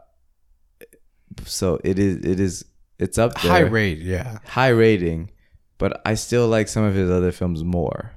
so 1.45 1.81
it 1.85 1.99
is 1.99 2.17
it 2.25 2.39
is 2.41 2.65
it's 2.99 3.19
up 3.19 3.41
there 3.43 3.51
High 3.51 3.61
rate, 3.61 3.99
yeah. 3.99 4.39
high 4.47 4.69
rating, 4.69 5.31
but 5.79 6.01
I 6.07 6.15
still 6.15 6.49
like 6.49 6.69
some 6.69 6.85
of 6.85 6.95
his 6.95 7.11
other 7.11 7.33
films 7.33 7.65
more. 7.65 8.13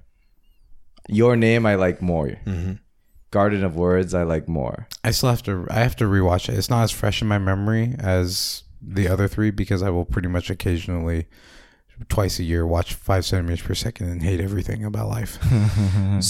Your 1.09 1.35
Name 1.35 1.65
I 1.65 1.75
like 1.75 2.01
more. 2.01 2.27
Mm-hmm. 2.45 2.73
Garden 3.31 3.63
of 3.63 3.75
Words 3.75 4.13
I 4.13 4.23
like 4.23 4.47
more. 4.47 4.87
I 5.03 5.11
still 5.11 5.29
have 5.29 5.43
to. 5.43 5.67
I 5.69 5.79
have 5.79 5.95
to 5.97 6.05
rewatch 6.05 6.49
it. 6.49 6.57
It's 6.57 6.69
not 6.69 6.83
as 6.83 6.91
fresh 6.91 7.21
in 7.21 7.27
my 7.27 7.37
memory 7.37 7.95
as 7.99 8.63
the 8.81 9.07
other 9.07 9.27
three 9.27 9.51
because 9.51 9.81
I 9.83 9.89
will 9.89 10.05
pretty 10.05 10.27
much 10.27 10.49
occasionally, 10.49 11.27
twice 12.09 12.39
a 12.39 12.43
year, 12.43 12.65
watch 12.65 12.93
five 12.93 13.25
centimeters 13.25 13.61
per 13.61 13.73
second 13.73 14.09
and 14.09 14.21
hate 14.23 14.39
everything 14.39 14.85
about 14.85 15.09
life. 15.09 15.39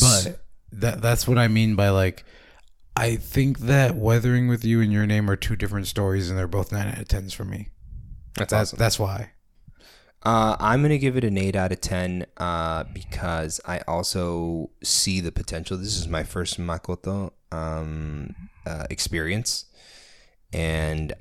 but 0.02 0.40
that 0.72 1.02
that's 1.02 1.28
what 1.28 1.38
I 1.38 1.48
mean 1.48 1.76
by 1.76 1.90
like. 1.90 2.24
I 2.96 3.16
think 3.16 3.60
that 3.60 3.96
Weathering 3.96 4.48
with 4.48 4.66
You 4.66 4.82
and 4.82 4.92
Your 4.92 5.06
Name 5.06 5.30
are 5.30 5.36
two 5.36 5.56
different 5.56 5.86
stories, 5.86 6.30
and 6.30 6.38
they're 6.38 6.48
both 6.48 6.72
nine 6.72 6.88
out 6.88 6.98
of 6.98 7.08
tens 7.08 7.32
for 7.32 7.46
me. 7.46 7.70
That's 8.38 8.52
That's 8.52 8.70
awesome. 8.70 8.80
that's 8.80 9.00
why. 9.00 9.32
Uh, 10.24 10.58
I'm 10.60 10.82
gonna 10.82 10.98
give 10.98 11.16
it 11.16 11.24
an 11.24 11.38
eight 11.38 11.56
out 11.56 11.72
of 11.72 11.80
ten 11.80 12.26
uh, 12.38 12.84
because 12.94 13.62
I 13.66 13.80
also 13.88 14.72
see 14.84 15.22
the 15.22 15.32
potential. 15.32 15.78
This 15.78 15.98
is 15.98 16.08
my 16.08 16.24
first 16.24 16.60
Makoto 16.60 17.32
um, 17.52 18.36
uh, 18.66 18.86
experience, 18.90 19.66
and 20.52 21.14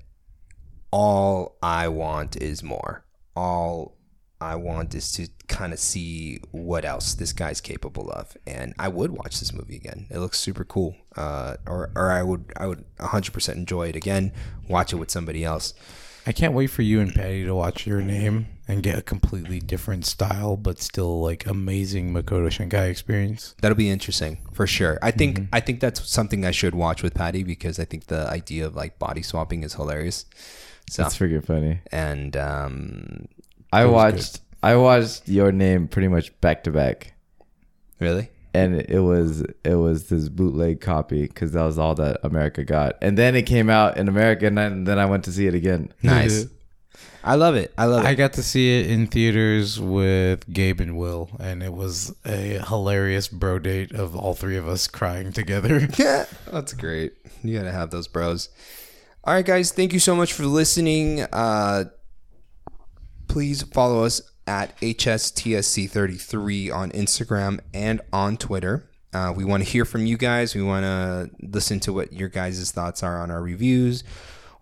all 0.90 1.56
I 1.62 1.88
want 1.88 2.36
is 2.36 2.62
more. 2.62 3.04
All 3.36 3.96
I 4.40 4.56
want 4.56 4.94
is 4.94 5.12
to 5.12 5.28
kind 5.46 5.72
of 5.72 5.78
see 5.78 6.40
what 6.50 6.84
else 6.84 7.14
this 7.14 7.32
guy's 7.32 7.60
capable 7.60 8.10
of, 8.10 8.36
and 8.46 8.74
I 8.78 8.88
would 8.88 9.12
watch 9.12 9.38
this 9.40 9.52
movie 9.52 9.76
again. 9.76 10.06
It 10.10 10.18
looks 10.18 10.40
super 10.40 10.64
cool, 10.64 10.96
uh, 11.16 11.56
or 11.66 11.90
or 11.94 12.10
I 12.10 12.22
would 12.22 12.52
I 12.56 12.66
would 12.66 12.84
100 12.96 13.32
percent 13.32 13.58
enjoy 13.58 13.88
it 13.88 13.96
again. 13.96 14.32
Watch 14.68 14.92
it 14.92 14.96
with 14.96 15.10
somebody 15.10 15.44
else. 15.44 15.74
I 16.26 16.32
can't 16.32 16.54
wait 16.54 16.68
for 16.68 16.82
you 16.82 17.00
and 17.00 17.14
Patty 17.14 17.44
to 17.44 17.54
watch 17.54 17.86
Your 17.86 18.02
Name 18.02 18.48
and 18.66 18.82
get 18.82 18.98
a 18.98 19.02
completely 19.02 19.60
different 19.60 20.04
style, 20.04 20.56
but 20.56 20.80
still 20.80 21.20
like 21.22 21.46
amazing 21.46 22.12
Makoto 22.12 22.48
Shinkai 22.48 22.90
experience. 22.90 23.54
That'll 23.62 23.76
be 23.76 23.88
interesting 23.88 24.38
for 24.52 24.66
sure. 24.66 24.98
I 25.02 25.12
think 25.12 25.42
I 25.52 25.60
think 25.60 25.78
that's 25.78 26.08
something 26.08 26.44
I 26.44 26.50
should 26.50 26.74
watch 26.74 27.02
with 27.02 27.14
Patty 27.14 27.44
because 27.44 27.78
I 27.78 27.84
think 27.84 28.06
the 28.06 28.28
idea 28.28 28.66
of 28.66 28.74
like 28.74 28.98
body 28.98 29.22
swapping 29.22 29.62
is 29.62 29.74
hilarious. 29.74 30.26
So 30.90 31.02
That's 31.02 31.16
freaking 31.16 31.44
funny. 31.44 31.80
and 31.92 32.36
um, 32.36 33.28
I 33.72 33.84
was 33.84 33.92
watched 33.92 34.40
I 34.62 34.76
watched 34.76 35.28
Your 35.28 35.52
Name 35.52 35.86
pretty 35.86 36.08
much 36.08 36.38
back 36.40 36.64
to 36.64 36.70
back, 36.72 37.14
really, 38.00 38.30
and 38.56 38.80
it 38.80 39.00
was 39.00 39.42
it 39.64 39.74
was 39.74 40.08
this 40.08 40.30
bootleg 40.30 40.80
copy 40.80 41.22
because 41.26 41.52
that 41.52 41.62
was 41.62 41.78
all 41.78 41.94
that 41.96 42.18
America 42.22 42.64
got, 42.64 42.96
and 43.02 43.18
then 43.18 43.36
it 43.36 43.42
came 43.42 43.68
out 43.68 43.98
in 43.98 44.08
America, 44.08 44.46
and 44.46 44.56
then, 44.56 44.84
then 44.84 44.98
I 44.98 45.04
went 45.04 45.24
to 45.24 45.32
see 45.32 45.46
it 45.46 45.54
again. 45.54 45.92
nice. 46.02 46.46
I 47.22 47.34
love 47.34 47.56
it. 47.56 47.74
I 47.76 47.86
love 47.86 48.04
it. 48.04 48.06
I 48.06 48.14
got 48.14 48.34
to 48.34 48.42
see 48.42 48.78
it 48.78 48.90
in 48.90 49.08
theaters 49.08 49.78
with 49.78 50.50
Gabe 50.50 50.80
and 50.80 50.96
Will, 50.96 51.28
and 51.38 51.62
it 51.62 51.72
was 51.72 52.14
a 52.24 52.64
hilarious 52.66 53.28
bro 53.28 53.58
date 53.58 53.92
of 53.92 54.16
all 54.16 54.32
three 54.32 54.56
of 54.56 54.66
us 54.66 54.86
crying 54.88 55.32
together. 55.32 55.86
Yeah, 55.98 56.24
that's 56.50 56.72
great. 56.72 57.12
You 57.42 57.58
gotta 57.58 57.72
have 57.72 57.90
those 57.90 58.08
bros. 58.08 58.48
All 59.24 59.34
right, 59.34 59.44
guys. 59.44 59.70
Thank 59.70 59.92
you 59.92 59.98
so 59.98 60.16
much 60.16 60.32
for 60.32 60.46
listening. 60.46 61.22
Uh, 61.32 61.84
please 63.28 63.62
follow 63.62 64.04
us 64.04 64.22
at 64.46 64.78
HSTSC33 64.80 66.72
on 66.72 66.90
Instagram 66.92 67.60
and 67.74 68.00
on 68.12 68.36
Twitter. 68.36 68.88
Uh, 69.12 69.32
we 69.34 69.44
want 69.44 69.62
to 69.64 69.68
hear 69.68 69.84
from 69.84 70.06
you 70.06 70.16
guys. 70.16 70.54
We 70.54 70.62
want 70.62 70.84
to 70.84 71.30
listen 71.40 71.80
to 71.80 71.92
what 71.92 72.12
your 72.12 72.28
guys' 72.28 72.70
thoughts 72.70 73.02
are 73.02 73.20
on 73.20 73.30
our 73.30 73.42
reviews, 73.42 74.04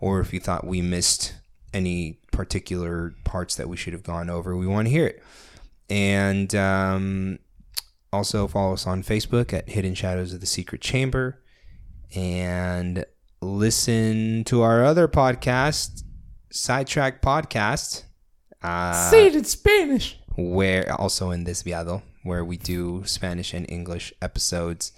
or 0.00 0.20
if 0.20 0.32
you 0.32 0.40
thought 0.40 0.66
we 0.66 0.80
missed 0.80 1.34
any 1.72 2.20
particular 2.30 3.14
parts 3.24 3.56
that 3.56 3.68
we 3.68 3.76
should 3.76 3.92
have 3.92 4.02
gone 4.02 4.30
over. 4.30 4.56
We 4.56 4.66
want 4.66 4.86
to 4.86 4.90
hear 4.90 5.06
it. 5.06 5.22
And 5.90 6.54
um, 6.54 7.38
also 8.12 8.46
follow 8.46 8.74
us 8.74 8.86
on 8.86 9.02
Facebook 9.02 9.52
at 9.52 9.68
Hidden 9.68 9.94
Shadows 9.94 10.32
of 10.32 10.40
the 10.40 10.46
Secret 10.46 10.80
Chamber. 10.80 11.42
And 12.14 13.04
listen 13.40 14.44
to 14.44 14.62
our 14.62 14.84
other 14.84 15.08
podcast, 15.08 16.04
Sidetrack 16.50 17.20
Podcast. 17.20 18.04
Uh, 18.64 19.10
it 19.12 19.34
in 19.36 19.44
Spanish. 19.44 20.18
where 20.36 20.90
also 21.00 21.30
in 21.30 21.44
this 21.44 21.62
viado 21.62 22.02
where 22.22 22.44
we 22.44 22.56
do 22.56 23.04
Spanish 23.04 23.52
and 23.54 23.70
English 23.70 24.12
episodes. 24.20 24.92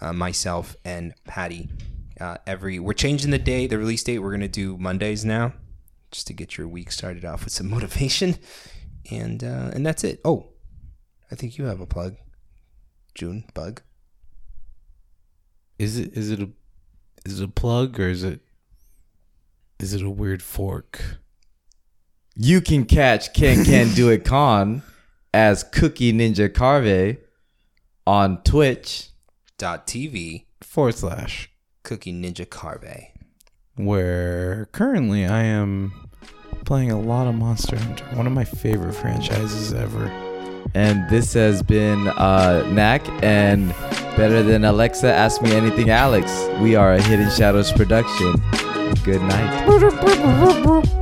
Uh, 0.00 0.12
myself 0.12 0.76
and 0.84 1.14
Patty. 1.24 1.70
Uh, 2.20 2.36
every 2.44 2.80
we're 2.80 2.92
changing 2.92 3.30
the 3.30 3.38
day, 3.38 3.68
the 3.68 3.78
release 3.78 4.02
date. 4.02 4.18
We're 4.18 4.32
gonna 4.32 4.48
do 4.48 4.76
Mondays 4.76 5.24
now, 5.24 5.52
just 6.10 6.26
to 6.26 6.32
get 6.32 6.58
your 6.58 6.66
week 6.66 6.90
started 6.90 7.24
off 7.24 7.44
with 7.44 7.52
some 7.52 7.70
motivation, 7.76 8.34
and 9.12 9.44
uh, 9.44 9.70
and 9.72 9.86
that's 9.86 10.02
it. 10.02 10.20
Oh, 10.24 10.48
I 11.30 11.36
think 11.36 11.56
you 11.56 11.66
have 11.66 11.80
a 11.80 11.86
plug, 11.86 12.16
June 13.14 13.44
Bug. 13.54 13.82
Is 15.78 15.96
it 15.98 16.16
is 16.16 16.32
it 16.32 16.40
a 16.40 16.50
is 17.24 17.38
it 17.38 17.44
a 17.44 17.48
plug 17.48 18.00
or 18.00 18.08
is 18.08 18.24
it 18.24 18.40
is 19.78 19.94
it 19.94 20.02
a 20.02 20.10
weird 20.10 20.42
fork? 20.42 21.18
You 22.34 22.60
can 22.60 22.84
catch 22.84 23.32
Can 23.34 23.64
Can 23.64 23.92
Do 23.94 24.08
It 24.08 24.24
Con 24.24 24.82
as 25.34 25.62
Cookie 25.64 26.12
Ninja 26.12 26.52
Carve 26.52 27.18
on 28.06 28.42
Twitch. 28.42 29.08
Dot 29.58 29.86
TV 29.86 30.46
Forward 30.60 30.94
slash 30.94 31.50
Cookie 31.84 32.12
Ninja 32.12 32.48
Carve. 32.48 33.08
where 33.76 34.66
currently 34.72 35.24
I 35.26 35.42
am 35.44 35.92
playing 36.64 36.90
a 36.90 36.98
lot 36.98 37.26
of 37.28 37.34
Monster 37.34 37.76
Hunter, 37.76 38.04
one 38.14 38.26
of 38.26 38.32
my 38.32 38.44
favorite 38.44 38.94
franchises 38.94 39.72
ever. 39.72 40.06
And 40.74 41.08
this 41.10 41.34
has 41.34 41.62
been 41.62 42.08
uh, 42.08 42.66
Knack 42.72 43.06
and 43.22 43.70
better 44.16 44.42
than 44.42 44.64
Alexa, 44.64 45.12
Ask 45.12 45.42
Me 45.42 45.52
Anything, 45.52 45.90
Alex. 45.90 46.32
We 46.60 46.74
are 46.76 46.94
a 46.94 47.02
Hidden 47.02 47.30
Shadows 47.30 47.70
production. 47.72 48.34
Good 49.04 49.22
night. 49.22 50.88